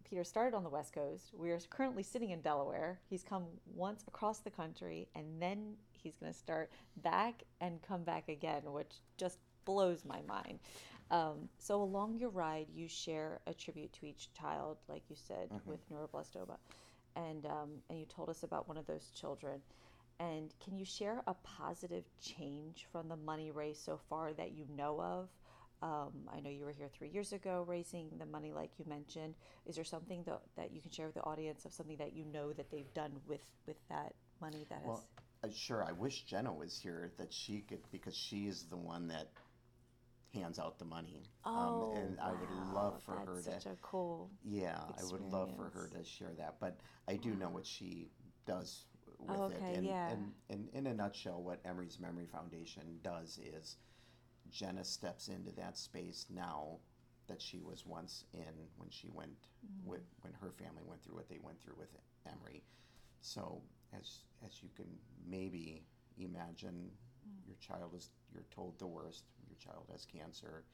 Peter 0.08 0.24
started 0.24 0.56
on 0.56 0.64
the 0.64 0.70
West 0.70 0.92
Coast. 0.92 1.32
We 1.34 1.50
are 1.50 1.60
currently 1.70 2.02
sitting 2.02 2.30
in 2.30 2.40
Delaware. 2.40 2.98
He's 3.08 3.22
come 3.22 3.44
once 3.74 4.02
across 4.08 4.40
the 4.40 4.50
country, 4.50 5.08
and 5.14 5.40
then 5.40 5.74
he's 5.92 6.16
going 6.16 6.32
to 6.32 6.38
start 6.38 6.72
back 6.96 7.44
and 7.60 7.80
come 7.82 8.02
back 8.02 8.28
again, 8.28 8.62
which 8.66 8.96
just 9.16 9.38
blows 9.64 10.04
my 10.04 10.20
mind. 10.26 10.58
Um, 11.10 11.48
so 11.58 11.82
along 11.82 12.18
your 12.18 12.30
ride, 12.30 12.66
you 12.72 12.88
share 12.88 13.40
a 13.46 13.54
tribute 13.54 13.92
to 13.94 14.06
each 14.06 14.32
child, 14.32 14.78
like 14.88 15.02
you 15.08 15.16
said, 15.16 15.50
with 15.66 15.80
neuroblastoma, 15.90 16.56
and 17.16 17.46
um, 17.46 17.70
and 17.88 17.98
you 17.98 18.06
told 18.06 18.28
us 18.28 18.44
about 18.44 18.68
one 18.68 18.76
of 18.76 18.86
those 18.86 19.10
children. 19.10 19.60
And 20.20 20.54
can 20.62 20.76
you 20.76 20.84
share 20.84 21.22
a 21.26 21.34
positive 21.34 22.04
change 22.20 22.86
from 22.92 23.08
the 23.08 23.16
money 23.16 23.50
raised 23.50 23.82
so 23.82 23.98
far 24.08 24.32
that 24.34 24.52
you 24.52 24.66
know 24.76 25.00
of? 25.00 25.28
Um, 25.82 26.12
I 26.34 26.40
know 26.40 26.50
you 26.50 26.64
were 26.64 26.72
here 26.72 26.90
three 26.96 27.08
years 27.08 27.32
ago 27.32 27.64
raising 27.66 28.10
the 28.18 28.26
money, 28.26 28.52
like 28.52 28.70
you 28.78 28.84
mentioned. 28.86 29.34
Is 29.66 29.76
there 29.76 29.84
something 29.84 30.22
that, 30.24 30.40
that 30.56 30.72
you 30.72 30.80
can 30.82 30.90
share 30.90 31.06
with 31.06 31.14
the 31.14 31.22
audience 31.22 31.64
of 31.64 31.72
something 31.72 31.96
that 31.96 32.12
you 32.12 32.24
know 32.26 32.52
that 32.52 32.70
they've 32.70 32.92
done 32.92 33.12
with 33.26 33.44
with 33.66 33.76
that 33.88 34.12
money 34.40 34.66
that 34.68 34.82
Well, 34.84 35.02
uh, 35.42 35.48
sure. 35.54 35.82
I 35.82 35.92
wish 35.92 36.24
Jenna 36.24 36.52
was 36.52 36.78
here 36.78 37.12
that 37.18 37.32
she 37.32 37.60
could 37.60 37.80
because 37.90 38.14
she 38.14 38.46
is 38.46 38.64
the 38.68 38.76
one 38.76 39.08
that 39.08 39.28
hands 40.34 40.58
out 40.58 40.78
the 40.78 40.84
money. 40.84 41.14
has? 41.44 41.54
Oh, 41.54 41.94
and 41.96 42.18
I 42.20 42.32
would 42.32 42.74
love 42.74 43.02
for 43.04 43.12
her 43.12 43.34
that's 43.36 43.46
to. 43.46 43.52
such 43.52 43.66
a 43.72 43.76
cool. 43.80 44.30
yeah, 44.44 44.78
I 44.98 45.04
would 45.10 45.22
love 45.22 45.56
for 45.56 45.70
her 45.70 45.88
to 45.96 46.04
share 46.04 46.32
that. 46.38 46.56
But 46.60 46.76
I 47.08 47.16
do 47.16 47.30
know 47.34 47.48
what 47.48 47.66
she 47.66 48.10
does 48.46 48.84
with 49.18 49.30
Oh, 49.38 49.46
it. 49.46 49.60
And, 49.60 49.86
yeah. 49.86 50.10
and, 50.10 50.32
and 50.50 50.68
in 50.74 50.86
a 50.86 50.94
nutshell, 50.94 51.42
what 51.42 51.60
Emery's 51.64 51.98
Memory 52.00 52.26
Foundation 52.26 52.98
does 53.02 53.38
is 53.38 53.76
Jenna 54.50 54.84
steps 54.84 55.28
into 55.28 55.52
that 55.52 55.76
space 55.78 56.26
now 56.34 56.78
that 57.28 57.40
she 57.40 57.60
was 57.60 57.86
once 57.86 58.24
in 58.34 58.54
when 58.76 58.90
she 58.90 59.08
went 59.12 59.48
Mm-hmm. 59.66 59.90
with 59.90 60.00
when 60.22 60.32
her 60.40 60.50
family 60.50 60.82
went 60.86 61.02
through 61.04 61.16
what 61.16 61.28
they 61.28 61.38
went 61.42 61.60
through 61.62 61.74
with 61.78 61.90
Emery. 62.26 62.62
So 63.20 63.60
as 63.92 64.24
as 64.46 64.62
you 64.62 64.70
can 64.74 64.86
maybe 65.28 65.82
imagine, 66.18 66.90
Mm. 67.28 67.46
your 67.46 67.56
child 67.60 67.94
is 67.94 68.08
you're 68.32 68.46
told 68.50 68.78
the 68.78 68.86
worst. 68.86 69.24
Your 69.46 69.58
child 69.58 69.84
has 69.92 70.06
cancer. 70.06 70.64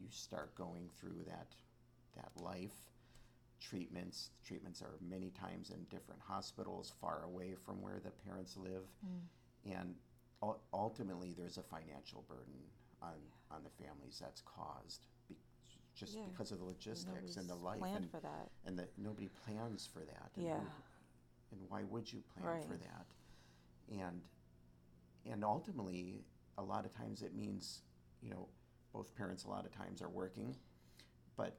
You 0.00 0.08
start 0.10 0.54
going 0.56 0.90
through 0.98 1.22
that 1.28 1.54
that 2.16 2.32
life. 2.42 2.90
Treatments 3.60 4.30
treatments 4.44 4.82
are 4.82 4.96
many 5.00 5.30
times 5.30 5.70
in 5.70 5.84
different 5.84 6.20
hospitals, 6.20 6.92
far 7.00 7.22
away 7.24 7.54
from 7.54 7.80
where 7.80 8.00
the 8.00 8.10
parents 8.10 8.56
live, 8.56 8.86
and 9.64 9.94
ultimately 10.72 11.32
there's 11.32 11.56
a 11.56 11.62
financial 11.62 12.22
burden 12.28 12.58
on 13.04 13.14
on 13.50 13.62
the 13.62 13.70
families 13.84 14.18
that's 14.20 14.40
caused. 14.42 15.06
Be, 15.28 15.36
just 15.94 16.16
Yeah. 16.16 16.24
because 16.26 16.50
of 16.50 16.58
the 16.58 16.64
logistics 16.64 17.36
and 17.36 17.48
the 17.48 17.54
Nobody's 17.54 17.64
life 17.64 17.78
planned 17.78 17.96
and, 18.04 18.10
for 18.10 18.20
that. 18.20 18.50
and 18.64 18.78
that 18.78 18.90
nobody 18.98 19.28
plans 19.28 19.86
for 19.86 20.00
that. 20.00 20.30
And 20.34 20.44
Yeah. 20.44 20.58
who- 20.60 20.82
and 21.52 21.70
why 21.70 21.84
would 21.84 22.12
you 22.12 22.20
plan 22.22 22.62
for 22.62 22.72
Right. 22.74 22.80
that? 22.82 23.06
And 23.88 24.22
and 25.26 25.42
ultimately, 25.44 26.24
a 26.58 26.62
lot 26.62 26.84
of 26.84 26.92
times 26.92 27.22
it 27.22 27.34
means, 27.34 27.82
you 28.20 28.28
know, 28.28 28.48
both 28.92 29.14
parents 29.14 29.44
a 29.44 29.48
lot 29.48 29.64
of 29.64 29.72
times 29.72 30.02
are 30.02 30.10
working, 30.10 30.54
but 31.36 31.58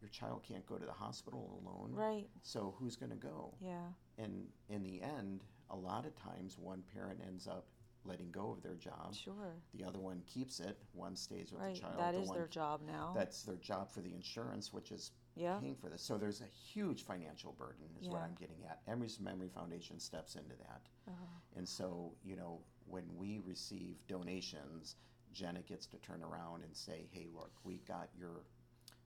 your 0.00 0.08
child 0.08 0.42
can't 0.42 0.64
go 0.66 0.78
to 0.78 0.86
the 0.86 0.92
hospital 0.92 1.60
alone. 1.62 1.92
Right. 1.92 2.30
So 2.42 2.70
who's 2.78 2.96
going 2.96 3.10
to 3.10 3.16
go? 3.16 3.54
Yeah. 3.60 3.92
And 4.16 4.50
in 4.68 4.82
the 4.82 5.02
end, 5.02 5.44
a 5.68 5.76
lot 5.76 6.06
of 6.06 6.14
times 6.16 6.56
one 6.58 6.82
parent 6.84 7.20
ends 7.20 7.46
up 7.46 7.66
letting 8.04 8.30
go 8.30 8.50
of 8.52 8.62
their 8.62 8.74
job. 8.74 9.14
Sure. 9.14 9.54
The 9.74 9.84
other 9.84 9.98
one 9.98 10.22
keeps 10.26 10.60
it. 10.60 10.78
One 10.92 11.14
stays 11.16 11.52
with 11.52 11.62
Right. 11.62 11.74
the 11.74 11.80
child. 11.80 11.98
That 11.98 12.14
the 12.14 12.22
is 12.22 12.30
their 12.30 12.48
job 12.48 12.82
now. 12.82 13.12
that's 13.14 13.42
their 13.42 13.56
job 13.56 13.90
for 13.90 14.00
the 14.00 14.12
insurance, 14.12 14.72
which 14.72 14.90
is 14.90 15.12
Yeah. 15.36 15.58
paying 15.60 15.76
for 15.76 15.88
this. 15.88 16.02
So 16.02 16.18
there's 16.18 16.40
a 16.40 16.46
huge 16.46 17.04
financial 17.04 17.52
burden, 17.52 17.96
is 18.00 18.08
what 18.08 18.22
I'm 18.22 18.34
getting 18.34 18.64
at. 18.64 18.82
Emery's 18.86 19.20
Memory 19.20 19.48
Foundation 19.48 19.98
steps 20.00 20.34
into 20.36 20.56
that. 20.56 20.82
Uh-huh. 21.06 21.24
And 21.56 21.68
so, 21.68 22.16
you 22.22 22.36
know, 22.36 22.64
when 22.86 23.16
we 23.16 23.38
receive 23.38 24.06
donations, 24.08 24.96
Jenna 25.32 25.62
gets 25.62 25.86
to 25.86 25.98
turn 25.98 26.22
around 26.22 26.62
and 26.64 26.76
say, 26.76 27.08
hey, 27.12 27.28
look, 27.32 27.52
we 27.64 27.78
got 27.78 28.08
your 28.14 28.44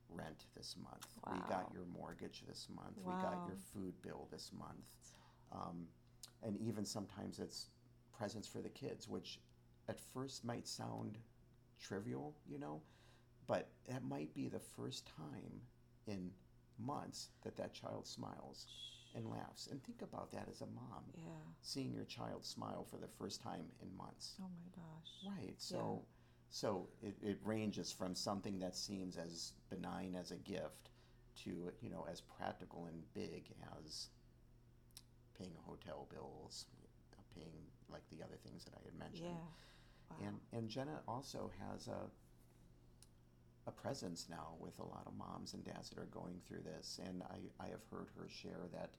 rent 0.08 0.46
this 0.54 0.76
month. 0.76 1.06
We 1.32 1.38
got 1.48 1.72
your 1.72 1.84
mortgage 1.86 2.44
this 2.46 2.68
month. 2.68 2.96
We 3.04 3.12
got 3.14 3.44
your 3.46 3.56
food 3.56 4.00
bill 4.02 4.26
this 4.30 4.52
month. 4.52 4.90
Um, 5.52 5.88
and 6.42 6.56
even 6.58 6.84
sometimes 6.84 7.38
it's 7.38 7.70
presents 8.16 8.48
for 8.48 8.60
the 8.60 8.68
kids, 8.68 9.08
which 9.08 9.40
at 9.88 10.00
first 10.00 10.44
might 10.44 10.66
sound 10.66 11.18
trivial, 11.80 12.36
you 12.46 12.58
know, 12.58 12.82
but 13.46 13.68
that 13.88 14.04
might 14.04 14.34
be 14.34 14.48
the 14.48 14.58
first 14.60 15.06
time 15.06 15.60
in 16.06 16.30
months 16.78 17.28
that 17.42 17.56
that 17.56 17.72
child 17.72 18.06
smiles 18.06 18.66
and 19.14 19.28
laughs. 19.28 19.68
And 19.70 19.82
think 19.82 20.02
about 20.02 20.32
that 20.32 20.48
as 20.50 20.60
a 20.60 20.66
mom, 20.66 21.04
Yeah. 21.16 21.22
seeing 21.62 21.92
your 21.92 22.04
child 22.04 22.44
smile 22.44 22.84
for 22.84 22.96
the 22.98 23.08
first 23.08 23.42
time 23.42 23.66
in 23.82 23.96
months. 23.96 24.34
Oh 24.40 24.48
my 24.48 24.70
gosh. 24.74 25.08
Right. 25.22 25.54
So, 25.58 26.02
so 26.50 26.88
it, 27.02 27.16
it 27.22 27.38
ranges 27.44 27.92
from 27.92 28.14
something 28.14 28.58
that 28.60 28.76
seems 28.76 29.16
as 29.16 29.52
benign 29.70 30.14
as 30.14 30.30
a 30.30 30.36
gift 30.36 30.90
to 31.44 31.70
you 31.82 31.90
know 31.90 32.06
as 32.10 32.20
practical 32.20 32.86
and 32.86 33.02
big 33.14 33.52
as 33.84 34.08
paying 35.38 35.56
hotel 35.66 36.06
bills, 36.12 36.66
paying 37.36 37.62
like 37.90 38.02
the 38.10 38.22
other 38.24 38.36
things 38.44 38.64
that 38.64 38.74
I 38.74 38.82
had 38.84 38.94
mentioned. 38.98 39.28
Yeah. 39.30 39.46
Wow. 40.10 40.16
And 40.26 40.36
and 40.52 40.68
Jenna 40.68 41.00
also 41.06 41.50
has 41.70 41.88
a 41.88 42.08
a 43.66 43.72
presence 43.72 44.26
now 44.30 44.54
with 44.60 44.78
a 44.78 44.84
lot 44.84 45.02
of 45.06 45.14
moms 45.16 45.54
and 45.54 45.64
dads 45.64 45.88
that 45.90 45.98
are 45.98 46.06
going 46.06 46.40
through 46.46 46.62
this, 46.62 47.00
and 47.04 47.22
I 47.24 47.38
I 47.64 47.68
have 47.68 47.82
heard 47.90 48.08
her 48.16 48.28
share 48.28 48.66
that. 48.72 48.90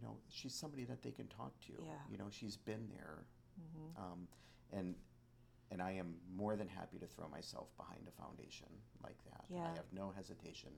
You 0.00 0.08
know, 0.08 0.16
she's 0.30 0.54
somebody 0.54 0.84
that 0.86 1.02
they 1.02 1.10
can 1.12 1.26
talk 1.28 1.52
to. 1.66 1.72
Yeah. 1.84 1.92
You 2.10 2.16
know, 2.18 2.28
she's 2.30 2.56
been 2.56 2.88
there, 2.96 3.24
Mm-hmm. 3.60 4.02
um, 4.02 4.26
and 4.72 4.94
and 5.70 5.82
I 5.82 5.92
am 5.92 6.14
more 6.34 6.56
than 6.56 6.66
happy 6.66 6.98
to 6.98 7.06
throw 7.06 7.28
myself 7.28 7.68
behind 7.76 8.00
a 8.08 8.22
foundation 8.22 8.68
like 9.04 9.18
that. 9.30 9.44
Yeah. 9.50 9.64
I 9.70 9.76
have 9.76 9.92
no 9.92 10.10
hesitation 10.16 10.70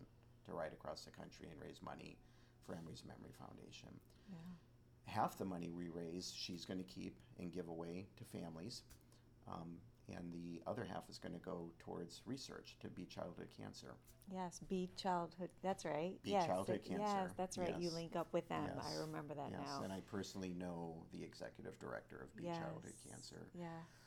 to 0.47 0.53
ride 0.53 0.73
across 0.73 1.05
the 1.05 1.11
country 1.13 1.47
and 1.51 1.59
raise 1.63 1.81
money 1.81 2.19
for 2.67 2.75
Emery's 2.75 3.05
Memory 3.07 3.33
Foundation 3.39 3.89
Yeah. 4.29 4.37
Half 5.07 5.37
the 5.39 5.45
money 5.45 5.71
we 5.71 5.89
raise 5.89 6.33
she's 6.37 6.65
going 6.65 6.79
to 6.79 6.85
keep 6.85 7.17
and 7.39 7.53
give 7.53 7.69
away 7.69 8.07
to 8.17 8.25
families 8.25 8.83
um, 9.49 9.77
and 10.15 10.33
the 10.33 10.61
other 10.67 10.85
half 10.85 11.09
is 11.09 11.19
going 11.19 11.33
to 11.33 11.39
go 11.41 11.71
towards 11.79 12.23
research 12.27 12.77
to 12.81 12.89
beat 12.89 13.09
childhood 13.11 13.49
cancer 13.57 13.95
Yes. 14.33 14.59
Beat 14.71 14.97
childhood. 14.97 15.51
That's 15.63 15.85
right. 15.85 16.15
Beat 16.23 16.31
yes. 16.31 16.47
childhood 16.47 16.77
it- 16.77 16.87
Yes, 16.93 16.99
cancer. 17.13 17.35
that's 17.37 17.59
right. 17.59 17.79
You 17.79 17.91
link 17.91 18.17
up 18.17 18.33
with 18.33 18.49
them. 18.49 18.71
I 18.81 18.95
remember 19.01 19.35
that 19.35 19.51
yes 19.51 19.61
now. 19.67 19.83
and 19.85 19.93
i 19.93 20.01
personally 20.01 20.55
know 20.59 21.05
the 21.13 21.23
executive 21.23 21.79
director 21.79 22.17
of 22.23 22.35
beat 22.35 22.47
childhood 22.55 22.95
cancer 23.07 23.47
Yeah. 23.53 23.67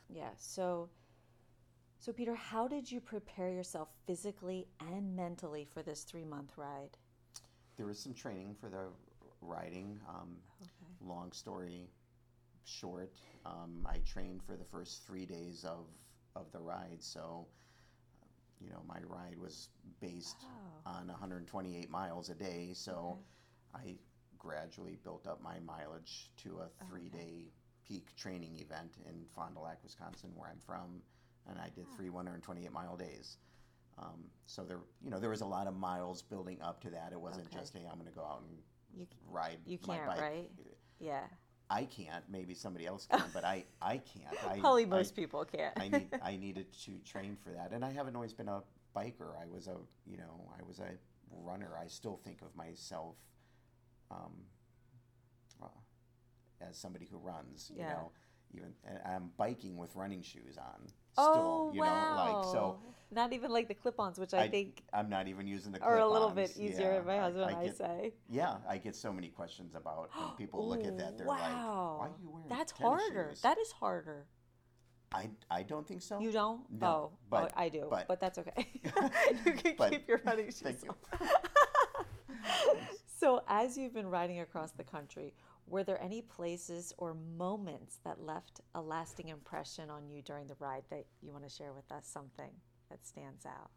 Yeah. 0.10 0.30
So 0.38 0.90
so 2.00 2.12
Peter, 2.12 2.34
how 2.34 2.68
did 2.68 2.92
you 2.92 3.00
prepare 3.00 3.52
yourself 3.52 3.90
physically 4.08 4.68
and 4.80 5.16
mentally 5.16 5.66
for 5.72 5.84
this 5.84 6.04
3-month 6.12 6.54
ride? 6.58 6.98
there 7.76 7.86
was 7.86 8.00
some 8.00 8.14
training 8.16 8.56
for 8.60 8.70
the 8.70 8.86
riding 9.42 10.00
um, 10.10 10.36
Okay. 10.64 10.77
Long 11.08 11.32
story 11.32 11.90
short 12.66 13.12
um, 13.46 13.86
i 13.86 13.98
trained 14.06 14.42
for 14.44 14.56
the 14.58 14.66
first 14.66 15.06
three 15.06 15.26
days 15.26 15.64
of, 15.66 15.86
of 16.36 16.52
the 16.52 16.60
ride 16.60 16.98
so 17.02 17.48
you 18.60 18.70
know 18.70 18.82
my 18.88 19.00
ride 19.08 19.38
was 19.38 19.70
based 20.00 20.46
Wow. 20.46 20.84
on 20.86 21.08
128 21.08 21.90
miles 21.90 22.30
a 22.30 22.36
day 22.36 22.72
so 22.74 23.18
Okay. 23.18 23.22
i 23.76 23.96
gradually 24.38 24.98
built 25.04 25.28
up 25.28 25.42
my 25.42 25.60
mileage 25.60 26.32
to 26.38 26.60
a 26.60 26.70
three 26.88 27.10
day 27.10 27.52
peak 27.88 28.16
training 28.16 28.56
event 28.58 28.92
in 29.08 29.26
fond 29.36 29.56
du 29.56 29.62
lac 29.62 29.78
wisconsin 29.84 30.32
where 30.36 30.50
i'm 30.50 30.60
from 30.66 31.02
and 31.50 31.60
i 31.60 31.70
did 31.76 31.92
three 31.92 32.10
128 32.10 32.72
mile 32.72 32.96
days 32.98 33.38
um, 34.00 34.26
so 34.46 34.64
there 34.64 34.80
you 35.04 35.10
know 35.10 35.20
there 35.20 35.30
was 35.30 35.42
a 35.42 35.46
lot 35.46 35.68
of 35.68 35.76
miles 35.76 36.22
building 36.22 36.58
up 36.62 36.82
to 36.82 36.90
that 36.90 37.12
it 37.12 37.20
wasn't 37.20 37.48
Okay. 37.48 37.60
just 37.60 37.74
hey 37.74 37.86
i'm 37.92 37.98
going 38.00 38.08
to 38.10 38.16
go 38.16 38.24
out 38.26 38.42
and 38.48 38.58
You 38.94 39.06
ride 39.30 39.60
you 39.66 39.78
my 39.86 39.98
can't, 39.98 40.08
bike 40.08 40.20
right? 40.22 40.50
Yeah. 41.00 41.24
I 41.70 41.84
can't. 41.84 42.24
Maybe 42.30 42.54
somebody 42.54 42.86
else 42.86 43.08
can, 43.12 43.24
but 43.34 43.44
I 43.44 43.66
I 43.82 43.98
can't. 43.98 44.36
I, 44.50 44.60
Probably 44.60 44.84
I- 44.84 44.88
most 44.88 45.16
people 45.16 45.44
can't. 45.46 45.74
I 45.78 45.90
need 45.90 46.08
I 46.24 46.38
needed 46.38 46.68
to 46.86 46.92
train 47.06 47.36
for 47.44 47.52
that, 47.52 47.72
and 47.74 47.84
I 47.84 47.92
haven't 47.92 48.16
always 48.16 48.34
been 48.34 48.48
a 48.48 48.62
biker. 48.96 49.36
I 49.42 49.46
was 49.54 49.68
a 49.68 49.76
you 50.10 50.18
know 50.18 50.50
I 50.58 50.64
was 50.64 50.80
a 50.80 50.92
runner. 51.44 51.72
I 51.82 51.88
still 51.88 52.20
think 52.24 52.42
of 52.42 52.56
myself 52.56 53.16
um, 54.10 54.32
uh, 55.62 55.68
as 56.62 56.78
somebody 56.78 57.06
who 57.12 57.18
runs. 57.18 57.70
You 57.74 57.82
Yeah. 57.82 57.90
know, 57.90 58.12
even 58.54 58.74
and 58.88 59.00
I'm 59.06 59.32
biking 59.38 59.76
with 59.78 59.94
running 59.96 60.22
shoes 60.22 60.58
on. 60.58 60.88
Oh 61.18 61.70
Still, 61.70 61.76
you 61.76 61.82
wow! 61.82 62.16
know, 62.16 62.40
like 62.40 62.52
so. 62.54 62.80
Not 63.10 63.32
even 63.32 63.52
like 63.52 63.70
the 63.70 63.74
clip-ons, 63.74 64.20
which 64.20 64.34
I, 64.34 64.42
I- 64.42 64.50
think 64.50 64.84
I'm 64.92 65.10
not 65.10 65.30
even 65.30 65.48
using 65.48 65.72
the 65.72 65.80
clip-ons. 65.80 65.98
Are 66.00 66.04
a 66.04 66.10
little 66.12 66.30
bit 66.30 66.58
easier. 66.58 66.96
Yeah, 66.96 67.08
my 67.08 67.18
husband 67.20 67.50
and 67.50 67.56
I, 67.58 67.66
get, 67.66 67.78
say. 67.78 68.14
Yeah, 68.30 68.56
I 68.68 68.78
get 68.78 68.96
so 68.98 69.14
many 69.14 69.30
questions 69.30 69.76
about 69.76 70.10
when 70.20 70.30
people 70.38 70.68
look 70.68 70.84
at 70.86 70.98
that. 70.98 71.18
They're 71.18 71.26
like, 71.28 71.40
wow. 71.42 71.96
"Why 72.00 72.06
are 72.08 72.12
you 72.22 72.30
wearing 72.30 72.50
That's 72.50 72.72
harder. 72.74 73.30
shoes?" 73.32 73.42
That 73.42 73.58
is 73.60 73.72
harder. 73.72 74.26
I 75.14 75.30
I 75.50 75.64
don't 75.64 75.88
think 75.88 76.02
so. 76.02 76.20
You 76.20 76.34
don't? 76.34 76.70
No, 76.70 76.88
oh, 76.88 76.92
oh 76.92 77.12
but- 77.30 77.52
oh, 77.56 77.62
I 77.62 77.70
do. 77.70 77.88
But, 77.90 78.08
but- 78.10 78.20
that's 78.20 78.38
okay. 78.40 78.68
you 79.46 79.54
can 79.54 79.76
but- 79.78 79.92
keep 79.92 80.08
your 80.08 80.22
running 80.26 80.48
shoes 80.48 80.60
thank 80.60 80.84
you. 80.84 80.94
so, 83.20 83.42
as 83.48 83.78
you've 83.78 83.94
been 83.94 84.10
riding 84.10 84.42
across 84.42 84.72
the 84.72 84.84
country, 84.84 85.34
were 85.68 85.84
there 85.84 86.02
any 86.02 86.22
places 86.22 86.94
or 86.98 87.14
moments 87.38 88.00
that 88.04 88.22
left 88.22 88.62
a 88.76 88.82
lasting 88.82 89.28
impression 89.28 89.90
on 89.90 90.08
you 90.10 90.22
during 90.22 90.48
the 90.48 90.56
ride 90.60 90.84
that 90.90 91.06
you 91.22 91.32
want 91.32 91.44
to 91.44 91.50
share 91.50 91.74
with 91.74 91.92
us? 91.92 92.08
Something 92.08 92.52
that 92.90 93.06
stands 93.06 93.46
out, 93.46 93.70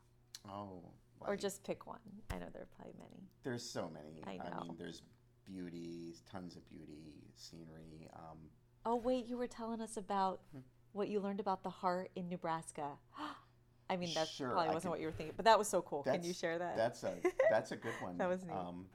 Oh, 0.48 0.83
or 1.20 1.37
just 1.37 1.64
pick 1.64 1.87
one. 1.87 1.98
I 2.31 2.38
know 2.38 2.46
there 2.53 2.62
are 2.62 2.68
probably 2.76 2.94
many. 2.98 3.29
There's 3.42 3.68
so 3.68 3.90
many. 3.92 4.22
I 4.26 4.37
know. 4.42 4.59
I 4.61 4.62
mean, 4.64 4.76
there's 4.79 5.03
beauty, 5.44 6.14
tons 6.31 6.55
of 6.57 6.68
beauty, 6.70 7.24
scenery. 7.35 8.09
Um, 8.14 8.38
Oh 8.87 8.96
wait, 8.96 9.26
you 9.26 9.37
were 9.37 9.46
telling 9.48 9.81
us 9.83 9.96
about 9.96 10.40
Hmm. 10.53 10.61
what 10.92 11.09
you 11.09 11.20
learned 11.20 11.40
about 11.40 11.62
the 11.64 11.70
heart 11.70 12.11
in 12.16 12.29
Nebraska. 12.29 12.92
I 13.90 13.96
mean, 13.96 14.14
that 14.14 14.29
Sure, 14.29 14.50
probably 14.50 14.68
wasn't 14.68 14.83
can- 14.83 14.90
what 14.92 15.00
you 15.00 15.07
were 15.07 15.12
thinking, 15.12 15.35
but 15.37 15.44
that 15.46 15.59
was 15.59 15.66
so 15.68 15.83
cool. 15.83 16.05
Can 16.05 16.22
you 16.22 16.33
share 16.33 16.57
that? 16.59 16.76
That's 16.76 17.03
a 17.03 17.16
that's 17.50 17.72
a 17.72 17.76
good 17.76 17.92
one. 18.00 18.16
That 18.18 18.29
was 18.29 18.44
neat. 18.44 18.55
Um, 18.57 18.87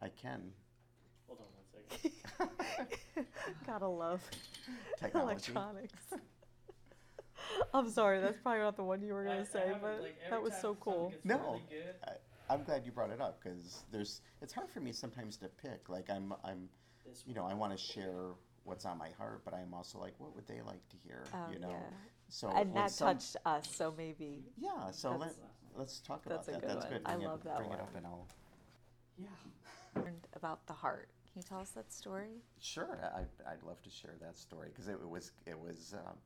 I 0.00 0.08
can. 0.08 0.50
Hold 1.26 1.40
on 1.40 1.44
one 1.54 1.64
second. 1.70 1.75
Gotta 3.66 3.86
love 3.88 4.22
Technology. 5.00 5.52
electronics. 5.52 5.94
I'm 7.72 7.88
sorry, 7.90 8.20
that's 8.20 8.38
probably 8.42 8.60
not 8.60 8.76
the 8.76 8.82
one 8.84 9.02
you 9.02 9.12
were 9.14 9.24
gonna 9.24 9.40
I 9.40 9.44
say, 9.44 9.60
haven't, 9.60 9.80
but 9.82 10.00
like, 10.02 10.16
every 10.24 10.30
that 10.30 10.42
was 10.42 10.52
time 10.52 10.60
so 10.62 10.68
something 10.68 10.82
cool. 10.82 11.10
gets 11.10 11.24
No. 11.24 11.38
really 11.38 11.62
good, 11.70 11.94
I, 12.06 12.52
I'm 12.54 12.62
glad 12.64 12.84
you 12.84 12.92
brought 12.92 13.10
it 13.10 13.20
up 13.20 13.40
because 13.42 13.84
there's 13.92 14.20
it's 14.42 14.52
hard 14.52 14.68
for 14.68 14.80
me 14.80 14.92
sometimes 14.92 15.36
to 15.38 15.48
pick. 15.48 15.88
Like 15.88 16.10
I'm 16.10 16.32
I'm 16.44 16.68
this 17.06 17.22
you 17.26 17.34
know 17.34 17.46
I 17.46 17.54
want 17.54 17.72
to 17.72 17.78
share 17.78 18.32
what's 18.64 18.84
on 18.84 18.98
my 18.98 19.10
heart, 19.16 19.42
but 19.44 19.54
I'm 19.54 19.72
also 19.74 19.98
like, 19.98 20.14
what 20.18 20.34
would 20.34 20.46
they 20.48 20.60
like 20.66 20.86
to 20.88 20.96
hear? 21.04 21.22
Oh, 21.32 21.52
you 21.52 21.58
know. 21.60 21.70
yeah. 21.70 21.76
So 22.28 22.48
and 22.48 22.74
that 22.76 22.90
some- 22.90 23.14
touched 23.14 23.36
us, 23.46 23.68
so 23.74 23.94
maybe. 23.96 24.44
Yeah. 24.58 24.90
So 24.90 25.10
let 25.12 25.20
That's- 25.20 25.36
let's 25.76 26.00
talk 26.00 26.26
about 26.26 26.44
that's 26.44 26.48
a 26.48 26.52
that. 26.52 26.60
good 26.62 26.70
that's 26.70 26.84
one. 26.84 26.92
good. 26.94 27.02
I 27.06 27.14
Bring 27.14 27.26
love 27.28 27.44
that 27.44 27.56
Bring 27.58 27.68
one. 27.68 27.78
it 27.78 27.82
up 27.82 27.96
and 27.96 28.06
I'll. 28.06 28.26
yeah. 29.18 29.26
Learned 29.94 30.26
about 30.34 30.66
the 30.66 30.72
heart. 30.72 31.08
Can 31.36 31.42
you 31.42 31.48
tell 31.50 31.60
us 31.60 31.72
that 31.72 31.92
story? 31.92 32.40
Sure, 32.62 32.98
I, 33.14 33.20
I'd 33.52 33.62
love 33.62 33.82
to 33.82 33.90
share 33.90 34.14
that 34.22 34.38
story 34.38 34.68
because 34.72 34.88
it, 34.88 34.98
was 35.06 35.32
it 35.44 35.58
was 35.58 35.92
um, 35.92 36.16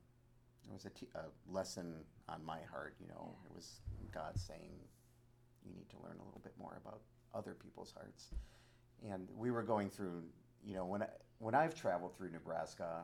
it 0.69 0.71
was 0.71 0.85
a, 0.85 1.51
lesson 1.51 1.95
on 2.29 2.45
my 2.45 2.59
heart. 2.71 2.95
You 2.97 3.09
know, 3.09 3.35
Yeah. 3.43 3.49
it 3.49 3.53
was 3.53 3.81
God 4.13 4.39
saying, 4.39 4.71
"You 5.65 5.73
need 5.75 5.89
to 5.89 5.97
learn 5.97 6.15
a 6.17 6.23
little 6.23 6.39
bit 6.41 6.53
more 6.57 6.79
about 6.81 7.01
other 7.35 7.53
people's 7.53 7.91
hearts." 7.91 8.29
And 9.05 9.27
we 9.35 9.51
were 9.51 9.63
going 9.63 9.89
through, 9.89 10.23
you 10.63 10.75
know, 10.75 10.85
when 10.85 11.03
I, 11.03 11.09
when 11.39 11.55
I've 11.55 11.75
traveled 11.75 12.15
through 12.15 12.31
Nebraska, 12.31 13.03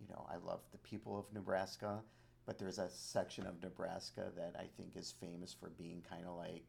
you 0.00 0.08
know, 0.08 0.26
I 0.28 0.44
love 0.44 0.62
the 0.72 0.78
people 0.78 1.16
of 1.16 1.32
Nebraska, 1.32 2.00
but 2.44 2.58
there's 2.58 2.80
a 2.80 2.90
section 2.90 3.46
of 3.46 3.62
Nebraska 3.62 4.32
that 4.36 4.56
I 4.58 4.64
think 4.76 4.96
is 4.96 5.14
famous 5.20 5.52
for 5.54 5.70
being 5.78 6.02
kind 6.10 6.26
of 6.26 6.34
like, 6.36 6.64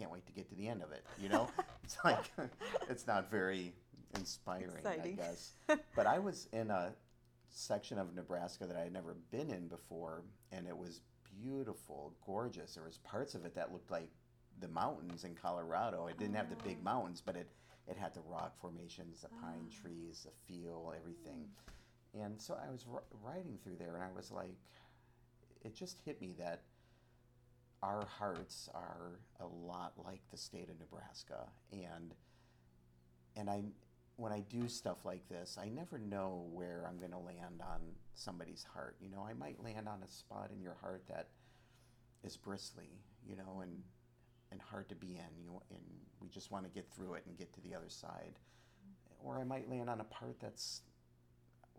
can't 0.00 0.10
wait 0.10 0.26
to 0.26 0.32
get 0.32 0.48
to 0.48 0.54
the 0.54 0.66
end 0.68 0.82
of 0.82 0.92
it. 0.92 1.04
You 1.20 1.28
know, 1.28 1.48
it's 1.84 1.98
like 2.04 2.30
it's 2.88 3.06
not 3.06 3.30
very 3.30 3.72
inspiring, 4.16 4.70
Exciting. 4.78 5.18
I 5.20 5.22
guess. 5.22 5.52
But 5.94 6.06
I 6.06 6.18
was 6.18 6.48
in 6.52 6.70
a 6.70 6.92
section 7.50 7.98
of 7.98 8.14
Nebraska 8.14 8.66
that 8.66 8.76
I 8.76 8.80
had 8.80 8.92
never 8.92 9.14
been 9.30 9.50
in 9.50 9.68
before, 9.68 10.22
and 10.52 10.66
it 10.66 10.76
was 10.76 11.00
beautiful, 11.42 12.14
gorgeous. 12.26 12.74
There 12.74 12.84
was 12.84 12.98
parts 12.98 13.34
of 13.34 13.44
it 13.44 13.54
that 13.54 13.72
looked 13.72 13.90
like 13.90 14.08
the 14.60 14.68
mountains 14.68 15.24
in 15.24 15.34
Colorado. 15.34 16.06
It 16.06 16.18
didn't 16.18 16.34
have 16.36 16.48
the 16.50 16.56
big 16.64 16.82
mountains, 16.82 17.22
but 17.24 17.36
it 17.36 17.48
it 17.88 17.96
had 17.96 18.14
the 18.14 18.20
rock 18.20 18.54
formations, 18.60 19.20
the 19.22 19.28
pine 19.28 19.66
Ah. 19.68 19.82
trees, 19.82 20.24
the 20.26 20.30
feel, 20.46 20.94
everything. 20.96 21.48
And 22.14 22.40
so 22.40 22.54
I 22.66 22.70
was 22.70 22.84
r- 22.92 23.02
riding 23.22 23.58
through 23.62 23.76
there, 23.78 23.94
and 23.94 24.02
I 24.04 24.12
was 24.16 24.30
like, 24.30 24.54
it 25.64 25.74
just 25.74 26.00
hit 26.04 26.20
me 26.20 26.34
that 26.38 26.62
our 27.82 28.06
hearts 28.06 28.68
are 28.74 29.20
a 29.40 29.46
lot 29.46 29.92
like 30.04 30.20
the 30.30 30.36
state 30.36 30.68
of 30.68 30.78
Nebraska, 30.78 31.48
and 31.72 32.14
and 33.36 33.48
I 33.48 33.62
when 34.16 34.32
I 34.32 34.40
do 34.40 34.68
stuff 34.68 34.98
like 35.04 35.26
this, 35.28 35.56
I 35.60 35.70
never 35.70 35.98
know 35.98 36.46
where 36.52 36.84
I'm 36.86 36.98
going 36.98 37.12
to 37.12 37.18
land 37.18 37.62
on 37.62 37.80
somebody's 38.14 38.66
heart. 38.74 38.96
You 39.00 39.08
know, 39.08 39.26
I 39.26 39.32
might 39.32 39.64
land 39.64 39.88
on 39.88 40.02
a 40.02 40.08
spot 40.08 40.50
in 40.54 40.60
your 40.60 40.76
heart 40.82 41.04
that 41.08 41.28
is 42.22 42.36
bristly, 42.36 42.90
you 43.26 43.36
know, 43.36 43.60
and 43.62 43.82
and 44.52 44.60
hard 44.60 44.88
to 44.90 44.94
be 44.94 45.16
in. 45.16 45.42
You 45.42 45.62
and 45.70 45.80
we 46.20 46.28
just 46.28 46.50
want 46.50 46.64
to 46.64 46.70
get 46.70 46.90
through 46.90 47.14
it 47.14 47.24
and 47.26 47.38
get 47.38 47.52
to 47.54 47.60
the 47.62 47.74
other 47.74 47.88
side. 47.88 48.34
Or 49.22 49.38
I 49.38 49.44
might 49.44 49.70
land 49.70 49.88
on 49.88 50.00
a 50.00 50.04
part 50.04 50.38
that's 50.40 50.82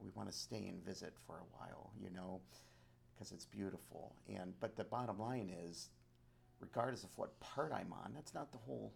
we 0.02 0.10
want 0.16 0.32
to 0.32 0.36
stay 0.36 0.68
and 0.68 0.84
visit 0.84 1.14
for 1.28 1.36
a 1.36 1.58
while, 1.58 1.92
you 2.02 2.10
know, 2.10 2.42
because 3.22 3.32
it's 3.32 3.46
beautiful. 3.46 4.16
And 4.28 4.54
but 4.60 4.76
the 4.76 4.84
bottom 4.84 5.20
line 5.20 5.52
is, 5.68 5.90
regardless 6.60 7.04
of 7.04 7.16
what 7.18 7.40
part 7.40 7.72
I'm 7.72 7.94
on, 7.94 8.14
that's 8.16 8.34
not 8.34 8.52
the 8.52 8.58
whole 8.58 8.94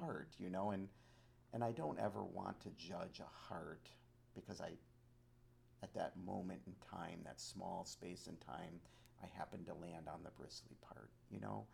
heart, 0.00 0.30
you 0.38 0.50
know. 0.50 0.70
And 0.70 0.88
and 1.52 1.62
I 1.62 1.70
don't 1.70 1.98
ever 2.00 2.24
want 2.24 2.60
to 2.62 2.70
judge 2.70 3.20
a 3.20 3.48
heart 3.48 3.88
because 4.34 4.60
I, 4.60 4.72
at 5.82 5.94
that 5.94 6.14
moment 6.26 6.62
in 6.66 6.72
time, 6.90 7.20
that 7.24 7.40
small 7.40 7.84
space 7.84 8.26
in 8.26 8.36
time, 8.44 8.80
I 9.22 9.26
happen 9.38 9.64
to 9.66 9.74
land 9.74 10.08
on 10.12 10.24
the 10.24 10.30
bristly 10.30 10.76
part, 10.82 11.10
you 11.30 11.38
know. 11.38 11.66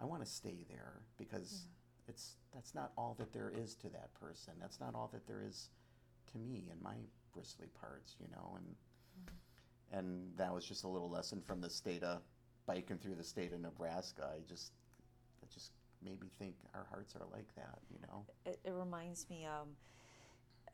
I 0.00 0.04
want 0.04 0.24
to 0.24 0.30
stay 0.30 0.64
there 0.68 1.00
because 1.18 1.64
it's 2.06 2.36
that's 2.54 2.72
not 2.72 2.92
all 2.96 3.16
that 3.18 3.32
there 3.32 3.52
is 3.52 3.74
to 3.76 3.88
that 3.88 4.14
person. 4.14 4.52
That's 4.60 4.78
not 4.78 4.94
all 4.94 5.10
that 5.12 5.26
there 5.26 5.42
is 5.44 5.70
to 6.30 6.38
me 6.38 6.68
and 6.70 6.80
my 6.80 6.94
bristly 7.34 7.66
parts, 7.80 8.14
you 8.20 8.28
know. 8.30 8.54
And 8.58 8.76
and 9.92 10.32
that 10.36 10.52
was 10.52 10.64
just 10.64 10.84
a 10.84 10.88
little 10.88 11.10
lesson 11.10 11.40
from 11.40 11.60
the 11.60 11.70
state 11.70 12.02
of 12.02 12.20
biking 12.66 12.98
through 12.98 13.14
the 13.14 13.24
state 13.24 13.52
of 13.52 13.60
Nebraska. 13.60 14.30
I 14.34 14.40
just 14.48 14.72
it 15.42 15.50
just 15.50 15.72
made 16.04 16.20
me 16.20 16.28
think 16.38 16.54
our 16.74 16.86
hearts 16.90 17.14
are 17.16 17.26
like 17.32 17.54
that, 17.56 17.78
you 17.90 17.98
know. 18.06 18.24
It, 18.44 18.58
it 18.64 18.72
reminds 18.72 19.28
me, 19.30 19.46
um, 19.46 19.68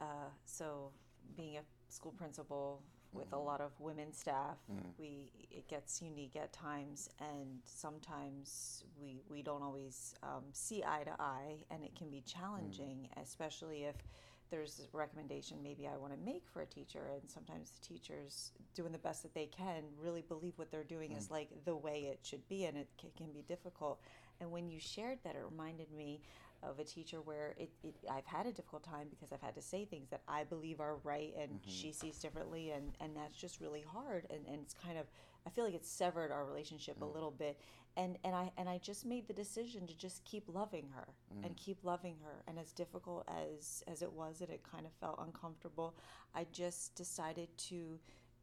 uh, 0.01 0.31
so 0.45 0.91
being 1.37 1.57
a 1.59 1.63
school 1.89 2.13
principal 2.13 2.83
with 3.13 3.33
a 3.35 3.39
lot 3.39 3.61
of 3.61 3.73
women 3.79 4.13
staff, 4.13 4.57
we 4.99 5.31
it 5.51 5.69
gets 5.69 6.01
unique 6.01 6.35
at 6.35 6.51
times, 6.53 7.11
and 7.21 7.61
sometimes 7.65 8.85
we 9.01 9.21
we 9.29 9.43
don't 9.43 9.63
always 9.63 10.15
um, 10.23 10.45
see 10.53 10.83
eye 10.83 11.05
to 11.05 11.13
eye, 11.21 11.57
and 11.71 11.85
it 11.85 11.95
can 11.95 12.09
be 12.09 12.23
challenging, 12.23 13.09
especially 13.23 13.85
if 13.85 13.97
there's 14.53 14.87
a 14.93 14.97
recommendation 14.97 15.57
maybe 15.63 15.89
I 15.89 15.97
want 15.97 16.13
to 16.13 16.19
make 16.25 16.45
for 16.53 16.61
a 16.61 16.67
teacher, 16.67 17.01
and 17.13 17.29
sometimes 17.29 17.71
the 17.71 17.85
teachers 17.85 18.53
doing 18.75 18.93
the 18.93 18.99
best 18.99 19.23
that 19.23 19.35
they 19.35 19.47
can 19.47 19.83
really 20.01 20.23
believe 20.23 20.53
what 20.57 20.71
they're 20.71 20.85
doing 20.85 21.13
is 21.13 21.27
mm. 21.27 21.33
like 21.33 21.49
the 21.65 21.75
way 21.75 22.11
it 22.13 22.21
should 22.23 22.47
be, 22.49 22.67
and 22.67 22.77
it 22.77 22.89
can 23.17 23.33
be 23.33 23.43
difficult. 23.49 23.99
And 24.41 24.53
when 24.53 24.69
you 24.69 24.79
shared 24.79 25.19
that, 25.25 25.35
it 25.35 25.43
reminded 25.51 25.91
me 25.91 26.21
of 26.63 26.79
a 26.79 26.85
teacher 26.85 27.21
where 27.21 27.55
it, 27.57 27.71
it 27.83 27.95
I've 28.11 28.27
had 28.27 28.47
a 28.47 28.53
difficult 28.53 28.85
time 28.85 29.09
because 29.11 29.33
I've 29.33 29.41
had 29.41 29.55
to 29.57 29.63
say 29.63 29.85
things 29.85 30.11
that 30.11 30.21
I 30.29 30.45
believe 30.45 30.81
are 30.81 30.97
right 31.03 31.35
and 31.37 31.51
mm-hmm. 31.51 31.71
she 31.71 31.93
sees 31.93 32.19
differently 32.19 32.71
and, 32.71 32.93
and 33.01 33.17
that's 33.17 33.37
just 33.37 33.61
really 33.61 33.85
hard 33.93 34.27
and, 34.31 34.47
and 34.47 34.61
it's 34.63 34.75
kind 34.75 34.97
of 34.97 35.07
I 35.47 35.51
feel 35.51 35.65
like 35.65 35.75
it 35.75 35.85
severed 35.85 36.31
our 36.31 36.45
relationship 36.45 36.97
a 37.01 37.05
mm. 37.05 37.15
little 37.15 37.31
bit 37.31 37.59
and, 37.97 38.17
and 38.25 38.35
I 38.35 38.51
and 38.57 38.69
I 38.69 38.79
just 38.79 39.05
made 39.05 39.29
the 39.29 39.35
decision 39.35 39.87
to 39.87 39.97
just 39.97 40.25
keep 40.25 40.45
loving 40.49 40.89
her 40.95 41.09
mm. 41.35 41.45
and 41.45 41.57
keep 41.57 41.85
loving 41.85 42.17
her 42.23 42.43
and 42.47 42.59
as 42.59 42.73
difficult 42.73 43.29
as 43.29 43.83
as 43.87 44.03
it 44.03 44.13
was 44.13 44.41
and 44.41 44.51
it 44.51 44.63
kind 44.63 44.87
of 44.87 44.93
felt 44.93 45.19
uncomfortable 45.25 45.95
I 46.35 46.47
just 46.53 46.95
decided 46.95 47.49
to 47.69 47.99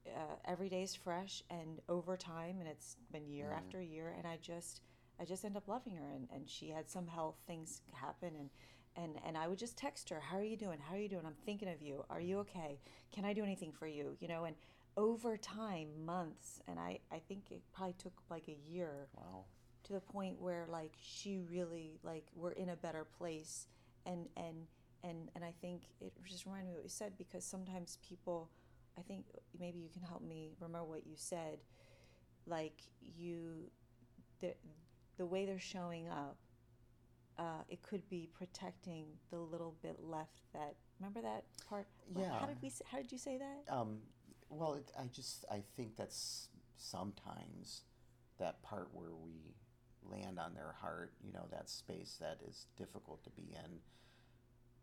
uh, 0.07 0.35
every 0.45 0.69
day 0.69 0.83
is 0.83 0.95
fresh 0.95 1.43
and 1.49 1.81
over 1.89 2.15
time 2.15 2.57
and 2.59 2.67
it's 2.67 2.97
been 3.12 3.27
year 3.27 3.51
mm. 3.53 3.57
after 3.57 3.81
year 3.81 4.13
and 4.17 4.27
I 4.27 4.38
just 4.41 4.81
I 5.19 5.25
just 5.25 5.43
end 5.43 5.57
up 5.57 5.67
loving 5.67 5.95
her 5.95 6.12
and, 6.15 6.27
and 6.33 6.49
she 6.49 6.69
had 6.69 6.89
some 6.89 7.07
health 7.07 7.35
things 7.45 7.81
happen 7.93 8.31
and, 8.39 8.49
and 8.95 9.15
and 9.25 9.38
I 9.38 9.47
would 9.47 9.59
just 9.59 9.77
text 9.77 10.09
her, 10.09 10.19
How 10.19 10.38
are 10.38 10.43
you 10.43 10.57
doing? 10.57 10.79
How 10.79 10.95
are 10.95 10.99
you 10.99 11.09
doing? 11.09 11.25
I'm 11.25 11.35
thinking 11.45 11.69
of 11.69 11.81
you. 11.81 12.03
Are 12.09 12.21
you 12.21 12.39
okay? 12.39 12.79
Can 13.12 13.25
I 13.25 13.33
do 13.33 13.43
anything 13.43 13.71
for 13.71 13.88
you? 13.88 14.15
You 14.19 14.27
know, 14.27 14.45
and 14.45 14.55
over 14.97 15.38
time, 15.38 16.06
months, 16.06 16.62
and 16.67 16.80
I, 16.80 16.99
I 17.12 17.19
think 17.19 17.52
it 17.52 17.62
probably 17.73 17.93
took 17.97 18.13
like 18.30 18.47
a 18.47 18.58
year 18.69 19.08
Wow. 19.15 19.45
to 19.84 19.93
the 19.93 20.02
point 20.02 20.39
where 20.41 20.65
like 20.69 20.93
she 21.02 21.39
really 21.39 21.99
like 22.04 22.25
we're 22.36 22.52
in 22.52 22.69
a 22.69 22.75
better 22.75 23.06
place 23.06 23.67
and 24.06 24.28
and 24.36 24.67
and 25.04 25.30
and 25.36 25.43
I 25.45 25.54
think 25.62 25.84
it 26.02 26.12
just 26.25 26.45
reminded 26.45 26.67
me 26.69 26.73
what 26.75 26.84
you 26.84 26.89
said 26.89 27.13
because 27.17 27.45
sometimes 27.45 27.97
people, 28.08 28.49
I 28.97 29.02
think 29.02 29.25
maybe 29.60 29.80
you 29.80 29.89
can 29.89 30.02
help 30.02 30.21
me 30.21 30.52
remember 30.60 30.84
what 30.86 31.06
you 31.08 31.13
said, 31.15 31.60
like 32.45 32.82
you, 32.99 33.71
the 34.41 34.54
the 35.17 35.25
way 35.25 35.45
they're 35.45 35.60
showing 35.60 36.08
up. 36.10 36.38
Uh, 37.38 37.63
it 37.69 37.82
could 37.84 38.06
be 38.10 38.28
protecting 38.38 39.06
the 39.32 39.38
little 39.39 39.73
bit 39.82 39.97
left 40.04 40.41
that 40.52 40.75
remember 40.99 41.21
that 41.21 41.45
part 41.69 41.88
What- 42.12 42.28
how 42.28 42.45
did 42.47 42.62
we 42.62 42.69
how 42.91 42.97
did 42.97 43.13
you 43.13 43.17
say 43.17 43.38
that 43.38 43.63
Um, 43.73 44.02
well, 44.49 44.73
it, 44.75 44.91
I 44.99 45.05
just 45.07 45.45
I 45.51 45.63
think 45.75 45.95
that's 45.95 46.47
sometimes 46.77 47.81
that 48.39 48.62
part 48.63 48.89
where 48.93 49.13
we 49.15 49.55
land 50.03 50.39
on 50.39 50.53
their 50.53 50.75
heart, 50.81 51.13
you 51.23 51.33
know, 51.33 51.47
that 51.51 51.69
space 51.69 52.17
that 52.21 52.39
is 52.47 52.67
difficult 52.77 53.23
to 53.23 53.29
be 53.31 53.55
in. 53.65 53.79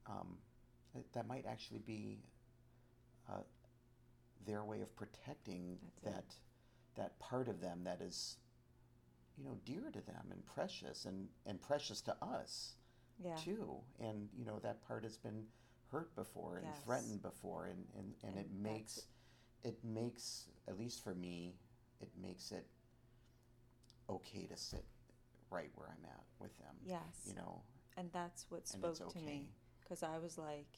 Um, 0.07 0.38
that, 0.94 1.12
that 1.12 1.26
might 1.26 1.46
actually 1.46 1.81
be 1.81 2.20
uh, 3.29 3.40
their 4.46 4.64
way 4.64 4.83
of 4.83 4.94
protecting 4.96 5.79
That's 6.05 6.05
it. 6.05 6.12
that 6.12 6.35
that 6.96 7.18
part 7.18 7.48
of 7.48 7.61
them 7.61 7.83
that 7.85 8.00
is, 8.00 8.37
you 9.37 9.44
know, 9.44 9.57
dear 9.64 9.90
to 9.92 10.00
them 10.00 10.26
and 10.31 10.44
precious 10.46 11.05
and 11.05 11.29
and 11.46 11.61
precious 11.61 12.00
to 12.02 12.16
us 12.22 12.74
yeah 13.22 13.37
too. 13.37 13.76
And 14.00 14.29
you 14.37 14.44
know 14.44 14.59
that 14.61 14.87
part 14.87 15.05
has 15.05 15.16
been 15.16 15.44
hurt 15.90 16.14
before 16.16 16.59
and 16.59 16.66
Yes. 16.66 16.85
threatened 16.85 17.22
before, 17.22 17.66
and 17.66 17.85
and, 17.98 18.14
and, 18.22 18.38
it 18.38 18.46
And 18.50 18.64
that's 18.64 18.64
makes 18.64 19.07
it 19.66 19.79
makes 19.85 20.46
at 20.68 20.79
least 20.79 21.02
for 21.02 21.14
me, 21.14 21.55
it 22.00 22.11
makes 22.20 22.52
it 22.52 22.66
okay 24.09 24.46
to 24.46 24.57
sit 24.57 24.85
right 25.50 25.70
where 25.74 25.88
I'm 25.88 26.05
at 26.05 26.24
with 26.38 26.57
them. 26.59 26.74
yes 26.85 27.26
You 27.26 27.35
know, 27.35 27.62
and 27.96 28.11
that's 28.12 28.46
what 28.48 28.66
spoke 28.68 29.12
to 29.12 29.18
me 29.20 29.48
because 29.81 30.02
I 30.02 30.18
was 30.18 30.38
like, 30.38 30.68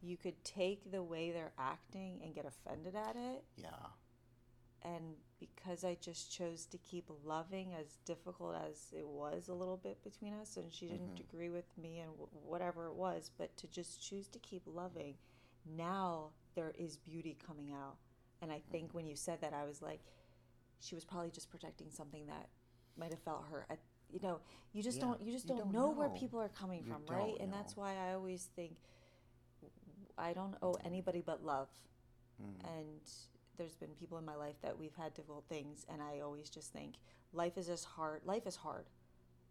you 0.00 0.16
could 0.16 0.42
take 0.44 0.90
the 0.90 1.02
way 1.02 1.30
they're 1.30 1.52
acting 1.58 2.20
and 2.24 2.34
get 2.34 2.44
offended 2.46 2.94
at 2.96 3.14
it, 3.16 3.44
Yeah. 3.56 3.68
and 4.82 5.14
because 5.38 5.84
I 5.84 5.96
just 6.00 6.32
chose 6.32 6.66
to 6.66 6.78
keep 6.78 7.08
loving, 7.24 7.72
as 7.74 7.98
difficult 8.04 8.56
as 8.56 8.92
it 8.96 9.06
was 9.06 9.48
a 9.48 9.54
little 9.54 9.76
bit 9.76 10.02
between 10.02 10.34
us, 10.34 10.56
and 10.56 10.72
she 10.72 10.86
didn't 10.88 11.16
Mhm. 11.16 11.20
agree 11.20 11.50
with 11.50 11.76
me 11.78 12.00
and 12.00 12.10
w- 12.18 12.28
whatever 12.32 12.86
it 12.86 12.94
was, 12.94 13.30
but 13.36 13.56
to 13.58 13.68
just 13.68 14.00
choose 14.02 14.26
to 14.28 14.38
keep 14.40 14.66
loving, 14.66 15.18
now 15.64 16.32
there 16.54 16.72
is 16.78 16.96
beauty 16.96 17.36
coming 17.46 17.72
out, 17.72 17.96
and 18.40 18.50
I 18.52 18.60
think 18.70 18.88
Mm-hmm. 18.88 18.96
when 18.98 19.06
you 19.06 19.16
said 19.16 19.40
that, 19.40 19.52
I 19.54 19.64
was 19.64 19.80
like, 19.82 20.00
she 20.80 20.94
was 20.94 21.04
probably 21.04 21.30
just 21.30 21.50
protecting 21.50 21.88
something 21.90 22.26
that 22.26 22.48
might 22.96 23.10
have 23.10 23.20
felt 23.22 23.44
hurt. 23.50 23.66
At 23.70 23.78
you 24.12 24.20
know 24.22 24.40
you 24.74 24.82
just 24.82 24.98
Yeah, 24.98 25.04
don't 25.06 25.22
you 25.22 25.32
just 25.32 25.46
don't, 25.46 25.58
don't 25.58 25.72
know, 25.72 25.90
where 25.90 26.10
people 26.10 26.38
are 26.40 26.48
coming 26.50 26.82
You 26.84 26.92
from 26.92 27.02
right? 27.16 27.34
And 27.40 27.50
that's 27.52 27.76
why 27.78 27.94
i 27.96 28.12
always 28.12 28.50
think 28.54 28.72
i 30.18 30.32
don't 30.34 30.54
owe 30.62 30.76
anybody 30.84 31.22
but 31.24 31.42
love. 31.42 31.68
Mm. 32.42 32.78
and 32.78 33.00
there's 33.56 33.74
been 33.76 33.90
people 33.90 34.18
in 34.18 34.24
my 34.24 34.34
life 34.34 34.56
that 34.62 34.78
we've 34.78 34.94
had 34.94 35.14
difficult 35.14 35.44
things 35.48 35.86
and 35.90 36.02
i 36.02 36.20
always 36.20 36.50
just 36.50 36.72
think 36.72 36.94
life 37.32 37.56
is 37.56 37.66
just 37.68 37.84
hard 37.84 38.20
life 38.24 38.46
is 38.46 38.56
hard. 38.56 38.86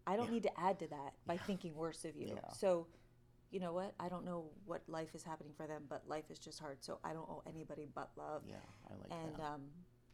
I 0.06 0.16
don't 0.16 0.26
Yeah. 0.28 0.32
need 0.34 0.44
to 0.44 0.60
add 0.60 0.80
to 0.80 0.88
that 0.88 1.14
by 1.28 1.38
thinking 1.38 1.76
worse 1.76 2.06
of 2.06 2.16
you. 2.16 2.34
Yeah. 2.36 2.52
so 2.54 2.88
you 3.52 3.60
know 3.60 3.74
what 3.74 3.94
i 4.00 4.08
don't 4.10 4.26
know 4.26 4.46
what 4.66 4.82
life 4.88 5.14
is 5.14 5.24
happening 5.24 5.52
for 5.56 5.68
them 5.68 5.84
but 5.90 6.08
life 6.08 6.26
is 6.32 6.40
just 6.40 6.60
hard 6.60 6.78
so 6.82 7.00
i 7.04 7.12
don't 7.14 7.30
owe 7.30 7.44
anybody 7.48 7.88
but 7.94 8.10
love 8.18 8.42
Yeah, 8.48 8.56
I 8.90 8.94
like 8.94 9.12
and 9.12 9.38
that. 9.38 9.46
um, 9.46 9.62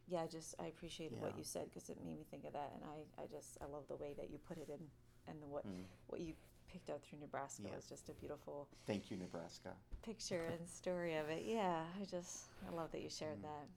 yeah, 0.09 0.21
I 0.21 0.27
just 0.27 0.55
I 0.57 0.67
appreciated 0.67 1.19
what 1.19 1.37
you 1.37 1.43
said 1.43 1.65
because 1.69 1.89
it 1.89 1.97
made 2.01 2.15
me 2.17 2.23
think 2.31 2.45
of 2.45 2.53
that, 2.53 2.71
and 2.75 2.81
I, 2.85 3.21
I 3.21 3.25
just 3.27 3.57
I 3.61 3.65
love 3.65 3.83
the 3.89 3.97
way 3.97 4.13
that 4.17 4.29
you 4.31 4.37
put 4.37 4.57
it 4.57 4.69
in, 4.69 4.79
and 5.27 5.41
the, 5.41 5.47
what 5.47 5.65
Mm. 5.67 5.83
what 6.07 6.21
you 6.21 6.33
picked 6.71 6.89
up 6.89 7.03
through 7.03 7.19
Nebraska 7.19 7.63
Yeah. 7.67 7.75
was 7.75 7.87
just 7.89 8.07
a 8.07 8.13
beautiful 8.13 8.69
Thank 8.85 9.11
you, 9.11 9.17
Nebraska. 9.17 9.73
picture 10.03 10.45
and 10.57 10.65
story 10.69 11.17
of 11.17 11.27
it. 11.27 11.43
Yeah, 11.45 11.83
I 12.01 12.05
just 12.05 12.45
I 12.65 12.71
love 12.73 12.91
that 12.93 13.01
you 13.01 13.09
shared 13.09 13.39
Mm. 13.39 13.49
that. 13.51 13.67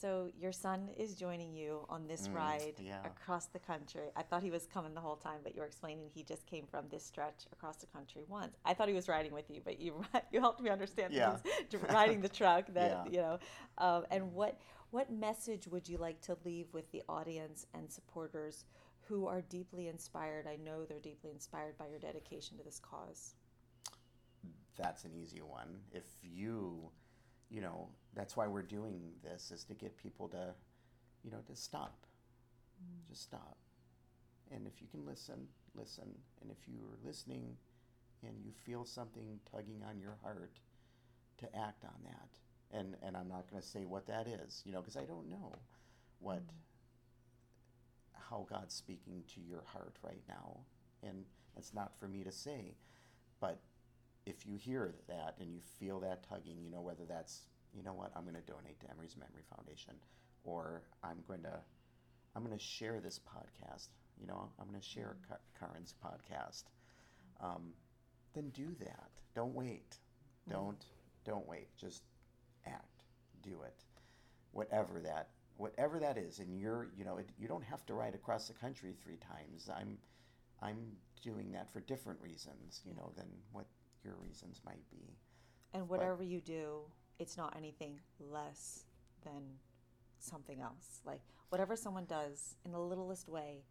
So 0.00 0.30
your 0.38 0.52
son 0.52 0.90
is 0.96 1.16
joining 1.16 1.52
you 1.54 1.84
on 1.88 2.06
this 2.06 2.28
Mm, 2.28 2.34
ride 2.34 2.74
yeah. 2.78 3.00
across 3.04 3.46
the 3.46 3.58
country. 3.58 4.10
I 4.14 4.22
thought 4.22 4.42
he 4.44 4.50
was 4.50 4.66
coming 4.66 4.94
the 4.94 5.00
whole 5.00 5.16
time, 5.16 5.40
but 5.42 5.54
you 5.56 5.60
were 5.60 5.66
explaining 5.66 6.08
he 6.14 6.22
just 6.22 6.46
came 6.46 6.66
from 6.66 6.88
this 6.88 7.04
stretch 7.04 7.46
across 7.52 7.78
the 7.78 7.86
country 7.86 8.22
once. 8.28 8.56
I 8.64 8.74
thought 8.74 8.86
he 8.88 8.94
was 8.94 9.08
riding 9.08 9.32
with 9.32 9.50
you, 9.50 9.60
but 9.64 9.80
you 9.80 10.04
you 10.32 10.40
helped 10.40 10.60
me 10.60 10.70
understand 10.70 11.12
Yeah. 11.14 11.30
that 11.30 11.46
he's 11.70 11.80
riding 11.90 12.20
the 12.20 12.28
truck. 12.28 12.66
That 12.74 12.90
Yeah. 12.90 13.04
you 13.10 13.18
know, 13.18 13.38
um, 13.78 14.04
and 14.10 14.32
what 14.32 14.60
what 14.90 15.10
message 15.10 15.66
would 15.68 15.88
you 15.88 15.98
like 15.98 16.20
to 16.22 16.36
leave 16.44 16.72
with 16.72 16.90
the 16.92 17.02
audience 17.08 17.66
and 17.74 17.90
supporters 17.90 18.64
who 19.08 19.26
are 19.26 19.40
deeply 19.42 19.88
inspired? 19.88 20.46
I 20.46 20.56
know 20.56 20.84
they're 20.84 21.00
deeply 21.00 21.30
inspired 21.30 21.76
by 21.76 21.88
your 21.88 21.98
dedication 21.98 22.56
to 22.58 22.62
this 22.64 22.78
cause. 22.78 23.34
that's 24.76 25.04
an 25.04 25.12
easy 25.14 25.40
one. 25.42 25.80
If 25.90 26.04
you, 26.22 26.90
you 27.50 27.60
know, 27.60 27.88
that's 28.14 28.36
why 28.36 28.46
we're 28.46 28.62
doing 28.62 29.00
this 29.22 29.50
is 29.50 29.64
to 29.64 29.74
get 29.74 29.96
people 29.96 30.28
to, 30.28 30.54
you 31.22 31.30
know, 31.30 31.40
to 31.46 31.56
stop. 31.56 32.06
Mm. 32.82 33.08
Just 33.08 33.22
stop. 33.22 33.56
And 34.50 34.66
if 34.66 34.80
you 34.80 34.88
can 34.88 35.04
listen, 35.06 35.46
listen. 35.74 36.08
And 36.40 36.50
if 36.50 36.58
you're 36.66 36.98
listening 37.04 37.56
and 38.22 38.34
you 38.44 38.52
feel 38.64 38.84
something 38.84 39.38
tugging 39.50 39.82
on 39.88 40.00
your 40.00 40.16
heart, 40.22 40.58
to 41.38 41.46
act 41.56 41.84
on 41.84 41.94
that. 42.04 42.76
And 42.76 42.96
and 43.02 43.16
I'm 43.16 43.28
not 43.28 43.50
going 43.50 43.62
to 43.62 43.66
say 43.66 43.84
what 43.84 44.06
that 44.06 44.26
is, 44.26 44.62
you 44.66 44.72
know, 44.72 44.80
because 44.80 44.96
I 44.96 45.04
don't 45.04 45.30
know 45.30 45.54
what 46.18 46.42
mm. 46.42 46.50
how 48.28 48.46
God's 48.50 48.74
speaking 48.74 49.22
to 49.34 49.40
your 49.40 49.62
heart 49.72 49.96
right 50.02 50.22
now. 50.28 50.58
And 51.02 51.24
it's 51.56 51.72
not 51.72 51.96
for 51.98 52.08
me 52.08 52.24
to 52.24 52.32
say, 52.32 52.74
but 53.40 53.60
if 54.26 54.46
you 54.46 54.56
hear 54.56 54.94
that 55.08 55.36
and 55.40 55.52
you 55.52 55.60
feel 55.78 56.00
that 56.00 56.28
tugging, 56.28 56.62
you 56.62 56.70
know, 56.70 56.80
whether 56.80 57.04
that's, 57.08 57.42
you 57.74 57.82
know 57.82 57.94
what, 57.94 58.12
I'm 58.16 58.22
going 58.22 58.34
to 58.34 58.52
donate 58.52 58.80
to 58.80 58.90
Emery's 58.90 59.16
Memory 59.16 59.42
Foundation, 59.56 59.94
or 60.44 60.82
I'm 61.02 61.18
going 61.26 61.42
to, 61.42 61.60
I'm 62.36 62.44
going 62.44 62.56
to 62.56 62.62
share 62.62 63.00
this 63.00 63.18
podcast, 63.18 63.88
you 64.20 64.26
know, 64.26 64.50
I'm 64.60 64.68
going 64.68 64.80
to 64.80 64.86
share 64.86 65.16
Ka- 65.28 65.36
Karen's 65.58 65.94
podcast, 66.04 66.64
um, 67.40 67.72
then 68.34 68.50
do 68.50 68.68
that. 68.80 69.08
Don't 69.34 69.54
wait. 69.54 69.96
Don't, 70.50 70.84
don't 71.24 71.46
wait. 71.46 71.68
Just 71.76 72.02
act. 72.66 73.04
Do 73.42 73.62
it. 73.64 73.84
Whatever 74.52 75.00
that, 75.00 75.28
whatever 75.56 75.98
that 75.98 76.16
is, 76.16 76.38
and 76.38 76.58
you're, 76.58 76.88
you 76.96 77.04
know, 77.04 77.18
it, 77.18 77.28
you 77.38 77.48
don't 77.48 77.64
have 77.64 77.84
to 77.86 77.94
ride 77.94 78.14
across 78.14 78.48
the 78.48 78.54
country 78.54 78.94
three 79.02 79.18
times. 79.18 79.70
I'm, 79.74 79.98
I'm 80.60 80.78
doing 81.22 81.52
that 81.52 81.70
for 81.72 81.80
different 81.80 82.20
reasons, 82.20 82.82
you 82.84 82.94
know, 82.94 83.12
than 83.16 83.26
what 83.52 83.66
your 84.04 84.14
reasons 84.22 84.60
might 84.64 84.88
be. 84.90 85.16
And 85.74 85.88
whatever 85.88 86.22
you 86.22 86.40
do, 86.40 86.80
it's 87.18 87.36
not 87.36 87.54
anything 87.56 88.00
less 88.20 88.84
than 89.24 89.42
something 90.18 90.60
else. 90.60 91.00
Like 91.04 91.20
whatever 91.50 91.76
someone 91.76 92.04
does 92.06 92.56
in 92.64 92.72
the 92.72 92.78
littlest 92.80 93.28
way, 93.28 93.62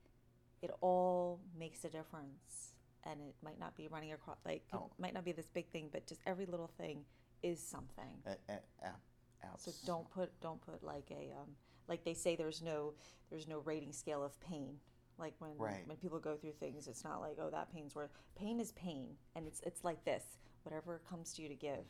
it 0.62 0.72
all 0.82 1.40
makes 1.58 1.84
a 1.86 1.90
difference. 1.90 2.74
And 3.04 3.22
it 3.22 3.36
might 3.42 3.58
not 3.60 3.76
be 3.78 3.88
running 3.88 4.12
across, 4.12 4.38
like, 4.46 4.64
it 4.74 4.76
Oh. 4.76 4.92
might 5.00 5.14
not 5.14 5.24
be 5.24 5.32
this 5.32 5.48
big 5.48 5.70
thing, 5.70 5.88
but 5.92 6.06
just 6.06 6.20
every 6.26 6.46
little 6.46 6.68
thing 6.68 7.06
is 7.42 7.60
something. 7.62 8.22
A, 8.26 8.32
a, 8.52 8.60
a, 8.86 9.58
So 9.58 9.72
don't 9.86 10.10
put 10.10 10.38
don't 10.42 10.60
put 10.60 10.84
like 10.84 11.10
a 11.12 11.32
um, 11.40 11.56
like 11.88 12.04
they 12.04 12.14
say 12.14 12.36
there's 12.36 12.62
no 12.62 12.94
there's 13.30 13.48
no 13.48 13.60
rating 13.60 13.94
scale 13.94 14.24
of 14.24 14.38
pain. 14.42 14.80
Like 15.18 15.34
when 15.40 15.58
Right. 15.58 15.88
when 15.88 15.98
people 15.98 16.20
go 16.20 16.36
through 16.36 16.54
things, 16.54 16.88
it's 16.88 17.04
not 17.04 17.22
like 17.22 17.38
oh 17.42 17.50
that 17.50 17.72
pain's 17.74 17.96
worth 17.96 18.12
pain 18.36 18.60
is 18.60 18.72
pain, 18.74 19.18
and 19.36 19.48
it's 19.48 19.62
it's 19.62 19.84
like 19.84 20.04
this. 20.06 20.24
Whatever 20.64 21.02
comes 21.10 21.34
to 21.34 21.42
you 21.42 21.48
to 21.50 21.56
give, 21.56 21.86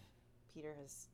Peter 0.54 0.74
has 0.82 1.08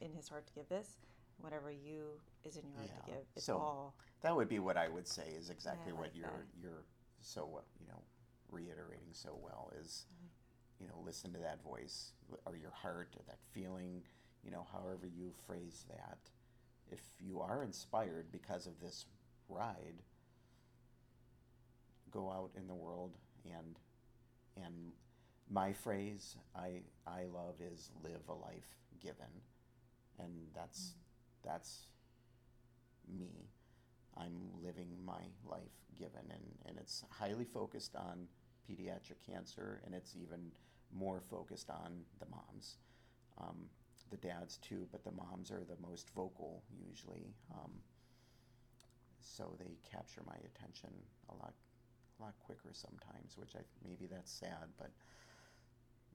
in 0.00 0.12
his 0.12 0.28
heart 0.28 0.46
to 0.46 0.52
give 0.52 0.68
this. 0.68 0.98
Whatever 1.38 1.70
you 1.72 2.20
is 2.44 2.56
in 2.56 2.62
your 2.68 2.76
heart 2.76 2.90
to 3.06 3.10
give, 3.12 3.22
it's 3.34 3.46
So, 3.46 3.56
all 3.56 3.94
That 4.20 4.36
would 4.36 4.48
be 4.48 4.58
what 4.58 4.76
I 4.76 4.88
would 4.88 5.08
say 5.08 5.28
is 5.38 5.48
exactly 5.50 5.92
I 5.92 5.94
what 5.94 6.04
like 6.08 6.16
you're 6.16 6.24
that. 6.26 6.60
you're 6.62 6.84
so 7.22 7.42
uh, 7.56 7.60
you 7.80 7.88
know 7.88 8.02
reiterating 8.50 9.12
so 9.12 9.38
well 9.42 9.72
is 9.80 10.04
Mm-hmm. 10.12 10.84
you 10.84 10.88
know 10.88 11.00
listen 11.04 11.32
to 11.32 11.38
that 11.40 11.62
voice 11.62 12.12
or 12.46 12.56
your 12.56 12.70
heart 12.72 13.08
or 13.16 13.22
that 13.26 13.38
feeling 13.52 14.02
you 14.44 14.50
know 14.50 14.66
however 14.72 15.06
you 15.06 15.32
phrase 15.46 15.84
that 15.88 16.18
if 16.90 17.00
you 17.20 17.40
are 17.40 17.62
inspired 17.62 18.30
because 18.32 18.66
of 18.66 18.78
this 18.80 19.06
ride 19.48 20.02
go 22.10 22.30
out 22.30 22.50
in 22.56 22.66
the 22.66 22.74
world 22.74 23.16
and 23.44 23.78
and 24.56 24.92
my 25.50 25.72
phrase 25.72 26.36
I 26.54 26.82
I 27.06 27.24
love 27.24 27.56
is 27.60 27.90
live 28.02 28.28
a 28.28 28.34
life 28.34 28.76
given. 29.02 29.32
And 30.18 30.30
that's 30.54 30.94
that's 31.44 31.86
me. 33.08 33.48
I'm 34.16 34.50
living 34.62 34.88
my 35.04 35.22
life 35.48 35.60
given, 35.98 36.30
and, 36.30 36.42
and 36.66 36.78
it's 36.78 37.04
highly 37.10 37.44
focused 37.44 37.96
on 37.96 38.26
pediatric 38.68 39.24
cancer, 39.26 39.80
and 39.84 39.94
it's 39.94 40.14
even 40.20 40.50
more 40.92 41.20
focused 41.30 41.70
on 41.70 42.02
the 42.18 42.26
moms. 42.26 42.76
Um, 43.40 43.56
the 44.10 44.16
dads 44.16 44.58
too, 44.58 44.86
but 44.90 45.04
the 45.04 45.12
moms 45.12 45.50
are 45.50 45.62
the 45.64 45.80
most 45.80 46.10
vocal 46.14 46.62
usually. 46.88 47.32
Um, 47.52 47.70
so 49.20 49.54
they 49.58 49.78
capture 49.90 50.22
my 50.26 50.36
attention 50.44 50.90
a 51.28 51.34
lot, 51.34 51.54
a 52.20 52.24
lot 52.24 52.34
quicker 52.44 52.70
sometimes, 52.72 53.36
which 53.36 53.52
I 53.56 53.60
maybe 53.84 54.06
that's 54.06 54.30
sad, 54.30 54.68
but 54.78 54.90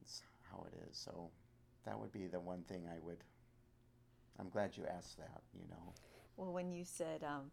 it's 0.02 0.22
how 0.52 0.66
it 0.72 0.78
is. 0.90 0.98
So 0.98 1.30
that 1.86 2.00
would 2.00 2.12
be 2.12 2.28
the 2.28 2.40
one 2.40 2.64
thing 2.64 2.88
I 2.88 3.00
would. 3.00 3.24
I'm 4.40 4.50
glad 4.50 4.76
you 4.78 4.84
asked 4.86 5.18
that. 5.18 5.42
You 5.54 5.68
know. 5.70 5.94
Well, 6.38 6.54
when 6.54 6.72
you 6.72 6.84
said 6.84 7.24
um, 7.24 7.52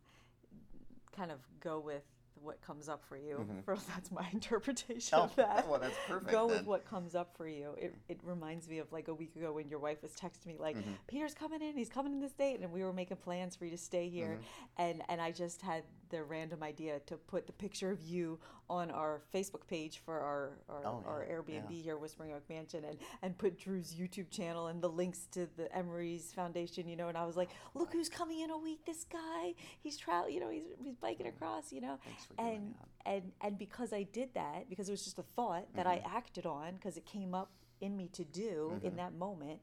kind 1.17 1.31
of 1.31 1.39
go 1.61 1.79
with 1.79 2.03
what 2.43 2.61
comes 2.61 2.89
up 2.89 3.05
for 3.05 3.17
you, 3.17 3.47
Mhm. 3.49 3.63
first 3.65 3.87
that's 3.95 4.11
my 4.11 4.27
interpretation 4.33 5.17
Oh, 5.17 5.25
of 5.25 5.37
that. 5.37 5.69
well, 5.69 5.79
that's 5.79 5.95
perfect 6.09 6.33
Go 6.33 6.49
with 6.49 6.65
what 6.65 6.85
comes 6.85 7.15
up 7.15 7.37
for 7.37 7.47
you. 7.47 7.75
It, 7.79 7.95
it 8.09 8.19
reminds 8.25 8.69
me 8.69 8.79
of 8.79 8.91
like 8.93 9.07
a 9.09 9.15
week 9.15 9.37
ago 9.37 9.53
when 9.53 9.69
your 9.69 9.79
wife 9.79 10.03
was 10.03 10.13
texting 10.13 10.47
me 10.47 10.57
like, 10.59 10.77
Mhm. 10.77 10.97
Peter's 11.07 11.35
coming 11.35 11.63
in, 11.63 11.77
he's 11.77 11.89
coming 11.91 12.13
in 12.13 12.19
this 12.21 12.33
date, 12.33 12.59
and 12.61 12.73
we 12.73 12.83
were 12.83 12.93
making 12.93 13.19
plans 13.19 13.55
for 13.55 13.65
you 13.65 13.71
to 13.71 13.79
stay 13.79 14.09
here, 14.09 14.39
Mm-hmm. 14.41 14.83
and 14.83 15.03
and 15.09 15.21
I 15.21 15.31
just 15.31 15.63
had 15.63 15.85
the 16.13 16.23
random 16.23 16.63
idea 16.63 17.01
to 17.07 17.17
put 17.17 17.47
the 17.49 17.53
picture 17.53 17.91
of 17.91 18.01
you 18.03 18.39
on 18.71 18.91
our 18.93 19.21
Facebook 19.35 19.67
page 19.67 20.01
for 20.05 20.21
our 20.21 20.53
our, 20.69 20.87
Oh, 20.87 21.03
our 21.07 21.27
yeah, 21.29 21.35
Airbnb 21.35 21.71
yeah. 21.71 21.83
here, 21.83 21.97
Whispering 21.99 22.33
Oak 22.33 22.45
Mansion, 22.49 22.85
and 22.85 22.97
and 23.23 23.37
put 23.37 23.59
Drew's 23.59 23.93
YouTube 23.95 24.31
channel 24.31 24.69
and 24.69 24.81
the 24.81 24.89
links 24.89 25.27
to 25.33 25.49
the 25.57 25.75
Emery's 25.77 26.33
Foundation, 26.33 26.87
you 26.89 26.95
know, 26.97 27.09
and 27.09 27.19
I 27.19 27.25
was 27.27 27.37
like, 27.37 27.51
look 27.75 27.93
who's 27.93 28.09
coming 28.09 28.41
in 28.41 28.51
a 28.51 28.59
week, 28.59 28.85
this 28.87 29.05
guy, 29.05 29.55
he's 29.83 29.97
travel, 29.97 30.31
you 30.31 30.39
know, 30.39 30.51
he's 30.51 30.63
he's 30.79 30.97
biking 30.97 31.27
across, 31.27 31.73
you 31.73 31.81
know, 31.81 31.99
Thanks 32.05 32.25
for 32.27 32.35
doing 32.35 32.55
and 32.55 32.75
that. 33.05 33.13
and 33.15 33.33
and 33.41 33.59
because 33.59 33.93
I 33.93 34.05
did 34.05 34.29
that, 34.35 34.69
because 34.71 34.89
it 34.89 34.93
was 34.93 35.03
just 35.05 35.19
a 35.19 35.25
thought 35.35 35.67
that 35.75 35.87
I 35.89 36.01
acted 36.07 36.47
on, 36.47 36.75
because 36.77 36.97
it 36.97 37.05
came 37.05 37.35
up 37.35 37.51
in 37.81 37.97
me 37.97 38.09
to 38.13 38.25
do 38.25 38.79
in 38.85 38.95
that 38.97 39.13
moment. 39.15 39.61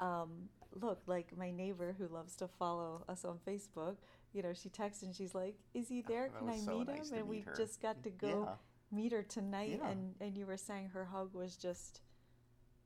Um, 0.00 0.48
look, 0.80 1.00
like 1.06 1.36
my 1.36 1.50
neighbor 1.50 1.94
who 1.98 2.06
loves 2.08 2.36
to 2.36 2.46
follow 2.48 3.04
us 3.08 3.24
on 3.24 3.38
Facebook, 3.46 3.96
you 4.32 4.42
know, 4.42 4.52
she 4.52 4.68
texts 4.68 5.02
and 5.02 5.14
she's 5.14 5.34
like, 5.34 5.56
"Is 5.74 5.88
he 5.88 6.02
oh, 6.06 6.08
there? 6.08 6.28
that 6.28 6.38
Can 6.38 6.48
I 6.48 6.58
so 6.58 6.78
meet 6.78 6.88
nice 6.88 7.10
him?" 7.10 7.18
And 7.18 7.28
we 7.28 7.44
just 7.56 7.80
got 7.80 8.02
to 8.02 8.10
go 8.10 8.44
Yeah. 8.46 8.54
meet 8.90 9.12
her 9.12 9.22
tonight, 9.22 9.78
Yeah. 9.80 9.88
and 9.90 10.14
and 10.20 10.36
you 10.36 10.46
were 10.46 10.56
saying 10.56 10.88
her 10.90 11.04
hug 11.06 11.34
was 11.34 11.56
just, 11.56 12.00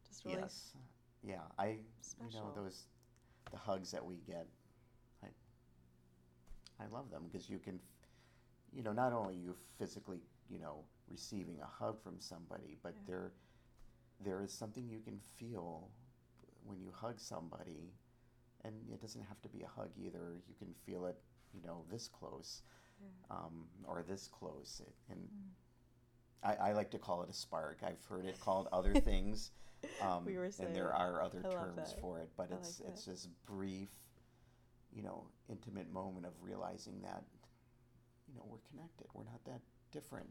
just 0.08 0.24
really 0.24 0.42
Yes. 0.42 0.72
Yeah. 1.22 1.42
I. 1.58 1.66
You 2.20 2.32
know 2.32 2.52
those, 2.54 2.86
the 3.50 3.56
hugs 3.56 3.90
that 3.92 4.04
we 4.04 4.16
get. 4.16 4.46
I. 5.22 5.28
I 6.80 6.86
love 6.86 7.10
them 7.10 7.24
because 7.30 7.48
you 7.48 7.58
can, 7.58 7.80
you 8.72 8.82
know, 8.82 8.92
not 8.92 9.12
only 9.12 9.36
you 9.36 9.54
physically, 9.78 10.20
you 10.48 10.58
know, 10.58 10.84
receiving 11.08 11.60
a 11.60 11.66
hug 11.66 12.00
from 12.02 12.20
somebody, 12.20 12.76
but 12.82 12.94
Yeah. 12.94 13.02
there, 13.06 13.32
there 14.20 14.42
is 14.42 14.52
something 14.52 14.88
you 14.88 15.00
can 15.00 15.18
feel 15.20 15.90
when 16.64 16.80
you 16.80 16.90
hug 16.90 17.20
somebody, 17.20 17.92
and 18.64 18.74
it 18.92 19.00
doesn't 19.00 19.22
have 19.22 19.40
to 19.42 19.48
be 19.48 19.62
a 19.62 19.68
hug 19.68 19.90
either. 19.96 20.40
You 20.48 20.54
can 20.58 20.74
feel 20.86 21.06
it, 21.06 21.20
you 21.52 21.60
know, 21.66 21.84
this 21.90 22.08
close, 22.08 22.62
um, 23.30 23.66
or 23.86 24.02
this 24.02 24.28
close, 24.28 24.80
It- 24.86 24.94
and. 25.12 25.20
Mm. 25.20 25.50
I, 26.44 26.54
I 26.70 26.72
like 26.72 26.90
to 26.90 26.98
call 26.98 27.22
it 27.22 27.30
a 27.30 27.32
spark. 27.32 27.78
I've 27.86 28.04
heard 28.06 28.24
it 28.26 28.40
called 28.40 28.66
other 28.72 28.94
things, 28.94 29.52
um, 30.00 30.24
We 30.24 30.36
were 30.36 30.50
and 30.58 30.74
there 30.74 30.92
are 30.92 31.22
other 31.22 31.40
I 31.48 31.52
terms 31.52 31.94
for 32.00 32.18
it. 32.18 32.30
But 32.36 32.50
I 32.50 32.56
it's 32.56 32.80
like 32.80 32.88
it's 32.90 33.04
this 33.04 33.28
brief, 33.46 33.90
you 34.92 35.04
know, 35.04 35.28
intimate 35.48 35.92
moment 35.92 36.26
of 36.26 36.32
realizing 36.42 37.00
that, 37.02 37.22
you 38.26 38.34
know, 38.34 38.42
we're 38.48 38.58
connected. 38.70 39.06
We're 39.14 39.22
not 39.22 39.44
that 39.44 39.60
different, 39.92 40.30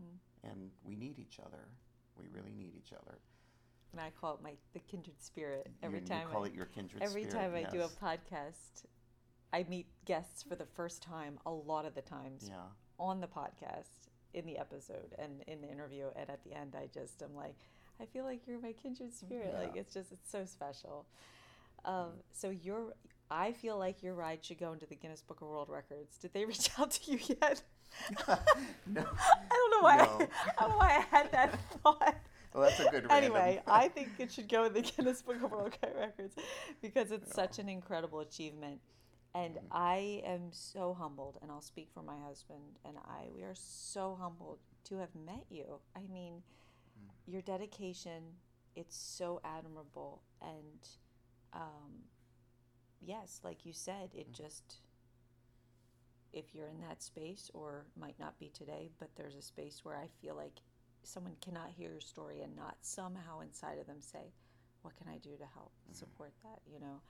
Mm-hmm. 0.00 0.50
and 0.50 0.70
we 0.82 0.96
need 0.96 1.18
each 1.18 1.38
other. 1.44 1.68
We 2.16 2.24
really 2.32 2.54
need 2.54 2.72
each 2.74 2.94
other. 2.94 3.18
and 3.92 4.00
I 4.00 4.10
call 4.18 4.36
it 4.36 4.42
my 4.42 4.54
the 4.72 4.80
kindred 4.80 5.20
spirit 5.20 5.68
every 5.82 6.00
you, 6.00 6.06
time 6.06 6.22
you 6.22 6.32
call 6.32 6.44
I, 6.44 6.46
it 6.46 6.54
your 6.54 6.64
kindred 6.66 7.02
spirit. 7.02 7.10
every 7.10 7.24
spirit. 7.24 7.52
time 7.52 7.54
I 7.54 7.70
do 7.70 7.82
a 7.82 7.88
podcast, 7.88 8.86
I 9.54 9.64
meet 9.68 9.86
guests 10.04 10.42
for 10.42 10.56
the 10.56 10.66
first 10.66 11.00
time 11.00 11.38
a 11.46 11.50
lot 11.52 11.86
of 11.86 11.94
the 11.94 12.02
times 12.02 12.46
yeah. 12.48 12.56
on 12.98 13.20
the 13.20 13.28
podcast, 13.28 14.08
in 14.32 14.44
the 14.46 14.58
episode, 14.58 15.14
and 15.16 15.44
in 15.46 15.60
the 15.60 15.70
interview. 15.70 16.06
And 16.16 16.28
at 16.28 16.42
the 16.42 16.52
end, 16.52 16.74
I 16.76 16.88
just 16.92 17.22
am 17.22 17.36
like, 17.36 17.54
I 18.00 18.04
feel 18.04 18.24
like 18.24 18.48
you're 18.48 18.60
my 18.60 18.72
kindred 18.72 19.14
spirit. 19.14 19.50
Yeah. 19.52 19.60
Like 19.60 19.76
it's 19.76 19.94
just 19.94 20.10
it's 20.10 20.28
so 20.28 20.44
special. 20.44 21.06
Um, 21.84 22.14
so 22.32 22.50
your, 22.50 22.94
I 23.30 23.52
feel 23.52 23.78
like 23.78 24.02
your 24.02 24.14
ride 24.14 24.44
should 24.44 24.58
go 24.58 24.72
into 24.72 24.86
the 24.86 24.96
Guinness 24.96 25.22
Book 25.22 25.40
of 25.40 25.46
World 25.46 25.68
Records. 25.68 26.18
Did 26.18 26.32
they 26.32 26.44
reach 26.46 26.70
out 26.76 26.90
to 26.90 27.12
you 27.12 27.20
yet? 27.40 27.62
no. 28.88 29.04
I 29.06 29.50
don't 29.50 29.70
know 29.70 29.82
why. 29.82 29.96
No. 29.98 30.02
I 30.58 30.62
don't 30.62 30.70
know 30.70 30.76
why 30.78 30.96
I 30.96 31.16
had 31.16 31.30
that 31.30 31.60
thought. 31.80 32.16
Well, 32.52 32.64
that's 32.64 32.80
a 32.80 32.90
good 32.90 33.06
anyway. 33.08 33.62
I 33.68 33.86
think 33.86 34.08
it 34.18 34.32
should 34.32 34.48
go 34.48 34.64
in 34.64 34.72
the 34.72 34.82
Guinness 34.82 35.22
Book 35.22 35.36
of 35.44 35.52
World 35.52 35.78
Records 35.80 36.34
because 36.82 37.12
it's 37.12 37.32
such 37.32 37.60
an 37.60 37.68
incredible 37.68 38.18
achievement. 38.18 38.80
And 39.34 39.58
Mm-hmm. 39.58 39.66
I 39.70 40.22
am 40.24 40.52
so 40.52 40.94
humbled, 40.94 41.38
and 41.42 41.50
I'll 41.50 41.60
speak 41.60 41.90
for 41.92 42.02
my 42.02 42.18
husband 42.26 42.78
and 42.84 42.96
I. 42.98 43.28
We 43.34 43.42
are 43.42 43.54
so 43.54 44.16
humbled 44.20 44.60
to 44.84 44.98
have 44.98 45.14
met 45.14 45.44
you. 45.50 45.80
I 45.96 46.00
mean, 46.12 46.42
Mm. 46.98 47.10
your 47.26 47.42
dedication, 47.42 48.36
it's 48.76 48.96
so 48.96 49.40
admirable. 49.44 50.22
And 50.42 50.88
um, 51.52 52.04
yes, 53.00 53.40
like 53.44 53.64
you 53.66 53.72
said, 53.72 54.10
it 54.14 54.32
Mm-hmm. 54.32 54.32
just, 54.32 54.80
if 56.32 56.54
you're 56.54 56.68
in 56.68 56.80
that 56.80 57.02
space, 57.02 57.50
or 57.54 57.86
might 57.98 58.18
not 58.18 58.38
be 58.38 58.48
today, 58.48 58.90
but 58.98 59.10
there's 59.16 59.36
a 59.36 59.42
space 59.42 59.84
where 59.84 59.96
I 59.96 60.08
feel 60.20 60.34
like 60.34 60.60
someone 61.02 61.36
cannot 61.40 61.70
hear 61.70 61.90
your 61.92 62.00
story 62.00 62.42
and 62.42 62.56
not 62.56 62.76
somehow 62.80 63.40
inside 63.40 63.78
of 63.78 63.86
them 63.86 64.00
say, 64.00 64.32
"What 64.82 64.96
can 64.96 65.08
I 65.08 65.18
do 65.18 65.36
to 65.36 65.46
help 65.54 65.72
Mm-hmm. 65.90 66.10
support 66.10 66.32
that?" 66.42 66.60
You 66.66 66.80
know, 66.80 67.00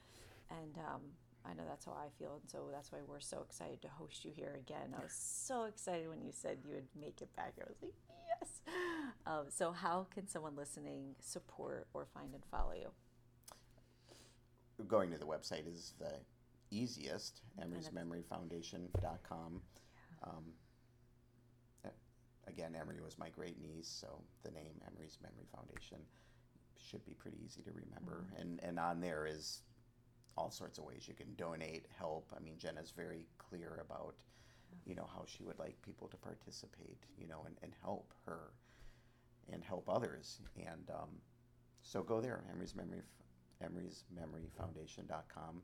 and 0.51 0.77
um, 0.79 1.03
I 1.47 1.55
know 1.55 1.63
that's 1.69 1.85
how 1.85 1.93
I 1.93 2.09
feel, 2.19 2.41
and 2.41 2.51
so 2.51 2.69
that's 2.73 2.91
why 2.91 2.99
we're 3.07 3.21
so 3.21 3.43
excited 3.43 3.83
to 3.83 3.89
host 3.89 4.25
you 4.25 4.33
here 4.35 4.59
again. 4.59 4.95
I 4.99 5.03
was 5.03 5.13
so 5.13 5.65
excited 5.65 6.09
when 6.09 6.23
you 6.23 6.33
said 6.33 6.59
you 6.65 6.75
would 6.75 6.89
make 6.99 7.21
it 7.21 7.35
back. 7.37 7.55
I 7.61 7.65
was 7.69 7.77
like, 7.83 7.93
"Yes!" 8.41 8.61
Um, 9.27 9.45
so, 9.49 9.73
how 9.73 10.07
can 10.15 10.27
someone 10.27 10.57
listening 10.57 11.15
support 11.21 11.87
or 11.93 12.07
find 12.07 12.33
and 12.35 12.45
follow 12.51 12.73
you? 12.73 12.91
going 14.89 15.11
to 15.11 15.19
the 15.19 15.27
website 15.27 15.73
is 15.73 15.95
the 15.99 16.13
easiest 16.71 17.43
emerysmemoryfoundation.com 17.63 19.61
um, 20.25 20.45
uh, 21.85 21.89
again 22.49 22.75
emery 22.79 23.01
was 23.01 23.19
my 23.19 23.29
great 23.29 23.61
niece 23.63 23.89
so 23.89 24.21
the 24.43 24.51
name 24.51 24.75
emery's 24.93 25.19
memory 25.23 25.47
foundation 25.55 25.99
should 26.77 27.05
be 27.07 27.15
pretty 27.15 27.39
easy 27.45 27.63
to 27.63 27.71
remember 27.71 28.27
and 28.39 28.61
and 28.63 28.79
on 28.79 29.01
there 29.01 29.27
is 29.27 29.63
all 30.37 30.51
sorts 30.51 30.79
of 30.79 30.85
ways 30.85 31.07
you 31.07 31.15
can 31.15 31.35
donate 31.37 31.87
help 31.99 32.27
i 32.37 32.41
mean 32.41 32.55
jenna's 32.59 32.93
very 32.97 33.27
clear 33.39 33.83
about 33.85 34.15
you 34.85 34.95
know 34.95 35.09
how 35.15 35.25
she 35.27 35.45
would 35.45 35.59
like 35.59 35.81
people 35.83 36.09
to 36.09 36.17
participate 36.17 36.99
you 37.17 37.27
know 37.27 37.43
and, 37.47 37.57
and 37.63 37.73
help 37.83 38.13
her 38.27 38.53
and 39.53 39.63
help 39.63 39.89
others 39.89 40.41
and 40.57 40.91
um, 40.91 41.11
so 41.83 42.03
go 42.03 42.21
there 42.21 42.43
emery's 42.51 42.75
memory 42.75 43.03
Emery's 43.65 44.05
Memory 44.15 44.51
Foundation.com. 44.57 45.63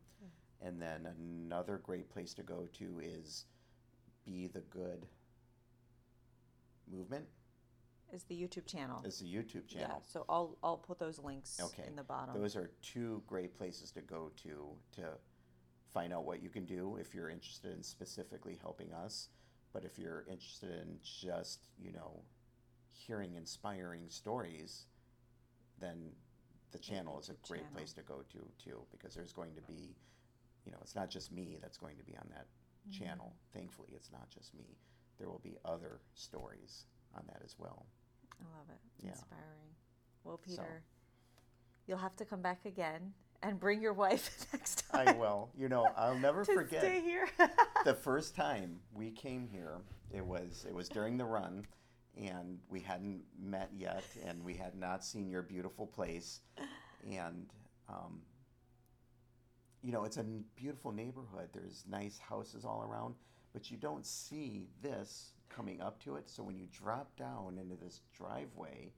And 0.62 0.80
then 0.80 1.08
another 1.18 1.78
great 1.78 2.10
place 2.10 2.34
to 2.34 2.42
go 2.42 2.68
to 2.74 3.00
is 3.02 3.46
Be 4.26 4.46
the 4.46 4.60
Good 4.60 5.06
Movement. 6.90 7.24
Is 8.12 8.24
the 8.24 8.34
YouTube 8.34 8.66
channel? 8.66 9.02
is 9.04 9.18
the 9.20 9.26
YouTube 9.26 9.66
channel. 9.68 9.72
Yeah. 9.78 9.86
channel. 9.86 10.02
So 10.06 10.24
I'll 10.28 10.56
I'll 10.62 10.76
put 10.78 10.98
those 10.98 11.18
links 11.18 11.58
Okay. 11.62 11.84
in 11.86 11.96
the 11.96 12.02
bottom. 12.02 12.40
Those 12.40 12.56
are 12.56 12.70
two 12.82 13.22
great 13.26 13.56
places 13.56 13.90
to 13.92 14.00
go 14.00 14.30
to 14.42 14.76
to 14.96 15.02
find 15.92 16.12
out 16.12 16.24
what 16.24 16.42
you 16.42 16.48
can 16.48 16.64
do 16.64 16.96
if 17.00 17.14
you're 17.14 17.30
interested 17.30 17.72
in 17.72 17.82
specifically 17.82 18.58
helping 18.60 18.92
us. 18.92 19.28
But 19.72 19.84
if 19.84 19.98
you're 19.98 20.24
interested 20.28 20.70
in 20.70 20.98
just, 21.02 21.60
you 21.78 21.92
know, 21.92 22.22
hearing 22.92 23.34
inspiring 23.34 24.04
stories, 24.08 24.86
then 25.78 26.12
the 26.72 26.78
channel 26.78 27.18
is 27.20 27.28
a 27.28 27.32
YouTube 27.32 27.48
great 27.48 27.60
channel. 27.62 27.74
place 27.76 27.92
to 27.94 28.02
go 28.02 28.22
to 28.32 28.38
too 28.62 28.82
because 28.92 29.14
there's 29.14 29.32
going 29.32 29.54
to 29.54 29.62
be, 29.62 29.94
you 30.64 30.72
know, 30.72 30.78
it's 30.82 30.94
not 30.96 31.08
just 31.10 31.32
me 31.32 31.58
that's 31.60 31.76
going 31.78 31.96
to 31.96 32.04
be 32.04 32.16
on 32.16 32.26
that 32.30 32.46
Mm-hmm. 32.88 33.04
channel. 33.04 33.34
Thankfully, 33.52 33.90
it's 33.94 34.10
not 34.10 34.30
just 34.30 34.54
me. 34.54 34.78
There 35.18 35.28
will 35.28 35.42
be 35.44 35.58
other 35.66 36.00
stories 36.14 36.86
on 37.14 37.22
that 37.26 37.42
as 37.44 37.54
well. 37.58 37.84
I 38.40 38.56
love 38.56 38.66
it. 38.70 38.80
Yeah. 39.04 39.10
Inspiring. 39.10 39.74
Well, 40.24 40.38
Peter, 40.38 40.82
you'll 41.86 41.98
have 41.98 42.16
to 42.16 42.24
come 42.24 42.42
back 42.42 42.64
again 42.64 43.12
and 43.42 43.58
bring 43.58 43.80
your 43.80 43.92
wife 43.92 44.46
next 44.52 44.84
time. 44.90 45.08
I 45.08 45.12
will. 45.12 45.50
You 45.56 45.68
know, 45.68 45.88
I'll 45.96 46.18
never 46.18 46.44
to 46.44 46.52
forget. 46.52 46.80
stay 46.80 47.00
here. 47.00 47.28
the 47.84 47.94
first 47.94 48.34
time 48.34 48.80
we 48.94 49.10
came 49.10 49.48
here, 49.50 49.78
it 50.12 50.24
was 50.24 50.66
it 50.68 50.74
was 50.74 50.88
during 50.88 51.16
the 51.16 51.24
run, 51.24 51.66
and 52.16 52.58
we 52.68 52.80
hadn't 52.80 53.22
met 53.38 53.70
yet, 53.76 54.04
and 54.26 54.42
we 54.44 54.54
had 54.54 54.74
not 54.74 55.04
seen 55.04 55.28
your 55.28 55.42
beautiful 55.42 55.86
place, 55.86 56.40
and 57.08 57.46
um, 57.88 58.20
you 59.82 59.92
know 59.92 60.04
it's 60.04 60.16
a 60.18 60.24
beautiful 60.56 60.92
neighborhood. 60.92 61.48
There's 61.52 61.84
nice 61.88 62.18
houses 62.18 62.64
all 62.64 62.82
around, 62.82 63.14
but 63.52 63.70
you 63.70 63.76
don't 63.76 64.06
see 64.06 64.66
this 64.82 65.32
coming 65.54 65.80
up 65.80 66.02
to 66.04 66.16
it. 66.16 66.30
So 66.30 66.42
when 66.42 66.56
you 66.56 66.66
drop 66.72 67.16
down 67.16 67.58
into 67.58 67.76
this 67.76 68.00
driveway, 68.16 68.92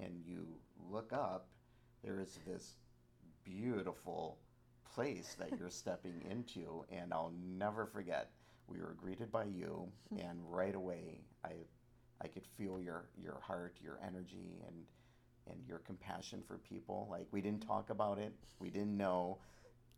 and 0.00 0.20
you 0.24 0.46
look 0.90 1.12
up, 1.12 1.48
there 2.02 2.20
is 2.20 2.38
this 2.46 2.76
beautiful 3.44 4.38
place 4.94 5.36
that 5.38 5.58
you're 5.58 5.70
stepping 5.70 6.22
into. 6.30 6.84
And 6.90 7.12
I'll 7.12 7.32
never 7.56 7.86
forget 7.86 8.30
we 8.66 8.80
were 8.80 8.96
greeted 8.98 9.30
by 9.30 9.44
you. 9.44 9.88
And 10.18 10.38
right 10.48 10.74
away 10.74 11.20
I 11.44 11.52
I 12.20 12.28
could 12.28 12.46
feel 12.56 12.80
your 12.80 13.06
your 13.20 13.40
heart 13.40 13.76
your 13.82 13.98
energy 14.06 14.60
and 14.66 14.76
and 15.50 15.66
your 15.66 15.78
compassion 15.78 16.42
for 16.46 16.58
people. 16.58 17.08
Like 17.10 17.26
we 17.30 17.40
didn't 17.40 17.66
talk 17.66 17.90
about 17.90 18.18
it, 18.18 18.32
we 18.58 18.70
didn't 18.70 18.96
know 18.96 19.38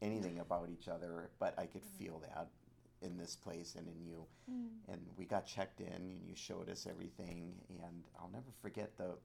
anything 0.03 0.41
about 0.41 0.69
each 0.71 0.89
other, 0.89 1.31
but 1.39 1.55
I 1.59 1.67
could 1.67 1.83
mm-hmm. 1.83 2.05
feel 2.05 2.19
that 2.21 2.49
in 3.03 3.17
this 3.17 3.37
place 3.37 3.75
and 3.77 3.87
in 3.89 4.01
you. 4.05 4.25
Mm. 4.51 4.93
And 4.93 5.01
we 5.17 5.25
got 5.25 5.47
checked 5.47 5.81
in, 5.81 5.93
and 5.93 6.21
you 6.27 6.35
showed 6.35 6.69
us 6.69 6.87
everything. 6.89 7.55
And 7.69 8.05
I'll 8.19 8.31
never 8.33 8.51
forget 8.63 8.97
the, 8.97 9.17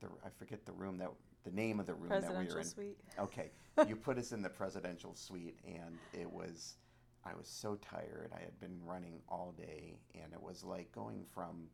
the 0.00 0.08
I 0.24 0.28
forget 0.38 0.64
the 0.64 0.72
room 0.72 0.98
that 0.98 1.10
the 1.44 1.50
name 1.50 1.80
of 1.80 1.86
the 1.86 1.94
room 1.94 2.08
that 2.08 2.22
we 2.22 2.28
were 2.28 2.34
Presidential 2.34 2.58
in. 2.58 2.64
suite. 2.64 2.98
Okay, 3.18 3.50
you 3.88 3.96
put 3.96 4.18
us 4.18 4.32
in 4.32 4.42
the 4.42 4.48
presidential 4.48 5.14
suite, 5.14 5.58
and 5.64 5.98
it 6.12 6.30
was, 6.30 6.76
I 7.24 7.34
was 7.34 7.48
so 7.48 7.76
tired. 7.76 8.30
I 8.34 8.40
had 8.40 8.58
been 8.60 8.78
running 8.84 9.20
all 9.28 9.54
day, 9.56 9.98
and 10.14 10.32
it 10.32 10.40
was 10.42 10.62
like 10.64 10.92
going 10.92 11.24
from 11.34 11.68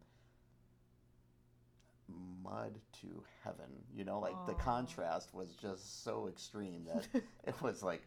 mud 2.42 2.78
to 3.00 3.22
heaven. 3.44 3.66
You 3.94 4.04
know, 4.04 4.20
like 4.20 4.34
the 4.46 4.54
contrast 4.54 5.34
was 5.34 5.54
just 5.54 6.04
so 6.04 6.28
extreme 6.28 6.84
that 6.86 7.06
it 7.46 7.62
was 7.62 7.82
like, 7.82 8.02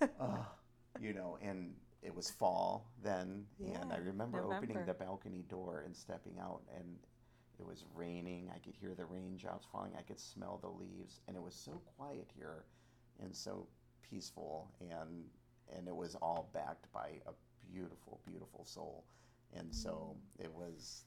oh, 0.20 0.46
you 1.00 1.14
know, 1.14 1.38
and 1.42 1.74
it 2.04 2.14
was 2.14 2.30
fall 2.30 2.86
then, 3.02 3.46
and 3.74 3.92
I 3.92 3.96
Yeah, 3.96 3.98
remember 3.98 4.44
opening 4.44 4.84
the 4.84 4.94
balcony 4.94 5.42
door 5.48 5.82
and 5.86 5.96
stepping 5.96 6.38
out, 6.40 6.62
and 6.76 6.98
it 7.58 7.66
was 7.66 7.84
raining. 7.94 8.50
I 8.54 8.58
could 8.58 8.74
hear 8.76 8.94
the 8.94 9.06
raindrops 9.06 9.66
falling. 9.72 9.92
I 9.98 10.02
could 10.02 10.20
smell 10.20 10.58
the 10.62 10.68
leaves, 10.68 11.20
and 11.28 11.36
it 11.36 11.42
was 11.42 11.54
so 11.54 11.82
quiet 11.96 12.30
here, 12.36 12.64
and 13.20 13.34
so 13.34 13.68
peaceful, 14.02 14.70
and 14.80 15.24
and 15.76 15.88
it 15.88 15.96
was 15.96 16.14
all 16.16 16.50
backed 16.54 16.92
by 16.92 17.20
a 17.26 17.32
beautiful, 17.72 18.20
beautiful 18.26 18.64
soul, 18.64 19.04
and 19.54 19.74
so 19.74 20.16
Mm. 20.16 20.20
it 20.38 20.52
was. 20.52 21.04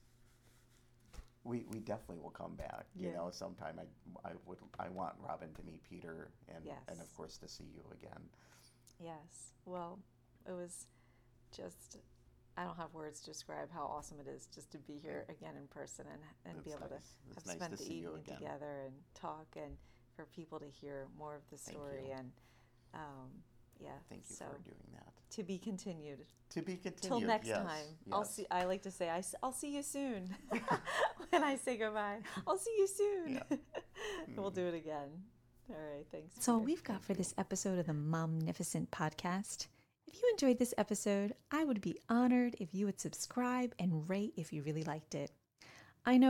We, 1.43 1.65
we 1.69 1.79
definitely 1.79 2.19
will 2.19 2.31
come 2.31 2.55
back. 2.55 2.87
You 2.99 3.11
Yeah. 3.11 3.13
know, 3.13 3.29
sometime 3.31 3.79
I 3.79 4.29
I 4.29 4.33
would 4.45 4.59
I 4.79 4.89
want 4.89 5.15
Robin 5.19 5.53
to 5.53 5.63
meet 5.63 5.81
Peter 5.83 6.31
and 6.49 6.65
and 6.89 6.99
of 7.01 7.13
course 7.15 7.37
to 7.37 7.47
see 7.47 7.63
you 7.73 7.83
again. 7.93 8.21
Yes. 8.99 9.53
Well, 9.65 9.99
it 10.47 10.53
was 10.53 10.85
just, 11.55 11.97
I 12.57 12.63
don't 12.63 12.77
have 12.77 12.93
words 12.93 13.19
to 13.21 13.31
describe 13.31 13.69
how 13.73 13.83
awesome 13.85 14.17
it 14.19 14.27
is 14.29 14.47
just 14.53 14.71
to 14.71 14.77
be 14.77 14.99
here 15.01 15.25
again 15.29 15.55
in 15.57 15.67
person 15.67 16.05
and, 16.11 16.21
and 16.55 16.63
be 16.63 16.71
able 16.71 16.81
nice. 16.81 16.89
to 16.89 17.35
have 17.35 17.45
nice 17.45 17.55
spent 17.55 17.77
to 17.77 17.83
the 17.83 17.93
evening 17.93 18.23
together 18.25 18.81
and 18.85 18.93
talk 19.13 19.47
and 19.55 19.77
for 20.15 20.25
people 20.25 20.59
to 20.59 20.65
hear 20.65 21.07
more 21.17 21.35
of 21.35 21.41
the 21.51 21.57
story. 21.57 22.11
And 22.15 22.31
um, 22.93 23.29
yeah. 23.79 23.89
Thank 24.09 24.23
you 24.29 24.35
so 24.35 24.45
for 24.45 24.57
doing 24.63 24.87
that. 24.93 25.13
to 25.35 25.43
be 25.43 25.57
continued. 25.57 26.19
To 26.51 26.61
be 26.61 26.77
continued. 26.77 27.01
Till 27.01 27.19
next 27.21 27.47
yes, 27.47 27.57
time. 27.57 27.85
I'll 28.11 28.25
see. 28.25 28.45
I 28.49 28.65
like 28.65 28.81
to 28.83 28.91
say, 28.91 29.09
I, 29.09 29.21
will 29.43 29.51
see 29.51 29.75
you 29.75 29.83
soon. 29.83 30.35
when 31.29 31.43
I 31.43 31.55
say 31.57 31.77
goodbye, 31.77 32.17
I'll 32.47 32.57
see 32.57 32.75
you 32.77 32.87
soon. 32.87 33.33
Yeah. 33.35 33.57
we'll 34.35 34.51
Mm. 34.51 34.55
do 34.55 34.67
it 34.67 34.73
again. 34.73 35.09
All 35.69 35.75
right. 35.75 36.05
Thanks. 36.11 36.35
So 36.39 36.53
Peter. 36.53 36.65
we've 36.65 36.83
got 36.83 37.03
for 37.03 37.13
this 37.13 37.33
episode 37.37 37.77
of 37.79 37.87
the 37.87 37.93
Momnificent 37.93 38.87
podcast. 38.89 39.67
If 40.07 40.21
you 40.21 40.29
enjoyed 40.31 40.57
this 40.57 40.73
episode, 40.77 41.33
I 41.51 41.65
would 41.65 41.81
be 41.81 41.99
honored 42.07 42.55
if 42.61 42.73
you 42.73 42.85
would 42.85 42.99
subscribe 42.99 43.75
and 43.77 44.09
rate 44.09 44.33
if 44.37 44.53
you 44.53 44.63
really 44.63 44.83
liked 44.83 45.15
it. 45.15 45.31
I 46.05 46.17
know 46.17 46.25